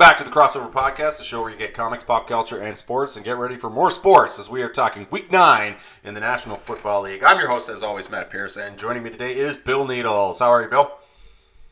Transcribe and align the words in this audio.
Welcome 0.00 0.16
back 0.16 0.24
to 0.24 0.30
the 0.30 0.34
Crossover 0.34 0.72
Podcast, 0.72 1.18
the 1.18 1.24
show 1.24 1.42
where 1.42 1.50
you 1.50 1.58
get 1.58 1.74
comics, 1.74 2.02
pop 2.02 2.26
culture, 2.26 2.62
and 2.62 2.74
sports, 2.74 3.16
and 3.16 3.24
get 3.24 3.36
ready 3.36 3.58
for 3.58 3.68
more 3.68 3.90
sports 3.90 4.38
as 4.38 4.48
we 4.48 4.62
are 4.62 4.68
talking 4.70 5.06
Week 5.10 5.30
Nine 5.30 5.76
in 6.04 6.14
the 6.14 6.20
National 6.20 6.56
Football 6.56 7.02
League. 7.02 7.22
I'm 7.22 7.38
your 7.38 7.50
host, 7.50 7.68
as 7.68 7.82
always, 7.82 8.08
Matt 8.08 8.30
Pierce, 8.30 8.56
and 8.56 8.78
joining 8.78 9.02
me 9.02 9.10
today 9.10 9.36
is 9.36 9.56
Bill 9.56 9.86
Needles. 9.86 10.38
How 10.38 10.48
are 10.48 10.62
you, 10.62 10.68
Bill? 10.68 10.90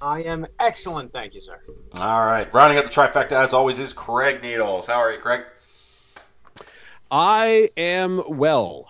I 0.02 0.24
am 0.24 0.45
excellent, 0.60 1.10
thank 1.10 1.32
you, 1.32 1.41
sir. 1.41 1.59
All 2.00 2.27
right, 2.27 2.52
rounding 2.52 2.77
out 2.77 2.84
the 2.84 2.91
trifecta 2.91 3.32
as 3.32 3.54
always 3.54 3.78
is 3.78 3.95
Craig 3.95 4.42
Needles. 4.42 4.87
How 4.87 4.96
are 4.96 5.10
you, 5.10 5.20
Craig? 5.20 5.45
I 7.10 7.70
am 7.79 8.23
well. 8.29 8.88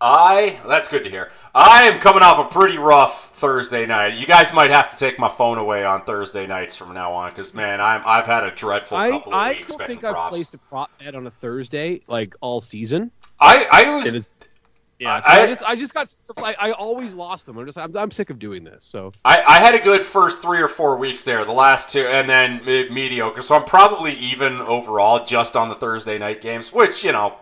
I 0.00 0.58
that's 0.66 0.88
good 0.88 1.04
to 1.04 1.10
hear. 1.10 1.30
I 1.54 1.88
am 1.88 2.00
coming 2.00 2.22
off 2.22 2.38
a 2.38 2.48
pretty 2.52 2.78
rough 2.78 3.30
Thursday 3.34 3.86
night. 3.86 4.14
You 4.14 4.26
guys 4.26 4.52
might 4.52 4.70
have 4.70 4.90
to 4.90 4.96
take 4.98 5.18
my 5.18 5.28
phone 5.28 5.58
away 5.58 5.84
on 5.84 6.04
Thursday 6.04 6.46
nights 6.46 6.74
from 6.74 6.94
now 6.94 7.12
on, 7.12 7.30
because 7.30 7.54
man, 7.54 7.80
I'm 7.80 8.02
I've 8.06 8.26
had 8.26 8.44
a 8.44 8.50
dreadful 8.50 8.96
I, 8.96 9.10
couple 9.10 9.32
of 9.32 9.38
I 9.38 9.54
don't 9.54 9.82
think 9.86 10.04
I've 10.04 10.30
placed 10.30 10.54
a 10.54 10.58
prop 10.58 10.90
bet 10.98 11.14
on 11.14 11.26
a 11.26 11.30
Thursday 11.30 12.02
like 12.06 12.34
all 12.40 12.60
season. 12.60 13.10
I 13.38 13.66
I 13.70 13.96
was. 13.96 14.28
Yeah, 14.98 15.22
I- 15.24 15.44
I, 15.44 15.46
just 15.46 15.64
I 15.64 15.76
just 15.76 15.94
got 15.94 16.12
I, 16.36 16.54
I 16.58 16.72
always 16.72 17.14
lost 17.14 17.46
them. 17.46 17.56
I'm 17.56 17.64
just 17.64 17.78
I'm, 17.78 17.96
I'm 17.96 18.10
sick 18.10 18.28
of 18.28 18.38
doing 18.38 18.64
this. 18.64 18.84
So 18.84 19.12
I, 19.24 19.42
I 19.42 19.58
had 19.58 19.74
a 19.74 19.78
good 19.78 20.02
first 20.02 20.42
three 20.42 20.60
or 20.60 20.68
four 20.68 20.98
weeks 20.98 21.24
there, 21.24 21.42
the 21.46 21.52
last 21.52 21.88
two, 21.88 22.06
and 22.06 22.28
then 22.28 22.62
mediocre. 22.92 23.40
So 23.40 23.54
I'm 23.54 23.64
probably 23.64 24.12
even 24.16 24.58
overall 24.58 25.24
just 25.24 25.56
on 25.56 25.70
the 25.70 25.74
Thursday 25.74 26.18
night 26.18 26.42
games, 26.42 26.70
which 26.70 27.02
you 27.02 27.12
know, 27.12 27.34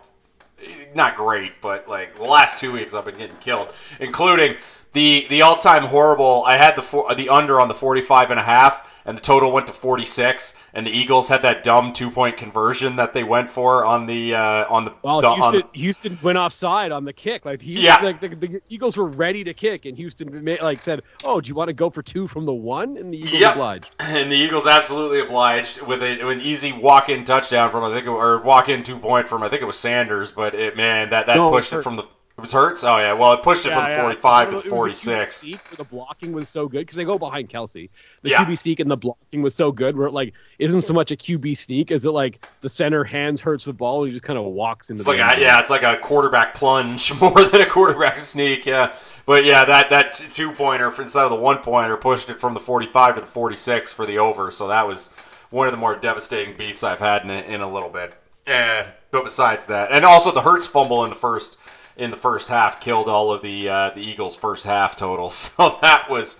not 0.93 1.15
great, 1.15 1.53
but 1.61 1.87
like 1.87 2.15
the 2.15 2.23
last 2.23 2.57
two 2.57 2.71
weeks 2.71 2.93
I've 2.93 3.05
been 3.05 3.17
getting 3.17 3.37
killed, 3.37 3.73
including 3.99 4.55
the 4.93 5.27
the 5.29 5.41
all 5.41 5.57
time 5.57 5.83
horrible. 5.83 6.43
I 6.45 6.57
had 6.57 6.75
the 6.75 6.81
four, 6.81 7.13
the 7.15 7.29
under 7.29 7.59
on 7.59 7.67
the 7.67 7.73
45 7.73 8.31
and 8.31 8.39
a 8.39 8.43
half, 8.43 8.88
and 9.05 9.17
the 9.17 9.21
total 9.21 9.51
went 9.51 9.67
to 9.67 9.73
46, 9.73 10.53
and 10.73 10.85
the 10.85 10.91
Eagles 10.91 11.27
had 11.27 11.43
that 11.43 11.63
dumb 11.63 11.93
two 11.93 12.11
point 12.11 12.37
conversion 12.37 12.97
that 12.97 13.13
they 13.13 13.23
went 13.23 13.49
for 13.49 13.85
on 13.85 14.05
the 14.05 14.35
uh, 14.35 14.65
on 14.69 14.85
the 14.85 14.93
well, 15.01 15.25
on 15.25 15.53
Houston 15.53 15.63
Houston 15.73 16.19
went 16.21 16.37
offside 16.37 16.91
on 16.91 17.05
the 17.05 17.13
kick. 17.13 17.45
Like 17.45 17.61
he, 17.61 17.83
Yeah. 17.83 18.01
like 18.01 18.19
the, 18.19 18.29
the 18.29 18.61
Eagles 18.69 18.97
were 18.97 19.07
ready 19.07 19.43
to 19.45 19.53
kick, 19.53 19.85
and 19.85 19.95
Houston 19.97 20.45
like 20.61 20.81
said, 20.81 21.03
"Oh, 21.23 21.39
do 21.39 21.47
you 21.47 21.55
want 21.55 21.69
to 21.69 21.73
go 21.73 21.89
for 21.89 22.03
two 22.03 22.27
from 22.27 22.45
the 22.45 22.53
one?" 22.53 22.97
And 22.97 23.13
the 23.13 23.17
Eagles 23.17 23.41
Yep. 23.41 23.53
obliged. 23.53 23.91
And 23.99 24.31
the 24.31 24.35
Eagles 24.35 24.67
absolutely 24.67 25.21
obliged 25.21 25.81
with 25.81 26.01
a, 26.03 26.27
an 26.29 26.41
easy 26.41 26.71
walk-in 26.73 27.23
touchdown 27.23 27.71
from 27.71 27.83
I 27.83 27.93
think 27.93 28.05
it, 28.07 28.09
or 28.09 28.41
walk-in 28.41 28.83
two 28.83 28.97
point 28.99 29.29
from 29.29 29.43
I 29.43 29.49
think 29.49 29.61
it 29.61 29.65
was 29.65 29.77
Sanders, 29.77 30.31
but 30.31 30.53
it 30.53 30.75
man 30.75 31.11
that 31.11 31.27
that 31.27 31.37
No, 31.37 31.49
pushed 31.49 31.71
was 31.71 31.79
it 31.79 31.83
from 31.83 31.95
the 31.95 32.03
it 32.39 32.41
was 32.41 32.51
Hurts. 32.51 32.83
Oh 32.83 32.97
yeah, 32.97 33.13
well 33.13 33.33
it 33.33 33.41
pushed 33.43 33.65
it 33.65 33.73
from 33.73 33.89
the 33.89 33.95
45 33.95 34.47
It 34.47 34.51
to 34.51 34.55
was- 34.55 34.63
the 34.63 34.69
QB 34.69 34.73
46. 34.75 35.35
sneak 35.35 35.69
the 35.77 35.83
blocking 35.83 36.31
was 36.33 36.49
so 36.49 36.67
good 36.67 36.79
because 36.79 36.95
they 36.95 37.03
go 37.03 37.17
behind 37.19 37.49
Kelsey. 37.49 37.89
The 38.23 38.31
Yeah. 38.31 38.45
QB 38.45 38.57
sneak 38.57 38.79
and 38.79 38.89
the 38.89 38.97
blocking 38.97 39.41
was 39.41 39.53
so 39.53 39.71
good 39.71 39.95
where 39.97 40.07
it 40.07 40.13
like 40.13 40.33
isn't 40.57 40.81
so 40.81 40.93
much 40.93 41.11
a 41.11 41.15
QB 41.15 41.55
sneak 41.57 41.91
as 41.91 42.05
it 42.05 42.11
like 42.11 42.45
the 42.61 42.69
center 42.69 43.03
hands 43.03 43.41
hurts 43.41 43.65
the 43.65 43.73
ball 43.73 44.03
and 44.03 44.07
he 44.09 44.13
just 44.13 44.23
kind 44.23 44.39
of 44.39 44.45
walks 44.45 44.89
into 44.89 44.99
It's 45.01 45.05
the 45.05 45.11
like 45.17 45.37
a, 45.37 45.41
yeah, 45.41 45.59
it's 45.59 45.69
like 45.69 45.83
a 45.83 45.97
quarterback 45.97 46.53
plunge 46.53 47.13
more 47.21 47.43
than 47.43 47.61
a 47.61 47.65
quarterback 47.65 48.19
sneak. 48.19 48.65
Yeah, 48.65 48.93
but 49.25 49.43
yeah, 49.45 49.65
that 49.65 49.89
that 49.91 50.13
two 50.31 50.51
pointer 50.53 50.87
instead 51.01 51.23
of 51.23 51.29
the 51.29 51.35
one 51.35 51.57
pointer 51.59 51.97
pushed 51.97 52.29
it 52.29 52.39
from 52.39 52.53
the 52.53 52.59
45 52.59 53.15
to 53.15 53.21
the 53.21 53.27
46 53.27 53.93
for 53.93 54.05
the 54.05 54.19
over. 54.19 54.49
So 54.51 54.69
that 54.69 54.87
was 54.87 55.09
one 55.51 55.67
of 55.67 55.71
the 55.73 55.77
more 55.77 55.95
devastating 55.95 56.55
beats 56.57 56.83
I've 56.83 56.99
had 56.99 57.23
in 57.23 57.29
a, 57.29 57.41
in 57.41 57.61
a 57.61 57.69
little 57.71 57.89
bit. 57.89 58.13
And 58.47 58.87
but 59.11 59.23
besides 59.23 59.67
that, 59.67 59.91
and 59.91 60.03
also 60.05 60.31
the 60.31 60.41
Hurts 60.41 60.65
fumble 60.65 61.03
in 61.03 61.09
the 61.09 61.15
first 61.15 61.58
in 61.99 62.11
the 62.11 62.17
first 62.17 62.47
half 62.47 62.79
killed 62.79 63.09
all 63.09 63.31
of 63.31 63.41
the 63.41 63.69
uh, 63.69 63.89
the 63.91 64.01
Eagles' 64.01 64.35
first 64.35 64.65
half 64.65 64.95
total. 64.95 65.29
So 65.59 65.77
that 65.81 66.09
was 66.09 66.37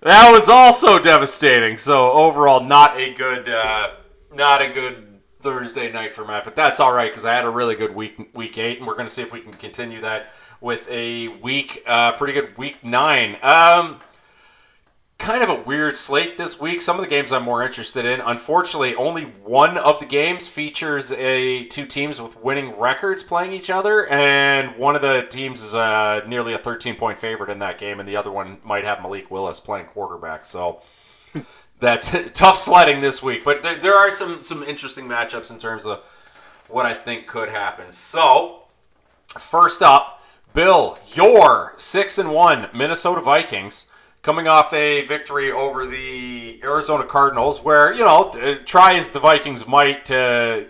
that 0.00 0.32
was 0.32 0.48
also 0.48 0.98
devastating. 0.98 1.76
So 1.76 2.10
overall, 2.10 2.64
not 2.64 2.96
a 2.96 3.12
good 3.12 3.48
uh, 3.48 3.90
not 4.34 4.62
a 4.62 4.68
good 4.68 5.20
Thursday 5.40 5.92
night 5.92 6.12
for 6.12 6.24
Matt, 6.24 6.44
but 6.44 6.56
that's 6.56 6.80
all 6.80 6.92
right 6.92 7.10
because 7.10 7.24
I 7.24 7.34
had 7.34 7.44
a 7.44 7.50
really 7.50 7.76
good 7.76 7.94
week 7.94 8.30
week 8.34 8.58
eight, 8.58 8.78
and 8.78 8.86
we're 8.86 8.94
going 8.94 9.06
to 9.06 9.12
see 9.12 9.22
if 9.22 9.32
we 9.32 9.40
can 9.40 9.52
continue 9.52 10.00
that 10.00 10.32
with 10.60 10.88
a 10.88 11.28
week 11.28 11.82
uh, 11.86 12.12
pretty 12.12 12.32
good 12.32 12.56
week 12.58 12.82
nine. 12.82 13.36
Um, 13.42 14.00
kind 15.20 15.42
of 15.42 15.50
a 15.50 15.62
weird 15.62 15.96
slate 15.96 16.38
this 16.38 16.58
week. 16.58 16.80
Some 16.80 16.96
of 16.96 17.02
the 17.02 17.08
games 17.08 17.30
I'm 17.30 17.44
more 17.44 17.62
interested 17.62 18.06
in. 18.06 18.22
Unfortunately, 18.22 18.94
only 18.94 19.24
one 19.24 19.76
of 19.76 20.00
the 20.00 20.06
games 20.06 20.48
features 20.48 21.12
a 21.12 21.66
two 21.66 21.84
teams 21.86 22.20
with 22.20 22.36
winning 22.42 22.78
records 22.78 23.22
playing 23.22 23.52
each 23.52 23.68
other, 23.68 24.06
and 24.06 24.76
one 24.76 24.96
of 24.96 25.02
the 25.02 25.26
teams 25.28 25.62
is 25.62 25.74
uh, 25.74 26.22
nearly 26.26 26.54
a 26.54 26.58
13 26.58 26.96
point 26.96 27.18
favorite 27.18 27.50
in 27.50 27.58
that 27.58 27.78
game, 27.78 28.00
and 28.00 28.08
the 28.08 28.16
other 28.16 28.32
one 28.32 28.58
might 28.64 28.84
have 28.84 29.02
Malik 29.02 29.30
Willis 29.30 29.60
playing 29.60 29.86
quarterback. 29.86 30.44
So 30.44 30.80
that's 31.80 32.10
tough 32.32 32.56
sledding 32.56 33.00
this 33.00 33.22
week. 33.22 33.44
But 33.44 33.62
there, 33.62 33.76
there 33.76 33.94
are 33.94 34.10
some 34.10 34.40
some 34.40 34.62
interesting 34.62 35.04
matchups 35.04 35.50
in 35.50 35.58
terms 35.58 35.84
of 35.84 36.02
what 36.68 36.86
I 36.86 36.94
think 36.94 37.26
could 37.26 37.50
happen. 37.50 37.92
So 37.92 38.62
first 39.38 39.82
up, 39.82 40.24
Bill, 40.54 40.98
your 41.08 41.74
six 41.76 42.16
and 42.16 42.32
one 42.32 42.70
Minnesota 42.72 43.20
Vikings 43.20 43.84
coming 44.22 44.48
off 44.48 44.72
a 44.72 45.02
victory 45.04 45.50
over 45.52 45.86
the 45.86 46.60
Arizona 46.62 47.04
Cardinals, 47.04 47.62
where 47.62 47.92
you 47.92 48.04
know 48.04 48.30
try 48.64 48.94
as 48.94 49.10
the 49.10 49.20
Vikings 49.20 49.66
might 49.66 50.06
to 50.06 50.66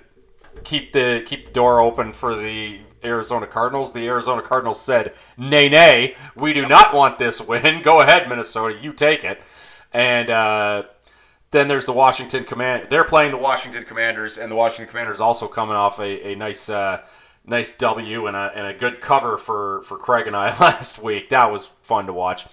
keep 0.64 0.92
the 0.92 1.22
keep 1.26 1.46
the 1.46 1.52
door 1.52 1.80
open 1.80 2.12
for 2.12 2.34
the 2.34 2.80
Arizona 3.02 3.46
Cardinals. 3.46 3.92
The 3.92 4.06
Arizona 4.08 4.42
Cardinals 4.42 4.80
said, 4.80 5.14
"Nay, 5.36 5.68
nay, 5.68 6.16
we 6.34 6.52
do 6.52 6.66
not 6.66 6.94
want 6.94 7.18
this 7.18 7.40
win. 7.40 7.82
Go 7.82 8.00
ahead, 8.00 8.28
Minnesota, 8.28 8.78
you 8.80 8.92
take 8.92 9.24
it." 9.24 9.40
And 9.92 10.30
uh, 10.30 10.82
then 11.50 11.66
there's 11.66 11.86
the 11.86 11.92
Washington 11.92 12.44
Command. 12.44 12.88
They're 12.90 13.04
playing 13.04 13.32
the 13.32 13.38
Washington 13.38 13.84
Commanders, 13.84 14.38
and 14.38 14.50
the 14.50 14.56
Washington 14.56 14.90
Commanders 14.90 15.20
also 15.20 15.48
coming 15.48 15.74
off 15.74 15.98
a, 15.98 16.32
a 16.32 16.36
nice 16.36 16.68
uh, 16.68 17.00
nice 17.44 17.72
W 17.72 18.26
and 18.26 18.36
a, 18.36 18.52
and 18.54 18.66
a 18.66 18.74
good 18.74 19.00
cover 19.00 19.36
for, 19.36 19.82
for 19.82 19.98
Craig 19.98 20.26
and 20.26 20.36
I 20.36 20.56
last 20.60 21.02
week. 21.02 21.30
That 21.30 21.50
was 21.50 21.66
fun 21.82 22.06
to 22.06 22.12
watch. 22.12 22.46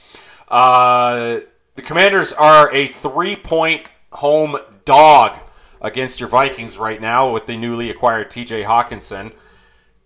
Uh, 0.48 1.42
the 1.76 1.82
Commanders 1.82 2.34
are 2.34 2.74
a 2.74 2.88
three 2.88 3.36
point 3.36 3.84
home 4.12 4.58
dog 4.86 5.38
against 5.82 6.20
your 6.20 6.30
Vikings 6.30 6.78
right 6.78 7.00
now 7.00 7.32
with 7.32 7.46
the 7.46 7.58
newly 7.58 7.90
acquired 7.90 8.30
TJ 8.30 8.64
Hockenson. 8.64 9.32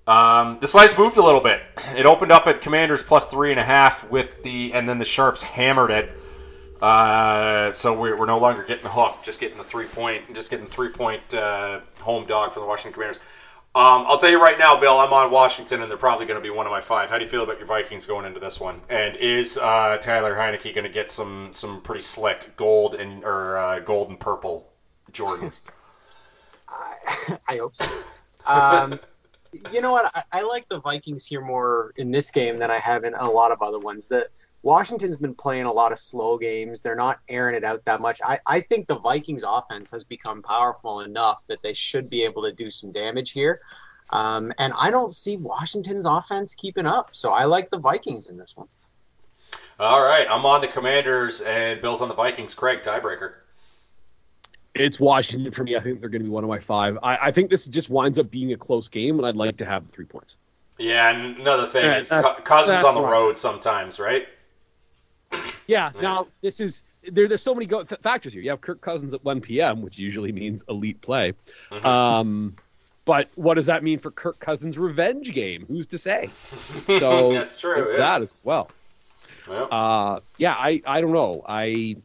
Um, 0.07 0.57
the 0.59 0.67
slides 0.67 0.97
moved 0.97 1.17
a 1.17 1.23
little 1.23 1.41
bit. 1.41 1.61
It 1.95 2.05
opened 2.05 2.31
up 2.31 2.47
at 2.47 2.61
Commanders 2.61 3.03
plus 3.03 3.25
three 3.25 3.51
and 3.51 3.59
a 3.59 3.63
half 3.63 4.09
with 4.09 4.43
the, 4.43 4.73
and 4.73 4.89
then 4.89 4.97
the 4.97 5.05
Sharps 5.05 5.41
hammered 5.41 5.91
it. 5.91 6.11
Uh, 6.81 7.71
so 7.73 7.93
we're, 7.93 8.17
we're 8.17 8.25
no 8.25 8.39
longer 8.39 8.63
getting 8.63 8.83
the 8.83 8.89
hook, 8.89 9.17
just 9.21 9.39
getting 9.39 9.57
the 9.57 9.63
three 9.63 9.85
point, 9.85 10.33
just 10.33 10.49
getting 10.49 10.65
the 10.65 10.71
three 10.71 10.89
point 10.89 11.33
uh, 11.35 11.79
home 11.99 12.25
dog 12.25 12.53
for 12.53 12.59
the 12.59 12.65
Washington 12.65 12.93
Commanders. 12.93 13.19
Um, 13.73 14.03
I'll 14.05 14.17
tell 14.17 14.29
you 14.29 14.41
right 14.41 14.59
now, 14.59 14.77
Bill, 14.77 14.99
I'm 14.99 15.13
on 15.13 15.31
Washington, 15.31 15.81
and 15.81 15.89
they're 15.89 15.97
probably 15.97 16.25
going 16.25 16.37
to 16.37 16.43
be 16.43 16.49
one 16.49 16.65
of 16.65 16.73
my 16.73 16.81
five. 16.81 17.09
How 17.09 17.17
do 17.17 17.23
you 17.23 17.29
feel 17.29 17.43
about 17.43 17.57
your 17.57 17.67
Vikings 17.67 18.05
going 18.05 18.25
into 18.25 18.41
this 18.41 18.59
one? 18.59 18.81
And 18.89 19.15
is 19.15 19.57
uh, 19.57 19.97
Taylor 20.01 20.35
Heinicke 20.35 20.75
going 20.75 20.83
to 20.83 20.91
get 20.91 21.09
some 21.09 21.53
some 21.53 21.79
pretty 21.81 22.01
slick 22.01 22.57
gold 22.57 22.95
and 22.95 23.23
or 23.23 23.57
uh, 23.57 23.79
gold 23.79 24.09
and 24.09 24.19
purple 24.19 24.69
Jordans? 25.13 25.61
I, 26.67 27.37
I 27.47 27.57
hope 27.57 27.77
so. 27.77 27.85
Um, 28.45 28.99
you 29.71 29.79
know 29.79 29.93
what? 29.93 30.11
I, 30.13 30.39
I 30.39 30.41
like 30.41 30.67
the 30.67 30.81
Vikings 30.81 31.25
here 31.25 31.41
more 31.41 31.93
in 31.95 32.11
this 32.11 32.29
game 32.29 32.57
than 32.57 32.71
I 32.71 32.79
have 32.79 33.05
in 33.05 33.13
a 33.13 33.29
lot 33.29 33.51
of 33.51 33.61
other 33.61 33.79
ones. 33.79 34.07
The 34.07 34.27
Washington's 34.63 35.15
been 35.15 35.33
playing 35.33 35.65
a 35.65 35.71
lot 35.71 35.91
of 35.91 35.99
slow 35.99 36.37
games. 36.37 36.81
They're 36.81 36.95
not 36.95 37.19
airing 37.27 37.55
it 37.55 37.63
out 37.63 37.85
that 37.85 37.99
much. 37.99 38.21
I, 38.23 38.39
I 38.45 38.61
think 38.61 38.87
the 38.87 38.99
Vikings 38.99 39.43
offense 39.47 39.89
has 39.91 40.03
become 40.03 40.43
powerful 40.43 41.01
enough 41.01 41.45
that 41.47 41.63
they 41.63 41.73
should 41.73 42.09
be 42.09 42.23
able 42.23 42.43
to 42.43 42.51
do 42.51 42.69
some 42.69 42.91
damage 42.91 43.31
here. 43.31 43.61
Um, 44.11 44.53
and 44.59 44.73
I 44.77 44.91
don't 44.91 45.11
see 45.11 45.37
Washington's 45.37 46.05
offense 46.05 46.53
keeping 46.53 46.85
up. 46.85 47.09
So 47.13 47.31
I 47.31 47.45
like 47.45 47.71
the 47.71 47.79
Vikings 47.79 48.29
in 48.29 48.37
this 48.37 48.55
one. 48.55 48.67
All 49.79 50.03
right, 50.03 50.27
I'm 50.29 50.45
on 50.45 50.61
the 50.61 50.67
Commanders, 50.67 51.41
and 51.41 51.81
Bill's 51.81 52.01
on 52.01 52.07
the 52.07 52.13
Vikings. 52.13 52.53
Craig, 52.53 52.81
tiebreaker. 52.81 53.33
It's 54.75 54.99
Washington 54.99 55.51
for 55.51 55.63
me. 55.63 55.75
I 55.75 55.79
think 55.79 56.01
they're 56.01 56.09
going 56.09 56.21
to 56.21 56.25
be 56.25 56.29
one 56.29 56.43
of 56.43 56.49
my 56.49 56.59
five. 56.59 56.99
I, 57.01 57.17
I 57.17 57.31
think 57.31 57.49
this 57.49 57.65
just 57.65 57.89
winds 57.89 58.19
up 58.19 58.29
being 58.29 58.53
a 58.53 58.57
close 58.57 58.89
game, 58.89 59.17
and 59.17 59.25
I'd 59.25 59.35
like 59.35 59.57
to 59.57 59.65
have 59.65 59.83
three 59.91 60.05
points. 60.05 60.35
Yeah, 60.77 61.09
and 61.09 61.37
another 61.37 61.65
thing 61.65 61.85
Yeah, 61.85 61.97
is 61.97 62.09
Cousins 62.43 62.83
on 62.83 62.93
the 62.93 63.01
road 63.01 63.37
sometimes, 63.37 63.99
right? 63.99 64.27
Yeah. 65.67 65.91
Now 66.01 66.27
this 66.41 66.59
is 66.59 66.83
there. 67.03 67.27
There's 67.27 67.41
so 67.41 67.53
many 67.53 67.65
go- 67.65 67.83
th- 67.83 68.01
factors 68.01 68.33
here. 68.33 68.41
You 68.41 68.49
have 68.49 68.61
Kirk 68.61 68.81
Cousins 68.81 69.13
at 69.13 69.23
1 69.23 69.41
p.m., 69.41 69.81
which 69.81 69.97
usually 69.97 70.31
means 70.31 70.63
elite 70.69 71.01
play. 71.01 71.33
Mhm. 71.71 71.85
Um, 71.85 72.55
but 73.05 73.29
what 73.35 73.55
does 73.55 73.65
that 73.67 73.83
mean 73.83 73.99
for 73.99 74.11
Kirk 74.11 74.39
Cousins' 74.39 74.77
revenge 74.77 75.31
game? 75.33 75.65
Who's 75.67 75.87
to 75.87 75.97
say? 75.97 76.29
So 76.99 77.33
That's 77.33 77.59
true. 77.59 77.91
Yeah. 77.91 77.97
That 77.97 78.21
as 78.21 78.33
well. 78.43 78.69
Yeah. 79.49 79.63
Uh, 79.63 80.19
yeah. 80.37 80.53
I 80.53 80.81
I 80.85 81.01
don't 81.01 81.13
know. 81.13 81.43
I 81.47 81.95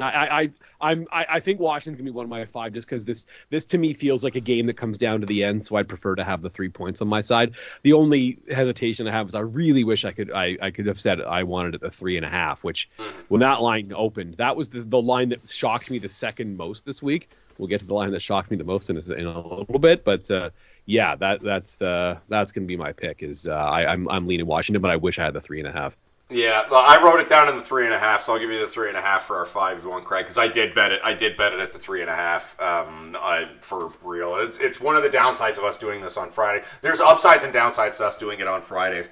I, 0.00 0.04
I, 0.40 0.50
I'm, 0.80 1.06
I, 1.12 1.26
I 1.28 1.40
think 1.40 1.60
Washington's 1.60 1.98
gonna 1.98 2.10
be 2.10 2.14
one 2.14 2.24
of 2.24 2.30
my 2.30 2.44
five 2.46 2.72
just 2.72 2.88
because 2.88 3.04
this, 3.04 3.26
this 3.50 3.64
to 3.66 3.78
me 3.78 3.92
feels 3.92 4.24
like 4.24 4.34
a 4.36 4.40
game 4.40 4.66
that 4.66 4.76
comes 4.76 4.96
down 4.96 5.20
to 5.20 5.26
the 5.26 5.44
end. 5.44 5.66
So 5.66 5.76
I'd 5.76 5.88
prefer 5.88 6.14
to 6.14 6.24
have 6.24 6.40
the 6.40 6.50
three 6.50 6.70
points 6.70 7.02
on 7.02 7.08
my 7.08 7.20
side. 7.20 7.52
The 7.82 7.92
only 7.92 8.38
hesitation 8.50 9.06
I 9.06 9.12
have 9.12 9.28
is 9.28 9.34
I 9.34 9.40
really 9.40 9.84
wish 9.84 10.04
I 10.04 10.12
could, 10.12 10.32
I, 10.32 10.56
I 10.62 10.70
could 10.70 10.86
have 10.86 11.00
said 11.00 11.20
I 11.20 11.42
wanted 11.42 11.74
it 11.74 11.82
a 11.82 11.90
three 11.90 12.16
and 12.16 12.24
a 12.24 12.30
half. 12.30 12.64
Which 12.64 12.88
when 13.28 13.40
that 13.40 13.60
line 13.60 13.92
opened, 13.94 14.36
that 14.38 14.56
was 14.56 14.70
the, 14.70 14.80
the 14.80 15.00
line 15.00 15.28
that 15.28 15.46
shocked 15.48 15.90
me 15.90 15.98
the 15.98 16.08
second 16.08 16.56
most 16.56 16.86
this 16.86 17.02
week. 17.02 17.28
We'll 17.58 17.68
get 17.68 17.80
to 17.80 17.86
the 17.86 17.94
line 17.94 18.10
that 18.12 18.22
shocked 18.22 18.50
me 18.50 18.56
the 18.56 18.64
most 18.64 18.88
in 18.88 18.96
a, 18.96 19.12
in 19.12 19.26
a 19.26 19.40
little 19.40 19.78
bit, 19.78 20.04
but 20.04 20.30
uh, 20.30 20.50
yeah, 20.86 21.14
that 21.16 21.42
that's 21.42 21.80
uh, 21.82 22.18
that's 22.28 22.50
gonna 22.50 22.66
be 22.66 22.76
my 22.76 22.92
pick. 22.92 23.22
Is 23.22 23.46
uh, 23.46 23.52
I, 23.52 23.86
I'm 23.92 24.08
I'm 24.08 24.26
leaning 24.26 24.46
Washington, 24.46 24.80
but 24.80 24.90
I 24.90 24.96
wish 24.96 25.18
I 25.18 25.24
had 25.24 25.34
the 25.34 25.40
three 25.40 25.60
and 25.60 25.68
a 25.68 25.72
half. 25.72 25.96
Yeah, 26.32 26.64
well, 26.70 26.82
I 26.82 27.02
wrote 27.02 27.20
it 27.20 27.28
down 27.28 27.48
in 27.48 27.56
the 27.56 27.62
three 27.62 27.84
and 27.84 27.92
a 27.92 27.98
half, 27.98 28.22
so 28.22 28.32
I'll 28.32 28.38
give 28.38 28.50
you 28.50 28.58
the 28.58 28.66
three 28.66 28.88
and 28.88 28.96
a 28.96 29.02
half 29.02 29.24
for 29.24 29.36
our 29.36 29.44
five 29.44 29.78
if 29.78 29.84
you 29.84 29.90
want, 29.90 30.06
Craig, 30.06 30.24
because 30.24 30.38
I 30.38 30.48
did 30.48 30.74
bet 30.74 30.90
it. 30.90 31.00
I 31.04 31.12
did 31.12 31.36
bet 31.36 31.52
it 31.52 31.60
at 31.60 31.72
the 31.72 31.78
three 31.78 32.00
and 32.00 32.08
a 32.08 32.14
half 32.14 32.58
um, 32.58 33.16
I, 33.20 33.48
for 33.60 33.92
real. 34.02 34.36
It's, 34.36 34.56
it's 34.58 34.80
one 34.80 34.96
of 34.96 35.02
the 35.02 35.10
downsides 35.10 35.58
of 35.58 35.64
us 35.64 35.76
doing 35.76 36.00
this 36.00 36.16
on 36.16 36.30
Friday. 36.30 36.64
There's 36.80 37.00
upsides 37.00 37.44
and 37.44 37.52
downsides 37.52 37.98
to 37.98 38.06
us 38.06 38.16
doing 38.16 38.40
it 38.40 38.48
on 38.48 38.62
Fridays. 38.62 39.10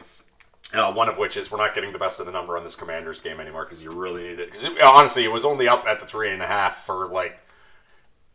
Uh, 0.72 0.92
one 0.92 1.08
of 1.08 1.18
which 1.18 1.36
is 1.36 1.50
we're 1.50 1.58
not 1.58 1.74
getting 1.74 1.92
the 1.92 1.98
best 1.98 2.20
of 2.20 2.26
the 2.26 2.32
number 2.32 2.56
on 2.56 2.62
this 2.62 2.76
Commanders 2.76 3.20
game 3.20 3.40
anymore 3.40 3.64
because 3.64 3.82
you 3.82 3.90
really 3.90 4.22
need 4.22 4.38
it. 4.38 4.52
Because 4.52 4.68
honestly, 4.82 5.24
it 5.24 5.32
was 5.32 5.44
only 5.44 5.68
up 5.68 5.86
at 5.86 6.00
the 6.00 6.06
three 6.06 6.30
and 6.30 6.40
a 6.40 6.46
half 6.46 6.86
for 6.86 7.08
like 7.08 7.38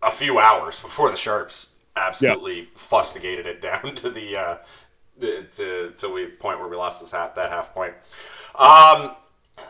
a 0.04 0.12
few 0.12 0.38
hours 0.38 0.80
before 0.80 1.10
the 1.10 1.18
Sharps 1.18 1.70
absolutely 1.96 2.68
fustigated 2.76 3.46
it 3.46 3.62
down 3.62 3.96
to 3.96 4.10
the 4.10 4.38
uh, 4.38 4.58
to 5.22 5.92
to 5.92 6.08
the 6.08 6.32
point 6.40 6.60
where 6.60 6.68
we 6.68 6.76
lost 6.76 7.00
this 7.00 7.12
half 7.12 7.36
that 7.36 7.50
half 7.50 7.74
point. 7.74 7.94
Um, 8.58 9.12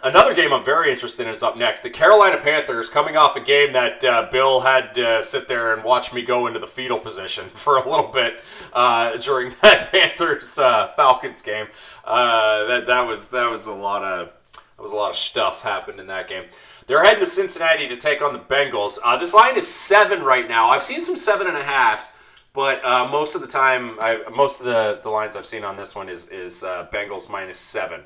another 0.03 0.33
game 0.33 0.53
I'm 0.53 0.63
very 0.63 0.91
interested 0.91 1.27
in 1.27 1.33
is 1.33 1.43
up 1.43 1.57
next. 1.57 1.81
The 1.81 1.89
Carolina 1.89 2.37
Panthers 2.37 2.89
coming 2.89 3.17
off 3.17 3.35
a 3.35 3.39
game 3.39 3.73
that 3.73 4.03
uh, 4.03 4.29
Bill 4.31 4.59
had 4.59 4.95
to 4.95 5.23
sit 5.23 5.47
there 5.47 5.73
and 5.73 5.83
watch 5.83 6.13
me 6.13 6.21
go 6.21 6.47
into 6.47 6.59
the 6.59 6.67
fetal 6.67 6.99
position 6.99 7.45
for 7.49 7.77
a 7.77 7.89
little 7.89 8.11
bit 8.11 8.41
uh, 8.73 9.17
during 9.17 9.49
that 9.61 9.91
Panthers 9.91 10.57
uh, 10.59 10.87
Falcons 10.95 11.41
game. 11.41 11.67
Uh, 12.03 12.65
that 12.65 12.85
that 12.87 13.07
was 13.07 13.29
that 13.29 13.49
was 13.49 13.67
a 13.67 13.73
lot 13.73 14.03
of 14.03 14.29
that 14.53 14.81
was 14.81 14.91
a 14.91 14.95
lot 14.95 15.09
of 15.09 15.15
stuff 15.15 15.61
happened 15.61 15.99
in 15.99 16.07
that 16.07 16.27
game. 16.27 16.43
They're 16.85 17.03
heading 17.03 17.21
to 17.21 17.25
Cincinnati 17.25 17.87
to 17.87 17.97
take 17.97 18.21
on 18.21 18.33
the 18.33 18.39
Bengals. 18.39 18.99
Uh, 19.03 19.17
this 19.17 19.33
line 19.33 19.57
is 19.57 19.67
seven 19.67 20.21
right 20.21 20.47
now. 20.47 20.69
I've 20.69 20.83
seen 20.83 21.01
some 21.01 21.15
seven 21.15 21.47
and 21.47 21.57
a 21.57 21.63
halves. 21.63 22.11
But 22.55 22.85
uh, 22.85 23.09
most 23.09 23.35
of 23.35 23.41
the 23.41 23.47
time, 23.47 23.97
I, 23.99 24.17
most 24.33 24.61
of 24.61 24.65
the, 24.65 24.97
the 25.03 25.09
lines 25.09 25.35
I've 25.35 25.43
seen 25.43 25.65
on 25.65 25.75
this 25.75 25.93
one 25.93 26.07
is 26.07 26.27
is 26.27 26.63
uh, 26.63 26.87
Bengals 26.89 27.29
minus 27.29 27.59
seven. 27.59 28.01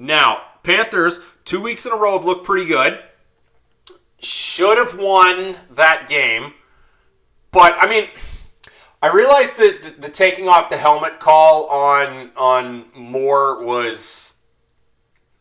Now, 0.00 0.40
Panthers, 0.62 1.18
two 1.44 1.60
weeks 1.60 1.84
in 1.84 1.92
a 1.92 1.96
row 1.96 2.16
have 2.16 2.24
looked 2.24 2.46
pretty 2.46 2.64
good. 2.64 2.98
Should 4.18 4.78
have 4.78 4.98
won 4.98 5.54
that 5.72 6.08
game. 6.08 6.54
But, 7.50 7.76
I 7.78 7.86
mean, 7.86 8.08
I 9.02 9.12
realized 9.12 9.58
that 9.58 9.82
the, 9.82 9.90
the 10.06 10.08
taking 10.08 10.48
off 10.48 10.70
the 10.70 10.78
helmet 10.78 11.20
call 11.20 11.66
on, 11.66 12.30
on 12.34 12.86
Moore 12.94 13.62
was 13.62 14.32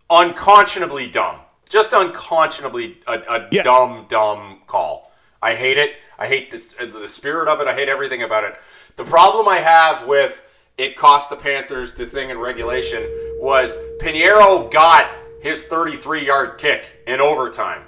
unconscionably 0.10 1.06
dumb. 1.08 1.38
Just 1.70 1.94
unconscionably 1.94 2.98
a, 3.08 3.14
a 3.14 3.48
Yeah. 3.52 3.62
dumb, 3.62 4.08
dumb 4.10 4.60
call. 4.68 5.10
I 5.42 5.56
hate 5.56 5.78
it. 5.78 5.92
I 6.18 6.28
hate 6.28 6.52
this, 6.52 6.74
the 6.74 7.08
spirit 7.08 7.48
of 7.48 7.62
it. 7.62 7.68
I 7.68 7.74
hate 7.74 7.88
everything 7.88 8.24
about 8.24 8.44
it. 8.44 8.56
The 8.98 9.06
problem 9.06 9.48
I 9.48 9.60
have 9.60 10.06
with 10.06 10.42
it 10.80 10.96
cost 10.96 11.30
the 11.30 11.36
Panthers 11.36 11.94
the 11.94 12.06
thing 12.06 12.30
in 12.30 12.38
regulation 12.38 13.04
was 13.40 13.78
Piñeiro 14.00 14.72
got 14.72 15.10
his 15.42 15.64
33 15.66 16.26
yard 16.26 16.58
kick 16.58 17.04
in 17.06 17.20
overtime. 17.20 17.84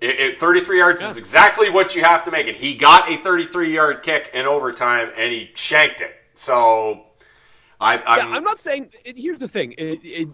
It, 0.00 0.18
it, 0.18 0.40
33 0.40 0.78
yards 0.78 1.02
is 1.02 1.16
exactly 1.16 1.70
what 1.70 1.94
you 1.94 2.02
have 2.02 2.24
to 2.24 2.32
make 2.32 2.48
it. 2.48 2.56
He 2.56 2.74
got 2.74 3.08
a 3.08 3.16
33 3.16 3.72
yard 3.72 4.02
kick 4.02 4.32
in 4.34 4.46
overtime 4.46 5.10
and 5.16 5.32
he 5.32 5.52
shanked 5.54 6.00
it. 6.00 6.12
So 6.34 7.04
I, 7.80 7.98
I'm, 7.98 8.28
yeah, 8.28 8.36
I'm 8.36 8.44
not 8.44 8.60
saying. 8.60 8.92
Here's 9.04 9.38
the 9.38 9.48
thing. 9.48 9.76
It, 9.78 10.00
it, 10.02 10.28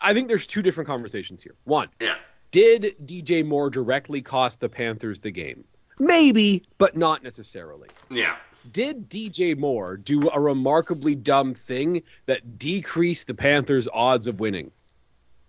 I 0.00 0.14
think 0.14 0.26
there's 0.26 0.48
two 0.48 0.62
different 0.62 0.88
conversations 0.88 1.44
here. 1.44 1.54
One, 1.62 1.90
yeah. 2.00 2.16
did 2.50 2.96
DJ 3.04 3.46
Moore 3.46 3.70
directly 3.70 4.20
cost 4.20 4.58
the 4.58 4.68
Panthers 4.68 5.20
the 5.20 5.30
game? 5.30 5.64
Maybe, 6.00 6.64
but 6.76 6.96
not 6.96 7.22
necessarily. 7.22 7.88
Yeah. 8.10 8.34
Did 8.70 9.08
DJ 9.08 9.56
Moore 9.56 9.96
do 9.96 10.28
a 10.30 10.40
remarkably 10.40 11.14
dumb 11.14 11.54
thing 11.54 12.02
that 12.26 12.58
decreased 12.58 13.26
the 13.26 13.34
Panthers' 13.34 13.88
odds 13.92 14.26
of 14.26 14.40
winning? 14.40 14.70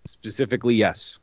Specifically, 0.06 0.74
yes. 0.74 1.18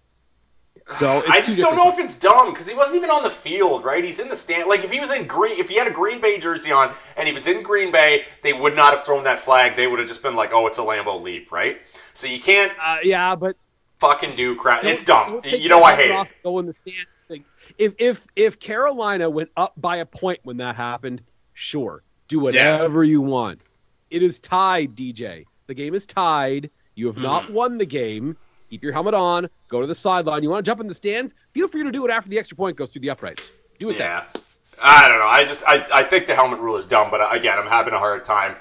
So 0.99 1.23
I 1.27 1.39
just 1.41 1.59
don't 1.59 1.77
know 1.77 1.89
if 1.89 1.97
it's 1.97 2.15
dumb 2.15 2.51
because 2.51 2.67
he 2.67 2.75
wasn't 2.75 2.97
even 2.97 3.09
on 3.09 3.23
the 3.23 3.29
field, 3.29 3.85
right? 3.85 4.03
He's 4.03 4.19
in 4.19 4.27
the 4.27 4.35
stand. 4.35 4.67
Like 4.67 4.83
if 4.83 4.91
he 4.91 4.99
was 4.99 5.11
in 5.11 5.27
Green, 5.27 5.59
if 5.59 5.69
he 5.69 5.75
had 5.77 5.87
a 5.87 5.91
Green 5.91 6.19
Bay 6.19 6.39
jersey 6.39 6.71
on 6.71 6.93
and 7.15 7.25
he 7.25 7.33
was 7.33 7.47
in 7.47 7.63
Green 7.63 7.91
Bay, 7.91 8.23
they 8.41 8.51
would 8.51 8.75
not 8.75 8.93
have 8.93 9.05
thrown 9.05 9.23
that 9.23 9.39
flag. 9.39 9.75
They 9.75 9.87
would 9.87 9.99
have 9.99 10.07
just 10.07 10.21
been 10.21 10.35
like, 10.35 10.51
"Oh, 10.51 10.67
it's 10.67 10.79
a 10.79 10.81
Lambeau 10.81 11.21
leap," 11.21 11.51
right? 11.51 11.77
So 12.11 12.27
you 12.27 12.39
can't 12.39 12.73
Uh, 12.83 12.97
yeah, 13.01 13.35
but 13.35 13.55
fucking 13.99 14.35
do 14.35 14.55
crap. 14.55 14.83
It's 14.83 15.03
dumb. 15.03 15.41
You 15.45 15.69
know 15.69 15.83
I 15.83 15.95
hate 15.95 16.11
it. 16.11 16.27
Go 16.43 16.59
in 16.59 16.65
the 16.65 16.73
stand. 16.73 17.07
Like, 17.29 17.43
if 17.77 17.93
if 17.97 18.25
if 18.35 18.59
Carolina 18.59 19.29
went 19.29 19.51
up 19.55 19.73
by 19.77 19.97
a 19.97 20.05
point 20.05 20.39
when 20.43 20.57
that 20.57 20.75
happened, 20.75 21.21
sure, 21.53 22.03
do 22.27 22.39
whatever 22.39 23.03
you 23.03 23.21
want. 23.21 23.61
It 24.09 24.21
is 24.23 24.39
tied, 24.39 24.95
DJ. 24.95 25.45
The 25.67 25.73
game 25.73 25.93
is 25.95 26.05
tied. 26.05 26.69
You 26.95 27.07
have 27.07 27.17
not 27.17 27.43
Mm-hmm. 27.45 27.53
won 27.53 27.77
the 27.77 27.85
game. 27.85 28.37
Keep 28.69 28.83
your 28.83 28.93
helmet 28.93 29.13
on. 29.13 29.49
Go 29.69 29.81
to 29.81 29.87
the 29.87 29.95
sideline. 29.95 30.43
You 30.43 30.49
want 30.49 30.65
to 30.65 30.69
jump 30.69 30.81
in 30.81 30.87
the 30.87 30.93
stands? 30.95 31.33
Feel 31.53 31.67
free 31.67 31.83
to 31.83 31.91
do 31.91 32.05
it 32.05 32.11
after 32.11 32.29
the 32.29 32.37
extra 32.39 32.55
point 32.57 32.77
goes 32.77 32.91
through 32.91 33.01
the 33.01 33.09
uprights. 33.11 33.49
Do 33.79 33.89
it 33.89 33.97
Yeah. 33.97 34.23
I 34.81 35.07
don't 35.07 35.19
know. 35.19 35.27
I 35.27 35.43
just 35.43 35.63
I, 35.67 35.85
I 35.93 36.03
think 36.03 36.25
the 36.25 36.33
helmet 36.35 36.59
rule 36.59 36.75
is 36.77 36.85
dumb, 36.85 37.11
but 37.11 37.21
uh, 37.21 37.27
again, 37.31 37.57
I'm 37.59 37.67
having 37.67 37.93
a 37.93 37.99
hard 37.99 38.23
time 38.23 38.55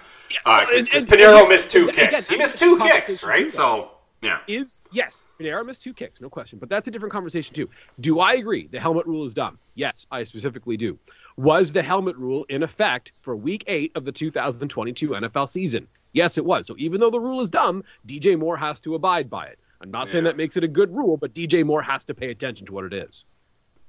and- 0.47 0.71
and- 0.71 0.89
Piñeiro 1.09 1.41
and- 1.41 1.49
missed 1.49 1.71
two 1.71 1.89
and 1.89 1.91
again, 1.91 2.11
kicks. 2.11 2.29
He 2.29 2.37
missed 2.37 2.59
two 2.59 2.79
kicks, 2.79 3.23
right? 3.25 3.49
So 3.49 3.91
yeah. 4.21 4.41
is 4.47 4.83
yes, 4.93 5.19
Piñeiro 5.41 5.65
missed 5.65 5.83
two 5.83 5.95
kicks, 5.95 6.21
no 6.21 6.29
question. 6.29 6.59
But 6.59 6.69
that's 6.69 6.87
a 6.87 6.91
different 6.91 7.13
conversation 7.13 7.55
too. 7.55 7.71
Do 7.99 8.21
I 8.21 8.35
agree 8.35 8.67
the 8.67 8.79
helmet 8.81 9.07
rule 9.07 9.25
is 9.25 9.33
dumb? 9.33 9.59
Yes, 9.75 10.07
I 10.11 10.25
specifically 10.25 10.77
do. 10.77 10.99
Was 11.37 11.73
the 11.73 11.83
helmet 11.83 12.17
rule 12.17 12.45
in 12.49 12.63
effect 12.63 13.13
for 13.21 13.35
week 13.35 13.65
eight 13.67 13.93
of 13.95 14.05
the 14.05 14.13
2022 14.13 15.11
NFL 15.11 15.49
season? 15.49 15.89
Yes, 16.13 16.37
it 16.39 16.45
was. 16.45 16.67
So 16.67 16.75
even 16.79 17.01
though 17.01 17.11
the 17.11 17.21
rule 17.21 17.41
is 17.41 17.51
dumb, 17.51 17.85
DJ 18.07 18.39
Moore 18.39 18.57
has 18.57 18.81
to 18.81 18.95
abide 18.95 19.31
by 19.31 19.47
it. 19.47 19.59
I'm 19.81 19.91
not 19.91 20.11
saying 20.11 20.25
that 20.25 20.37
makes 20.37 20.57
it 20.57 20.63
a 20.63 20.69
good 20.69 20.95
rule, 20.95 21.17
but 21.17 21.35
DJ 21.35 21.65
Moore 21.65 21.83
has 21.83 22.05
to 22.05 22.15
pay 22.15 22.31
attention 22.31 22.67
to 22.67 22.73
what 22.73 22.85
it 22.85 22.93
is. 22.93 23.25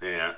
Yeah, 0.02 0.34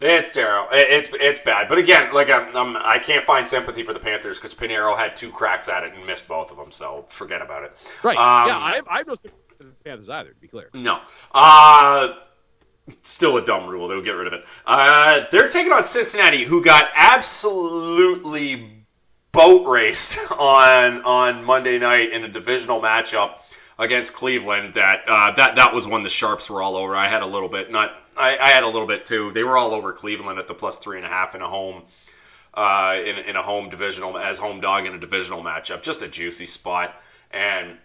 it's 0.00 0.30
terrible. 0.30 0.68
It's 0.72 1.08
it's 1.12 1.38
bad. 1.38 1.68
But 1.68 1.78
again, 1.78 2.12
like 2.12 2.30
I'm, 2.30 2.56
I'm 2.56 2.76
I 2.76 2.98
can't 2.98 3.24
find 3.24 3.46
sympathy 3.46 3.84
for 3.84 3.92
the 3.92 4.00
Panthers 4.00 4.38
because 4.38 4.54
Piñeiro 4.54 4.96
had 4.96 5.14
two 5.14 5.30
cracks 5.30 5.68
at 5.68 5.84
it 5.84 5.92
and 5.94 6.06
missed 6.06 6.26
both 6.26 6.50
of 6.50 6.56
them. 6.56 6.70
So 6.70 7.04
forget 7.08 7.42
about 7.42 7.64
it. 7.64 7.92
Right. 8.02 8.16
Um, 8.16 8.48
yeah, 8.48 8.58
I, 8.58 8.80
I 8.90 8.98
have 8.98 9.06
no 9.06 9.14
sympathy 9.14 9.42
for 9.58 9.64
the 9.64 9.72
Panthers 9.84 10.08
either, 10.08 10.30
to 10.30 10.40
be 10.40 10.48
clear. 10.48 10.70
No. 10.72 11.00
Uh 11.32 12.14
still 13.02 13.36
a 13.36 13.44
dumb 13.44 13.68
rule. 13.68 13.88
They'll 13.88 14.02
get 14.02 14.12
rid 14.12 14.28
of 14.28 14.32
it. 14.34 14.44
Uh, 14.66 15.22
they're 15.30 15.48
taking 15.48 15.72
on 15.72 15.84
Cincinnati, 15.84 16.44
who 16.44 16.62
got 16.62 16.90
absolutely 16.94 18.70
boat 19.32 19.66
raced 19.66 20.18
on 20.32 21.02
on 21.02 21.44
Monday 21.44 21.78
night 21.78 22.12
in 22.12 22.24
a 22.24 22.28
divisional 22.28 22.80
matchup 22.80 23.38
against 23.78 24.14
Cleveland. 24.14 24.74
That 24.74 25.02
uh, 25.08 25.32
that 25.32 25.56
that 25.56 25.74
was 25.74 25.86
when 25.86 26.02
the 26.02 26.10
sharps 26.10 26.50
were 26.50 26.62
all 26.62 26.76
over. 26.76 26.94
I 26.94 27.08
had 27.08 27.22
a 27.22 27.26
little 27.26 27.48
bit, 27.48 27.70
not 27.70 27.94
I, 28.16 28.38
I 28.38 28.48
had 28.48 28.64
a 28.64 28.68
little 28.68 28.86
bit 28.86 29.06
too. 29.06 29.32
They 29.32 29.44
were 29.44 29.56
all 29.56 29.72
over 29.72 29.92
Cleveland 29.92 30.38
at 30.38 30.46
the 30.46 30.54
plus 30.54 30.78
three 30.78 30.96
and 30.96 31.06
a 31.06 31.08
half 31.08 31.34
in 31.34 31.42
a 31.42 31.48
home. 31.48 31.82
Uh, 32.56 33.00
in, 33.04 33.16
in 33.16 33.34
a 33.34 33.42
home 33.42 33.68
divisional 33.68 34.16
as 34.16 34.38
home 34.38 34.60
dog 34.60 34.86
in 34.86 34.94
a 34.94 34.98
divisional 35.00 35.42
matchup, 35.42 35.82
just 35.82 36.02
a 36.02 36.06
juicy 36.06 36.46
spot, 36.46 36.94
and 37.32 37.76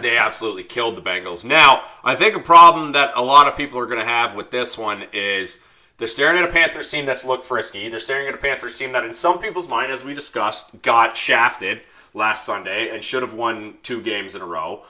they 0.00 0.16
absolutely 0.16 0.62
killed 0.62 0.96
the 0.96 1.02
Bengals. 1.02 1.44
Now, 1.44 1.82
I 2.04 2.14
think 2.14 2.36
a 2.36 2.40
problem 2.40 2.92
that 2.92 3.12
a 3.16 3.22
lot 3.22 3.48
of 3.48 3.56
people 3.56 3.78
are 3.80 3.86
going 3.86 3.98
to 3.98 4.04
have 4.04 4.36
with 4.36 4.50
this 4.50 4.78
one 4.78 5.04
is 5.12 5.58
they're 5.96 6.06
staring 6.06 6.38
at 6.38 6.48
a 6.48 6.52
Panthers 6.52 6.90
team 6.90 7.06
that's 7.06 7.24
looked 7.24 7.44
frisky. 7.44 7.88
They're 7.88 7.98
staring 7.98 8.28
at 8.28 8.34
a 8.34 8.38
Panthers 8.38 8.78
team 8.78 8.92
that, 8.92 9.04
in 9.04 9.12
some 9.12 9.38
people's 9.38 9.68
mind, 9.68 9.90
as 9.90 10.04
we 10.04 10.14
discussed, 10.14 10.80
got 10.82 11.16
shafted 11.16 11.82
last 12.14 12.46
Sunday 12.46 12.90
and 12.90 13.02
should 13.02 13.22
have 13.22 13.34
won 13.34 13.74
two 13.82 14.00
games 14.00 14.34
in 14.34 14.42
a 14.42 14.46
row. 14.46 14.82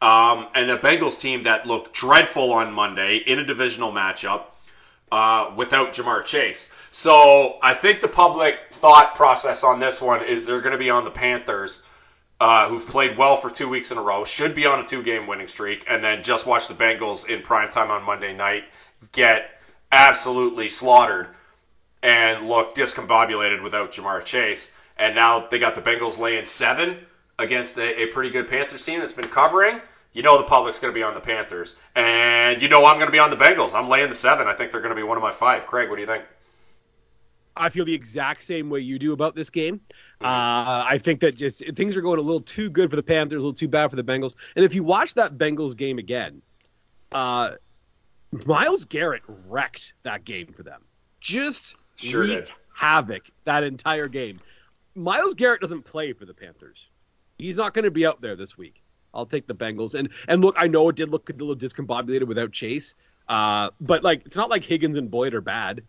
Um, 0.00 0.48
and 0.54 0.70
a 0.70 0.78
Bengals 0.78 1.20
team 1.20 1.44
that 1.44 1.66
looked 1.66 1.92
dreadful 1.92 2.52
on 2.52 2.72
Monday 2.72 3.16
in 3.16 3.38
a 3.38 3.44
divisional 3.44 3.92
matchup 3.92 4.42
uh, 5.12 5.52
without 5.56 5.92
Ja'Marr 5.92 6.24
Chase. 6.24 6.68
So 6.90 7.58
I 7.62 7.74
think 7.74 8.00
the 8.00 8.08
public 8.08 8.58
thought 8.70 9.14
process 9.14 9.64
on 9.64 9.80
this 9.80 10.00
one 10.00 10.24
is 10.24 10.46
they're 10.46 10.60
going 10.60 10.72
to 10.72 10.78
be 10.78 10.90
on 10.90 11.04
the 11.04 11.10
Panthers 11.10 11.82
uh, 12.40 12.68
who've 12.68 12.86
played 12.86 13.16
well 13.16 13.36
for 13.36 13.50
two 13.50 13.68
weeks 13.68 13.90
in 13.90 13.98
a 13.98 14.02
row, 14.02 14.24
should 14.24 14.54
be 14.54 14.66
on 14.66 14.80
a 14.80 14.84
two-game 14.84 15.26
winning 15.26 15.48
streak, 15.48 15.84
and 15.88 16.04
then 16.04 16.22
just 16.22 16.46
watch 16.46 16.68
the 16.68 16.74
Bengals 16.74 17.26
in 17.26 17.42
prime 17.42 17.68
time 17.68 17.90
on 17.90 18.04
Monday 18.04 18.34
night 18.34 18.64
get 19.12 19.50
absolutely 19.92 20.68
slaughtered 20.68 21.28
and 22.02 22.48
look 22.48 22.74
discombobulated 22.74 23.62
without 23.62 23.92
Ja'Marr 23.92 24.24
Chase. 24.24 24.70
And 24.98 25.14
now 25.14 25.46
they 25.48 25.58
got 25.58 25.74
the 25.74 25.82
Bengals 25.82 26.18
laying 26.18 26.44
seven 26.44 26.98
against 27.38 27.78
a, 27.78 28.02
a 28.02 28.06
pretty 28.06 28.30
good 28.30 28.48
Panthers 28.48 28.84
team 28.84 29.00
that's 29.00 29.12
been 29.12 29.28
covering. 29.28 29.80
You 30.12 30.22
know 30.22 30.38
the 30.38 30.44
public's 30.44 30.78
going 30.78 30.92
to 30.92 30.98
be 30.98 31.02
on 31.02 31.12
the 31.12 31.20
Panthers, 31.20 31.76
and 31.94 32.62
you 32.62 32.68
know 32.68 32.86
I'm 32.86 32.96
going 32.96 33.08
to 33.08 33.12
be 33.12 33.18
on 33.18 33.28
the 33.28 33.36
Bengals. 33.36 33.74
I'm 33.74 33.90
laying 33.90 34.08
the 34.08 34.14
seven. 34.14 34.46
I 34.46 34.54
think 34.54 34.70
they're 34.70 34.80
going 34.80 34.94
to 34.94 34.96
be 34.96 35.02
one 35.02 35.18
of 35.18 35.22
my 35.22 35.32
five. 35.32 35.66
Craig, 35.66 35.90
what 35.90 35.96
do 35.96 36.00
you 36.00 36.06
think? 36.06 36.24
I 37.56 37.68
feel 37.70 37.84
the 37.84 37.94
exact 37.94 38.42
same 38.42 38.68
way 38.70 38.80
you 38.80 38.98
do 38.98 39.12
about 39.12 39.34
this 39.34 39.50
game. 39.50 39.76
Mm-hmm. 39.76 40.26
Uh, 40.26 40.84
I 40.88 40.98
think 41.02 41.20
that 41.20 41.34
just 41.34 41.64
things 41.74 41.96
are 41.96 42.00
going 42.00 42.18
a 42.18 42.22
little 42.22 42.40
too 42.40 42.70
good 42.70 42.90
for 42.90 42.96
the 42.96 43.02
Panthers, 43.02 43.42
a 43.42 43.46
little 43.46 43.56
too 43.56 43.68
bad 43.68 43.90
for 43.90 43.96
the 43.96 44.04
Bengals. 44.04 44.34
And 44.54 44.64
if 44.64 44.74
you 44.74 44.84
watch 44.84 45.14
that 45.14 45.38
Bengals 45.38 45.76
game 45.76 45.98
again, 45.98 46.42
uh, 47.12 47.52
Myles 48.44 48.84
Garrett 48.84 49.22
wrecked 49.48 49.94
that 50.02 50.24
game 50.24 50.52
for 50.52 50.62
them. 50.62 50.82
Just 51.20 51.76
Sure 51.96 52.22
wreaked 52.22 52.46
did. 52.46 52.54
havoc 52.74 53.22
that 53.44 53.64
entire 53.64 54.08
game. 54.08 54.40
Myles 54.94 55.34
Garrett 55.34 55.60
doesn't 55.60 55.82
play 55.82 56.12
for 56.12 56.24
the 56.24 56.34
Panthers. 56.34 56.88
He's 57.38 57.56
not 57.56 57.74
going 57.74 57.84
to 57.84 57.90
be 57.90 58.06
out 58.06 58.20
there 58.20 58.36
this 58.36 58.56
week. 58.56 58.82
I'll 59.14 59.26
take 59.26 59.46
the 59.46 59.54
Bengals. 59.54 59.94
And 59.94 60.10
and 60.28 60.42
look, 60.42 60.54
I 60.58 60.66
know 60.66 60.88
it 60.88 60.96
did 60.96 61.10
look 61.10 61.30
a 61.30 61.32
little 61.32 61.56
discombobulated 61.56 62.24
without 62.24 62.52
Chase, 62.52 62.94
uh, 63.28 63.70
but 63.80 64.02
like 64.02 64.26
it's 64.26 64.36
not 64.36 64.50
like 64.50 64.64
Higgins 64.64 64.96
and 64.96 65.10
Boyd 65.10 65.34
are 65.34 65.40
bad. 65.40 65.82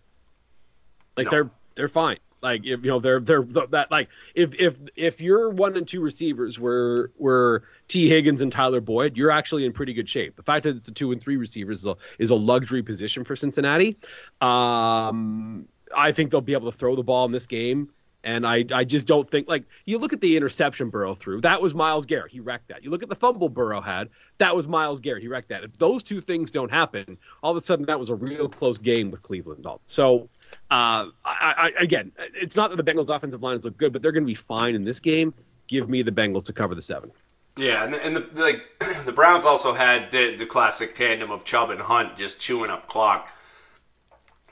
Like 1.18 1.26
No. 1.26 1.32
they're 1.32 1.50
they're 1.76 1.88
fine. 1.90 2.18
Like 2.42 2.62
if 2.66 2.84
you 2.86 2.92
know 2.92 3.00
they're 3.00 3.20
they're 3.20 3.42
that 3.42 3.88
like 3.90 4.10
if 4.36 4.54
if 4.60 4.76
if 4.96 5.20
your 5.22 5.50
one 5.50 5.76
and 5.76 5.88
two 5.88 6.02
receivers 6.02 6.60
were 6.60 7.12
were 7.18 7.64
Tee 7.88 8.08
Higgins 8.08 8.42
and 8.42 8.52
Tyler 8.52 8.80
Boyd, 8.80 9.18
you're 9.18 9.32
actually 9.32 9.66
in 9.66 9.74
pretty 9.74 9.94
good 9.94 10.08
shape. 10.08 10.36
The 10.36 10.44
fact 10.44 10.64
that 10.66 10.76
it's 10.76 10.86
the 10.86 10.92
two 10.92 11.12
and 11.12 11.20
three 11.20 11.38
receivers 11.38 11.80
is 11.80 11.88
a, 11.88 11.96
is 12.20 12.30
a 12.30 12.36
luxury 12.36 12.84
position 12.84 13.24
for 13.24 13.36
Cincinnati. 13.36 13.98
Um, 14.40 15.68
I 15.96 16.12
think 16.12 16.32
they'll 16.32 16.42
be 16.42 16.54
able 16.54 16.72
to 16.72 16.78
throw 16.78 16.96
the 16.96 17.04
ball 17.04 17.26
in 17.26 17.32
this 17.32 17.46
game. 17.48 17.90
And 18.24 18.46
I, 18.46 18.66
I 18.74 18.84
just 18.84 19.06
don't 19.06 19.30
think 19.30 19.48
like 19.48 19.64
you 19.86 20.00
look 20.00 20.12
at 20.12 20.20
the 20.20 20.36
interception 20.36 20.90
Burrow 20.90 21.14
threw. 21.14 21.40
That 21.42 21.62
was 21.62 21.74
Myles 21.74 22.06
Garrett. 22.06 22.32
He 22.32 22.42
wrecked 22.42 22.68
that. 22.68 22.84
You 22.84 22.90
look 22.90 23.02
at 23.02 23.10
the 23.10 23.16
fumble 23.16 23.48
Burrow 23.48 23.80
had. 23.80 24.10
That 24.40 24.54
was 24.56 24.68
Myles 24.68 25.00
Garrett. 25.00 25.22
He 25.22 25.30
wrecked 25.30 25.50
that. 25.50 25.64
If 25.64 25.78
those 25.78 26.04
two 26.04 26.20
things 26.20 26.52
don't 26.52 26.70
happen, 26.70 27.18
all 27.42 27.52
of 27.52 27.58
a 27.58 27.62
sudden 27.62 27.86
that 27.86 28.00
was 28.00 28.10
a 28.10 28.16
real 28.16 28.50
close 28.50 28.78
game 28.80 29.12
with 29.12 29.22
Cleveland. 29.22 29.66
So 29.86 30.28
uh, 30.70 31.08
I, 31.24 31.72
I, 31.72 31.72
again, 31.80 32.12
it's 32.36 32.56
not 32.56 32.70
that 32.72 32.84
the 32.84 32.84
Bengals' 32.84 33.14
offensive 33.14 33.42
lines 33.42 33.64
look 33.64 33.78
good, 33.78 33.94
but 33.94 34.02
they're 34.02 34.12
going 34.12 34.24
to 34.24 34.28
be 34.28 34.36
fine 34.36 34.76
in 34.76 34.82
this 34.82 35.00
game. 35.00 35.34
Give 35.68 35.90
me 35.90 36.02
the 36.02 36.12
Bengals 36.12 36.46
to 36.46 36.54
cover 36.54 36.76
the 36.76 36.82
seven. 36.82 37.12
Yeah, 37.58 37.84
and, 37.84 37.94
and 37.96 38.16
the 38.16 38.42
like 38.42 38.62
the 39.06 39.12
Browns 39.12 39.46
also 39.46 39.74
had 39.74 40.12
the, 40.12 40.36
the 40.36 40.46
classic 40.46 40.94
tandem 40.94 41.32
of 41.32 41.44
Chubb 41.44 41.70
and 41.70 41.82
Hunt 41.82 42.18
just 42.18 42.40
chewing 42.40 42.70
up 42.70 42.88
clock. 42.88 43.34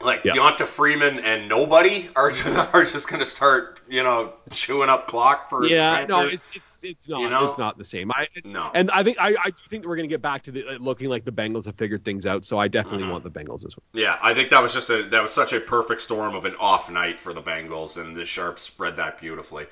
Like 0.01 0.25
Yeah. 0.25 0.33
Devonta 0.33 0.65
Freeman 0.67 1.19
and 1.19 1.47
nobody 1.47 2.09
are 2.15 2.29
just, 2.31 2.45
are 2.73 2.83
just 2.83 3.07
going 3.07 3.21
to 3.21 3.25
start, 3.25 3.79
you 3.87 4.03
know, 4.03 4.33
chewing 4.51 4.89
up 4.89 5.07
clock 5.07 5.49
for 5.49 5.61
the 5.61 5.69
Yeah, 5.69 6.05
no, 6.07 6.23
it's 6.25 6.51
it's 6.55 6.83
it's 6.83 7.07
not 7.07 7.21
You 7.21 7.29
know? 7.29 7.47
it's 7.47 7.57
not 7.57 7.77
the 7.77 7.85
same. 7.85 8.11
I 8.11 8.27
No. 8.43 8.69
and 8.73 8.91
I 8.91 9.03
think 9.03 9.17
I, 9.19 9.35
I 9.41 9.49
do 9.51 9.61
think 9.69 9.83
that 9.83 9.89
we're 9.89 9.95
going 9.95 10.09
to 10.09 10.13
get 10.13 10.21
back 10.21 10.43
to 10.43 10.51
the 10.51 10.77
looking 10.79 11.09
like 11.09 11.23
the 11.23 11.31
Bengals 11.31 11.65
have 11.65 11.75
figured 11.75 12.03
things 12.03 12.25
out. 12.25 12.43
So 12.43 12.59
I 12.59 12.67
definitely 12.67 13.07
Mhm. 13.07 13.11
want 13.11 13.23
the 13.23 13.31
Bengals 13.31 13.61
this 13.61 13.75
week. 13.77 13.83
Yeah, 13.93 14.17
I 14.21 14.33
think 14.33 14.49
that 14.49 14.61
was 14.61 14.73
just 14.73 14.89
a 14.89 15.03
that 15.03 15.21
was 15.21 15.31
such 15.31 15.53
a 15.53 15.61
perfect 15.61 16.01
storm 16.01 16.35
of 16.35 16.43
an 16.45 16.55
off 16.59 16.91
night 16.91 17.19
for 17.19 17.33
the 17.33 17.41
Bengals, 17.41 17.99
and 17.99 18.15
the 18.15 18.25
Sharps 18.25 18.63
spread 18.63 18.97
that 18.97 19.19
beautifully. 19.21 19.65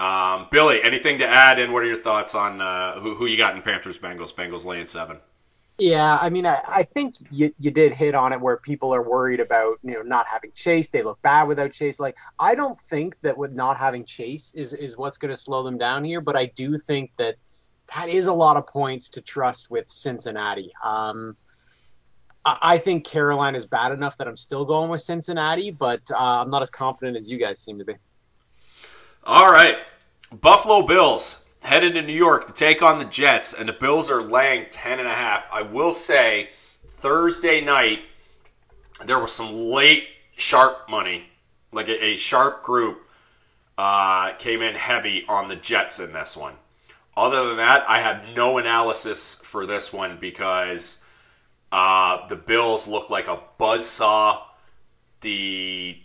Um, 0.00 0.48
Billy, 0.50 0.82
anything 0.82 1.18
to 1.18 1.26
add? 1.28 1.58
And 1.58 1.72
what 1.74 1.82
are 1.82 1.86
your 1.86 2.00
thoughts 2.02 2.34
on 2.34 2.60
uh, 2.60 2.98
who 2.98 3.14
who 3.14 3.26
you 3.26 3.36
got 3.36 3.54
in 3.54 3.62
Panthers 3.62 3.98
Bengals? 3.98 4.34
Bengals 4.34 4.64
laying 4.64 4.86
seven. 4.86 5.18
Yeah, 5.80 6.18
I 6.20 6.28
mean, 6.28 6.44
I, 6.44 6.60
I 6.68 6.82
think 6.82 7.14
you, 7.30 7.54
you 7.58 7.70
did 7.70 7.94
hit 7.94 8.14
on 8.14 8.34
it 8.34 8.40
where 8.40 8.58
people 8.58 8.94
are 8.94 9.02
worried 9.02 9.40
about, 9.40 9.78
you 9.82 9.94
know, 9.94 10.02
not 10.02 10.26
having 10.26 10.52
Chase. 10.52 10.88
They 10.88 11.02
look 11.02 11.22
bad 11.22 11.44
without 11.48 11.72
Chase. 11.72 11.98
Like, 11.98 12.18
I 12.38 12.54
don't 12.54 12.78
think 12.78 13.18
that 13.22 13.38
with 13.38 13.52
not 13.52 13.78
having 13.78 14.04
Chase 14.04 14.52
is, 14.54 14.74
is 14.74 14.98
what's 14.98 15.16
going 15.16 15.30
to 15.30 15.36
slow 15.38 15.62
them 15.62 15.78
down 15.78 16.04
here, 16.04 16.20
but 16.20 16.36
I 16.36 16.46
do 16.46 16.76
think 16.76 17.12
that 17.16 17.36
that 17.96 18.10
is 18.10 18.26
a 18.26 18.32
lot 18.32 18.58
of 18.58 18.66
points 18.66 19.08
to 19.10 19.22
trust 19.22 19.70
with 19.70 19.88
Cincinnati. 19.88 20.70
Um, 20.84 21.34
I, 22.44 22.58
I 22.62 22.78
think 22.78 23.06
Carolina 23.06 23.56
is 23.56 23.64
bad 23.64 23.92
enough 23.92 24.18
that 24.18 24.28
I'm 24.28 24.36
still 24.36 24.66
going 24.66 24.90
with 24.90 25.00
Cincinnati, 25.00 25.70
but 25.70 26.02
uh, 26.10 26.42
I'm 26.42 26.50
not 26.50 26.60
as 26.60 26.68
confident 26.68 27.16
as 27.16 27.30
you 27.30 27.38
guys 27.38 27.58
seem 27.58 27.78
to 27.78 27.86
be. 27.86 27.94
All 29.24 29.50
right, 29.50 29.78
Buffalo 30.30 30.82
Bills 30.82 31.42
headed 31.60 31.94
to 31.94 32.02
New 32.02 32.14
York 32.14 32.46
to 32.46 32.52
take 32.52 32.82
on 32.82 32.98
the 32.98 33.04
Jets, 33.04 33.52
and 33.52 33.68
the 33.68 33.72
Bills 33.72 34.10
are 34.10 34.22
laying 34.22 34.66
ten 34.66 34.98
and 34.98 35.08
a 35.08 35.14
half. 35.14 35.48
I 35.52 35.62
will 35.62 35.92
say, 35.92 36.48
Thursday 36.86 37.60
night 37.60 38.00
there 39.04 39.18
was 39.18 39.32
some 39.32 39.54
late 39.54 40.06
sharp 40.36 40.88
money, 40.88 41.24
like 41.72 41.88
a, 41.88 42.04
a 42.04 42.16
sharp 42.16 42.62
group 42.62 43.02
uh, 43.78 44.32
came 44.34 44.62
in 44.62 44.74
heavy 44.74 45.24
on 45.28 45.48
the 45.48 45.56
Jets 45.56 46.00
in 46.00 46.12
this 46.12 46.36
one. 46.36 46.54
Other 47.16 47.48
than 47.48 47.56
that, 47.58 47.88
I 47.88 48.00
have 48.00 48.36
no 48.36 48.58
analysis 48.58 49.36
for 49.42 49.66
this 49.66 49.92
one 49.92 50.18
because 50.20 50.98
uh, 51.72 52.26
the 52.28 52.36
Bills 52.36 52.86
look 52.86 53.10
like 53.10 53.28
a 53.28 53.40
buzzsaw. 53.58 54.42
The 55.20 55.98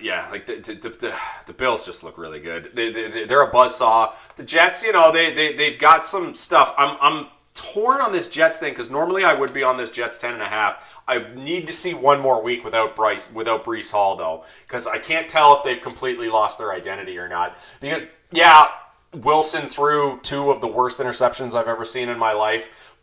yeah, 0.00 0.28
like 0.30 0.46
the, 0.46 0.54
the, 0.56 0.74
the, 0.74 1.14
the 1.46 1.52
Bills 1.52 1.84
just 1.84 2.04
look 2.04 2.18
really 2.18 2.40
good. 2.40 2.70
They, 2.74 2.90
they, 2.90 3.24
they're 3.24 3.42
a 3.42 3.50
buzzsaw. 3.50 4.14
The 4.36 4.44
Jets, 4.44 4.82
you 4.82 4.92
know, 4.92 5.12
they, 5.12 5.32
they, 5.32 5.52
they've 5.54 5.78
got 5.78 6.04
some 6.04 6.34
stuff. 6.34 6.72
I'm, 6.76 6.96
I'm 7.00 7.26
torn 7.54 8.00
on 8.00 8.12
this 8.12 8.28
Jets 8.28 8.58
thing 8.58 8.72
because 8.72 8.90
normally 8.90 9.24
I 9.24 9.32
would 9.32 9.52
be 9.52 9.62
on 9.62 9.76
this 9.76 9.90
Jets 9.90 10.16
10 10.18 10.34
and 10.34 10.42
a 10.42 10.46
half. 10.46 10.96
I 11.06 11.18
need 11.34 11.66
to 11.66 11.72
see 11.72 11.94
one 11.94 12.20
more 12.20 12.42
week 12.42 12.64
without 12.64 12.96
Bryce, 12.96 13.30
without 13.32 13.64
Breece 13.64 13.90
Hall 13.90 14.16
though, 14.16 14.44
because 14.66 14.86
I 14.86 14.98
can't 14.98 15.28
tell 15.28 15.56
if 15.56 15.62
they've 15.62 15.80
completely 15.80 16.28
lost 16.28 16.58
their 16.58 16.72
identity 16.72 17.18
or 17.18 17.28
not. 17.28 17.58
Because 17.80 18.06
yeah, 18.30 18.68
Wilson 19.12 19.68
threw 19.68 20.18
two 20.22 20.50
of 20.50 20.60
the 20.60 20.68
worst 20.68 20.98
interceptions 20.98 21.54
I've 21.54 21.68
ever 21.68 21.84
seen 21.84 22.08
in 22.08 22.18
my 22.18 22.32
life, 22.32 22.94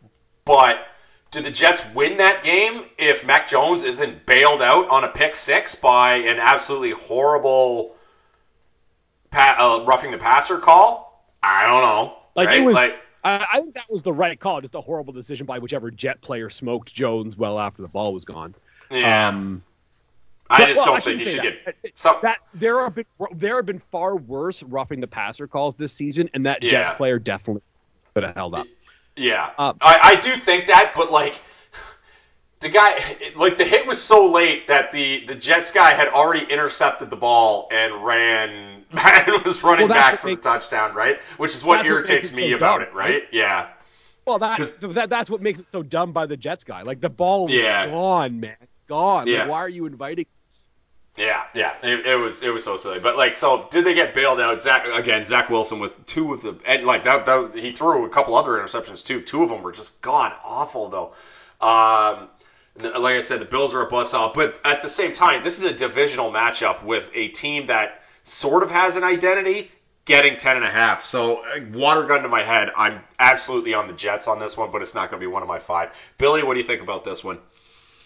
but 0.44 0.78
do 1.30 1.40
the 1.40 1.50
Jets 1.50 1.82
win 1.94 2.16
that 2.18 2.42
game 2.42 2.82
if 2.98 3.24
Mac 3.24 3.46
Jones 3.46 3.84
isn't 3.84 4.26
bailed 4.26 4.62
out 4.62 4.88
on 4.90 5.04
a 5.04 5.08
pick 5.08 5.36
six 5.36 5.74
by 5.74 6.16
an 6.16 6.38
absolutely 6.40 6.90
horrible 6.90 7.94
pa- 9.30 9.56
uh, 9.82 9.84
roughing 9.84 10.10
the 10.10 10.18
passer 10.18 10.58
call? 10.58 11.24
I 11.42 11.66
don't 11.66 11.82
know. 11.82 12.16
Like 12.34 12.48
right? 12.48 12.58
it 12.58 12.64
was. 12.64 12.74
Like, 12.74 13.02
I, 13.22 13.46
I 13.52 13.60
think 13.60 13.74
that 13.74 13.84
was 13.90 14.02
the 14.02 14.12
right 14.12 14.38
call. 14.38 14.60
Just 14.60 14.74
a 14.74 14.80
horrible 14.80 15.12
decision 15.12 15.46
by 15.46 15.58
whichever 15.58 15.90
Jet 15.90 16.20
player 16.20 16.50
smoked 16.50 16.92
Jones 16.92 17.36
well 17.36 17.58
after 17.58 17.82
the 17.82 17.88
ball 17.88 18.12
was 18.12 18.24
gone. 18.24 18.54
yeah, 18.90 19.28
Um, 19.28 19.62
I 20.48 20.58
but- 20.58 20.66
just 20.66 20.78
well, 20.78 20.86
don't 20.86 20.96
I 20.96 21.00
think 21.00 21.18
you 21.20 21.26
should 21.26 21.42
say 21.42 21.56
get 21.74 21.92
some. 21.98 22.16
that 22.22 22.38
there 22.54 22.82
have 22.82 22.94
been 22.94 23.04
there 23.36 23.56
have 23.56 23.66
been 23.66 23.78
far 23.78 24.16
worse 24.16 24.62
roughing 24.64 25.00
the 25.00 25.06
passer 25.06 25.46
calls 25.46 25.76
this 25.76 25.92
season, 25.92 26.28
and 26.34 26.46
that 26.46 26.62
Yeah. 26.62 26.70
Jets 26.70 26.96
player 26.96 27.18
definitely 27.20 27.62
could 28.14 28.24
have 28.24 28.34
held 28.34 28.54
up. 28.54 28.66
Yeah, 29.20 29.50
Uh, 29.58 29.74
I, 29.80 30.00
I 30.02 30.14
do 30.20 30.30
think 30.32 30.66
that, 30.66 30.92
but 30.94 31.10
like 31.12 31.40
the 32.60 32.68
guy, 32.68 32.98
like 33.36 33.56
the 33.56 33.64
hit 33.64 33.86
was 33.86 34.00
so 34.02 34.26
late 34.26 34.66
that 34.68 34.92
the 34.92 35.24
the 35.26 35.34
Jets 35.34 35.70
guy 35.72 35.90
had 35.90 36.08
already 36.08 36.44
intercepted 36.50 37.10
the 37.10 37.16
ball 37.16 37.68
and 37.70 38.04
ran 38.04 38.84
and 38.92 39.44
was 39.44 39.62
running 39.62 39.88
Well, 39.88 39.96
back 39.96 40.20
for 40.20 40.30
the 40.30 40.36
touchdown, 40.36 40.94
right? 40.94 41.18
Which 41.38 41.54
is 41.54 41.64
what 41.64 41.76
that's 41.76 41.88
what 41.88 41.92
irritates 41.94 42.32
me 42.32 42.50
so 42.50 42.56
about 42.56 42.78
dumb, 42.80 42.88
it, 42.88 42.94
right? 42.94 43.22
Yeah. 43.32 43.68
Well, 44.26 44.38
that, 44.40 44.58
that 44.80 45.10
that's 45.10 45.30
what 45.30 45.40
makes 45.40 45.60
it 45.60 45.66
so 45.66 45.82
dumb 45.82 46.12
by 46.12 46.26
the 46.26 46.36
Jets 46.36 46.64
guy. 46.64 46.82
Like 46.82 47.00
the 47.00 47.10
ball 47.10 47.46
was 47.46 47.54
Yeah. 47.54 47.86
gone, 47.88 48.40
man, 48.40 48.56
gone. 48.86 49.26
Yeah. 49.26 49.40
Like, 49.40 49.48
why 49.50 49.58
are 49.60 49.68
you 49.68 49.86
inviting? 49.86 50.26
Yeah, 51.16 51.44
yeah, 51.54 51.74
it, 51.82 52.06
it 52.06 52.14
was 52.16 52.42
it 52.42 52.52
was 52.52 52.64
so 52.64 52.76
silly. 52.76 53.00
But 53.00 53.16
like, 53.16 53.34
so 53.34 53.66
did 53.70 53.84
they 53.84 53.94
get 53.94 54.14
bailed 54.14 54.40
out? 54.40 54.62
Zach 54.62 54.86
again, 54.86 55.24
Zach 55.24 55.50
Wilson 55.50 55.80
with 55.80 56.06
two 56.06 56.32
of 56.32 56.40
the 56.40 56.56
and 56.66 56.86
like 56.86 57.04
that, 57.04 57.26
that 57.26 57.52
he 57.54 57.72
threw 57.72 58.06
a 58.06 58.08
couple 58.08 58.36
other 58.36 58.52
interceptions 58.52 59.04
too. 59.04 59.20
Two 59.20 59.42
of 59.42 59.48
them 59.48 59.62
were 59.62 59.72
just 59.72 60.00
god 60.00 60.32
awful 60.44 60.88
though. 60.88 61.12
Um, 61.60 62.28
and 62.74 62.84
then, 62.84 63.02
like 63.02 63.16
I 63.16 63.20
said, 63.20 63.40
the 63.40 63.44
Bills 63.44 63.74
are 63.74 63.82
a 63.82 63.88
buzzsaw, 63.88 64.32
but 64.32 64.60
at 64.64 64.82
the 64.82 64.88
same 64.88 65.12
time, 65.12 65.42
this 65.42 65.58
is 65.58 65.64
a 65.64 65.74
divisional 65.74 66.32
matchup 66.32 66.84
with 66.84 67.10
a 67.14 67.28
team 67.28 67.66
that 67.66 68.02
sort 68.22 68.62
of 68.62 68.70
has 68.70 68.96
an 68.96 69.04
identity. 69.04 69.70
Getting 70.06 70.38
ten 70.38 70.56
and 70.56 70.64
a 70.64 70.70
half, 70.70 71.04
so 71.04 71.44
uh, 71.44 71.60
water 71.72 72.04
gun 72.04 72.22
to 72.22 72.28
my 72.28 72.40
head. 72.40 72.70
I'm 72.74 73.00
absolutely 73.18 73.74
on 73.74 73.86
the 73.86 73.92
Jets 73.92 74.26
on 74.26 74.38
this 74.38 74.56
one, 74.56 74.70
but 74.72 74.80
it's 74.80 74.94
not 74.94 75.10
going 75.10 75.20
to 75.20 75.24
be 75.24 75.30
one 75.30 75.42
of 75.42 75.46
my 75.46 75.58
five. 75.58 75.90
Billy, 76.16 76.42
what 76.42 76.54
do 76.54 76.60
you 76.60 76.66
think 76.66 76.80
about 76.80 77.04
this 77.04 77.22
one? 77.22 77.38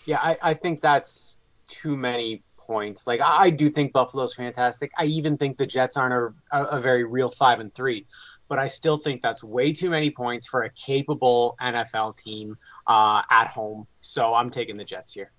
Yeah, 0.05 0.19
I, 0.21 0.37
I 0.43 0.55
think 0.55 0.83
that's 0.83 1.39
too 1.67 1.97
many 1.97 2.43
points. 2.67 3.07
Like 3.07 3.21
I, 3.23 3.45
I 3.45 3.51
do 3.51 3.69
think 3.71 3.93
Buffalo's 3.93 4.35
fantastic. 4.35 4.93
I 4.99 5.05
even 5.07 5.37
think 5.37 5.57
the 5.57 5.67
Jets 5.67 5.97
aren't 5.97 6.35
a, 6.53 6.57
a, 6.57 6.79
a 6.79 6.81
very 6.81 7.05
real 7.05 7.31
five 7.31 7.61
and 7.61 7.75
three, 7.75 8.07
but 8.49 8.59
I 8.59 8.69
still 8.69 8.99
think 8.99 9.21
that's 9.23 9.43
way 9.43 9.73
too 9.73 9.91
many 9.91 10.11
points 10.11 10.47
for 10.47 10.63
a 10.63 10.71
capable 10.71 11.57
NFL 11.61 12.17
team 12.17 12.57
uh, 12.87 13.23
at 13.31 13.49
home. 13.49 13.87
So 14.01 14.35
I'm 14.35 14.51
taking 14.51 14.77
the 14.77 14.85
Jets 14.85 15.13
here. 15.13 15.31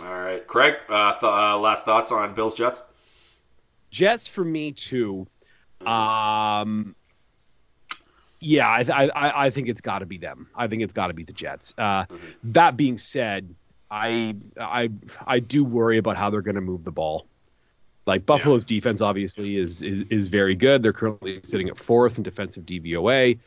All 0.00 0.12
right, 0.12 0.46
Craig, 0.46 0.74
uh, 0.88 1.12
th- 1.12 1.22
uh, 1.22 1.58
last 1.58 1.84
thoughts 1.86 2.12
on 2.12 2.34
Bills 2.34 2.54
Jets? 2.54 2.82
Jets 3.90 4.26
for 4.26 4.44
me 4.44 4.72
too. 4.72 5.26
Um, 5.86 6.94
yeah, 8.40 8.68
I 8.68 8.80
I, 8.90 9.46
I 9.46 9.50
think 9.50 9.68
it's 9.68 9.80
got 9.80 10.00
to 10.00 10.06
be 10.06 10.18
them. 10.18 10.48
I 10.54 10.66
think 10.68 10.82
it's 10.82 10.92
got 10.92 11.06
to 11.06 11.14
be 11.14 11.24
the 11.24 11.32
Jets. 11.32 11.72
Uh, 11.78 12.04
That 12.44 12.76
being 12.76 12.98
said, 12.98 13.54
I 13.90 14.34
I 14.60 14.90
I 15.26 15.38
do 15.40 15.64
worry 15.64 15.98
about 15.98 16.16
how 16.16 16.30
they're 16.30 16.42
going 16.42 16.56
to 16.56 16.60
move 16.60 16.84
the 16.84 16.92
ball. 16.92 17.26
Like 18.06 18.24
Buffalo's 18.24 18.64
defense 18.64 19.00
obviously 19.00 19.56
is, 19.56 19.82
is 19.82 20.04
is 20.10 20.28
very 20.28 20.54
good. 20.54 20.82
They're 20.82 20.92
currently 20.92 21.40
sitting 21.42 21.68
at 21.68 21.76
fourth 21.76 22.18
in 22.18 22.22
defensive 22.22 22.64
DVOA. 22.64 23.38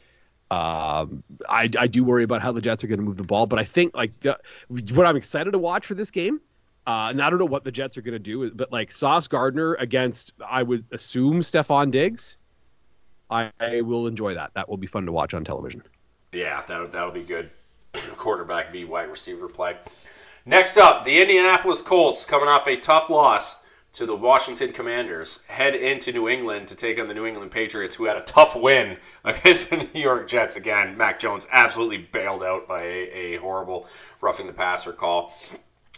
Um, 0.51 1.23
I, 1.47 1.69
I 1.77 1.87
do 1.87 2.03
worry 2.03 2.23
about 2.23 2.41
how 2.41 2.51
the 2.51 2.61
Jets 2.61 2.83
are 2.83 2.87
going 2.87 2.99
to 2.99 3.05
move 3.05 3.17
the 3.17 3.23
ball, 3.23 3.45
but 3.45 3.59
I 3.59 3.63
think 3.63 3.95
like 3.95 4.11
uh, 4.25 4.35
what 4.67 5.05
I'm 5.05 5.15
excited 5.15 5.51
to 5.51 5.59
watch 5.59 5.85
for 5.85 5.93
this 5.93 6.11
game. 6.11 6.41
Uh, 6.87 7.09
and 7.11 7.21
I 7.21 7.29
don't 7.29 7.37
know 7.37 7.45
what 7.45 7.63
the 7.63 7.71
Jets 7.71 7.97
are 7.97 8.01
going 8.01 8.13
to 8.13 8.19
do, 8.19 8.49
but 8.49 8.71
like 8.71 8.91
Sauce 8.91 9.27
Gardner 9.27 9.75
against, 9.75 10.33
I 10.43 10.63
would 10.63 10.85
assume 10.91 11.41
Stefon 11.41 11.91
Diggs. 11.91 12.35
I, 13.29 13.51
I 13.59 13.81
will 13.81 14.07
enjoy 14.07 14.33
that. 14.33 14.55
That 14.55 14.67
will 14.67 14.77
be 14.77 14.87
fun 14.87 15.05
to 15.05 15.11
watch 15.11 15.35
on 15.35 15.43
television. 15.43 15.83
Yeah, 16.33 16.63
that 16.63 16.91
that'll 16.91 17.11
be 17.11 17.23
good. 17.23 17.51
Quarterback 18.17 18.71
v 18.71 18.85
wide 18.85 19.09
receiver 19.09 19.47
play. 19.47 19.77
Next 20.45 20.77
up, 20.77 21.03
the 21.03 21.21
Indianapolis 21.21 21.81
Colts 21.81 22.25
coming 22.25 22.47
off 22.47 22.67
a 22.67 22.77
tough 22.77 23.09
loss 23.09 23.57
to 23.93 24.05
the 24.05 24.15
Washington 24.15 24.71
Commanders 24.71 25.39
head 25.47 25.75
into 25.75 26.11
New 26.11 26.29
England 26.29 26.69
to 26.69 26.75
take 26.75 26.99
on 26.99 27.07
the 27.07 27.13
New 27.13 27.25
England 27.25 27.51
Patriots, 27.51 27.95
who 27.95 28.05
had 28.05 28.17
a 28.17 28.21
tough 28.21 28.55
win 28.55 28.97
against 29.23 29.69
the 29.69 29.77
New 29.77 29.99
York 29.99 30.27
Jets. 30.27 30.55
Again, 30.55 30.97
Mac 30.97 31.19
Jones 31.19 31.45
absolutely 31.51 31.97
bailed 31.97 32.43
out 32.43 32.67
by 32.67 32.83
a, 32.83 33.11
a 33.13 33.35
horrible 33.37 33.87
roughing 34.21 34.47
the 34.47 34.53
passer 34.53 34.93
call. 34.93 35.33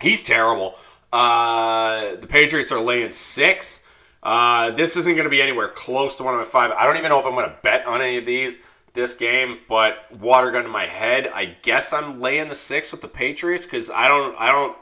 He's 0.02 0.24
terrible. 0.24 0.76
Uh, 1.14 2.16
the 2.16 2.28
Patriots 2.28 2.72
are 2.72 2.80
laying 2.80 3.12
six. 3.12 3.82
Uh, 4.24 4.72
this 4.72 4.98
isn't 4.98 5.16
going 5.16 5.26
to 5.26 5.32
be 5.32 5.42
anywhere 5.42 5.68
close 5.68 6.16
to 6.18 6.24
one 6.24 6.34
of 6.34 6.40
my 6.40 6.46
five. 6.46 6.72
I 6.72 6.86
don't 6.86 6.98
even 6.98 7.10
know 7.10 7.20
if 7.20 7.26
I'm 7.26 7.34
going 7.34 7.50
to 7.50 7.58
bet 7.62 7.86
on 7.86 8.02
any 8.02 8.18
of 8.18 8.26
these 8.26 8.58
this 8.94 9.14
game, 9.14 9.60
but 9.70 10.12
water 10.12 10.52
gun 10.52 10.64
to 10.64 10.70
my 10.70 10.86
head. 10.86 11.28
I 11.28 11.46
guess 11.46 11.94
I'm 11.94 12.20
laying 12.20 12.50
the 12.50 12.56
six 12.56 12.92
with 12.92 13.02
the 13.02 13.08
Patriots 13.08 13.66
because 13.66 13.90
I 13.90 14.08
don't, 14.08 14.36
I 14.40 14.52
don't, 14.52 14.78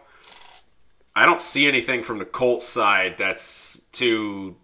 I 1.15 1.25
don't 1.25 1.41
see 1.41 1.67
anything 1.67 2.03
from 2.03 2.19
the 2.19 2.25
Colts 2.25 2.65
side 2.65 3.17
that's 3.17 3.79
too 3.91 4.55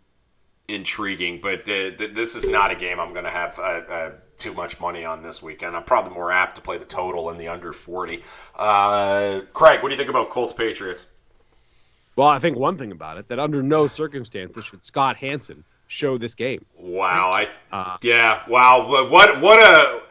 intriguing. 0.68 1.40
But 1.42 1.66
this 1.66 2.36
is 2.36 2.46
not 2.46 2.72
a 2.72 2.76
game 2.76 3.00
I'm 3.00 3.14
going 3.14 3.26
to 3.26 3.32
have 3.32 3.60
uh, 3.60 3.62
uh, 3.62 4.12
too 4.38 4.54
much 4.54 4.80
money 4.80 5.06
on 5.06 5.22
this 5.22 5.42
weekend. 5.42 5.76
I'm 5.76 5.84
probably 5.84 6.14
more 6.14 6.32
apt 6.32 6.56
to 6.56 6.62
play 6.62 6.78
the 6.78 6.86
total 6.86 7.30
and 7.30 7.40
the 7.40 7.50
under 7.50 7.74
40. 7.74 8.24
Uh, 8.56 9.42
Craig, 9.54 9.82
what 9.82 9.90
do 9.90 9.94
you 9.94 9.98
think 9.98 10.10
about 10.10 10.30
Colts 10.30 10.54
Patriots? 10.54 11.06
Well, 12.16 12.28
I 12.28 12.40
think 12.40 12.58
one 12.58 12.78
thing 12.78 12.92
about 12.92 13.18
it 13.18 13.28
that 13.28 13.40
under 13.40 13.62
no 13.62 13.88
circumstances 13.88 14.66
should 14.66 14.84
Scott 14.84 15.18
Hanson 15.18 15.66
show 15.88 16.18
this 16.18 16.36
game. 16.36 16.66
Wow, 16.78 17.32
I 17.32 17.50
uh, 17.72 17.98
yeah, 18.02 18.44
wow, 18.48 18.88
what 19.10 19.42
what 19.42 19.60
a 19.60 20.02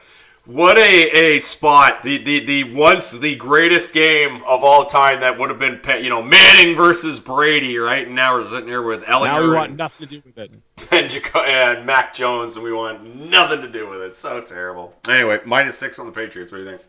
what 0.46 0.76
a, 0.76 1.36
a 1.36 1.38
spot. 1.38 2.02
The, 2.02 2.18
the 2.18 2.44
the 2.44 2.74
once 2.74 3.12
the 3.12 3.34
greatest 3.34 3.94
game 3.94 4.42
of 4.44 4.62
all 4.62 4.84
time 4.84 5.20
that 5.20 5.38
would 5.38 5.50
have 5.50 5.58
been 5.58 5.80
you 6.02 6.10
know 6.10 6.22
Manning 6.22 6.76
versus 6.76 7.18
Brady, 7.18 7.78
right? 7.78 8.06
And 8.06 8.14
now 8.14 8.34
we're 8.34 8.44
sitting 8.44 8.68
here 8.68 8.82
with 8.82 9.04
Ehlinger. 9.04 9.24
Now 9.24 9.42
we 9.42 9.48
want 9.48 9.68
and, 9.70 9.78
nothing 9.78 10.08
to 10.08 10.20
do 10.20 10.22
with 10.24 10.38
it. 10.38 10.56
And, 10.90 11.10
and 11.36 11.86
Mac 11.86 12.14
Jones, 12.14 12.56
and 12.56 12.64
we 12.64 12.72
want 12.72 13.16
nothing 13.16 13.62
to 13.62 13.68
do 13.68 13.88
with 13.88 14.02
it. 14.02 14.14
So 14.14 14.40
terrible. 14.40 14.94
Anyway, 15.08 15.40
minus 15.44 15.78
six 15.78 15.98
on 15.98 16.06
the 16.06 16.12
Patriots. 16.12 16.52
What 16.52 16.58
do 16.58 16.64
you 16.64 16.70
think? 16.70 16.82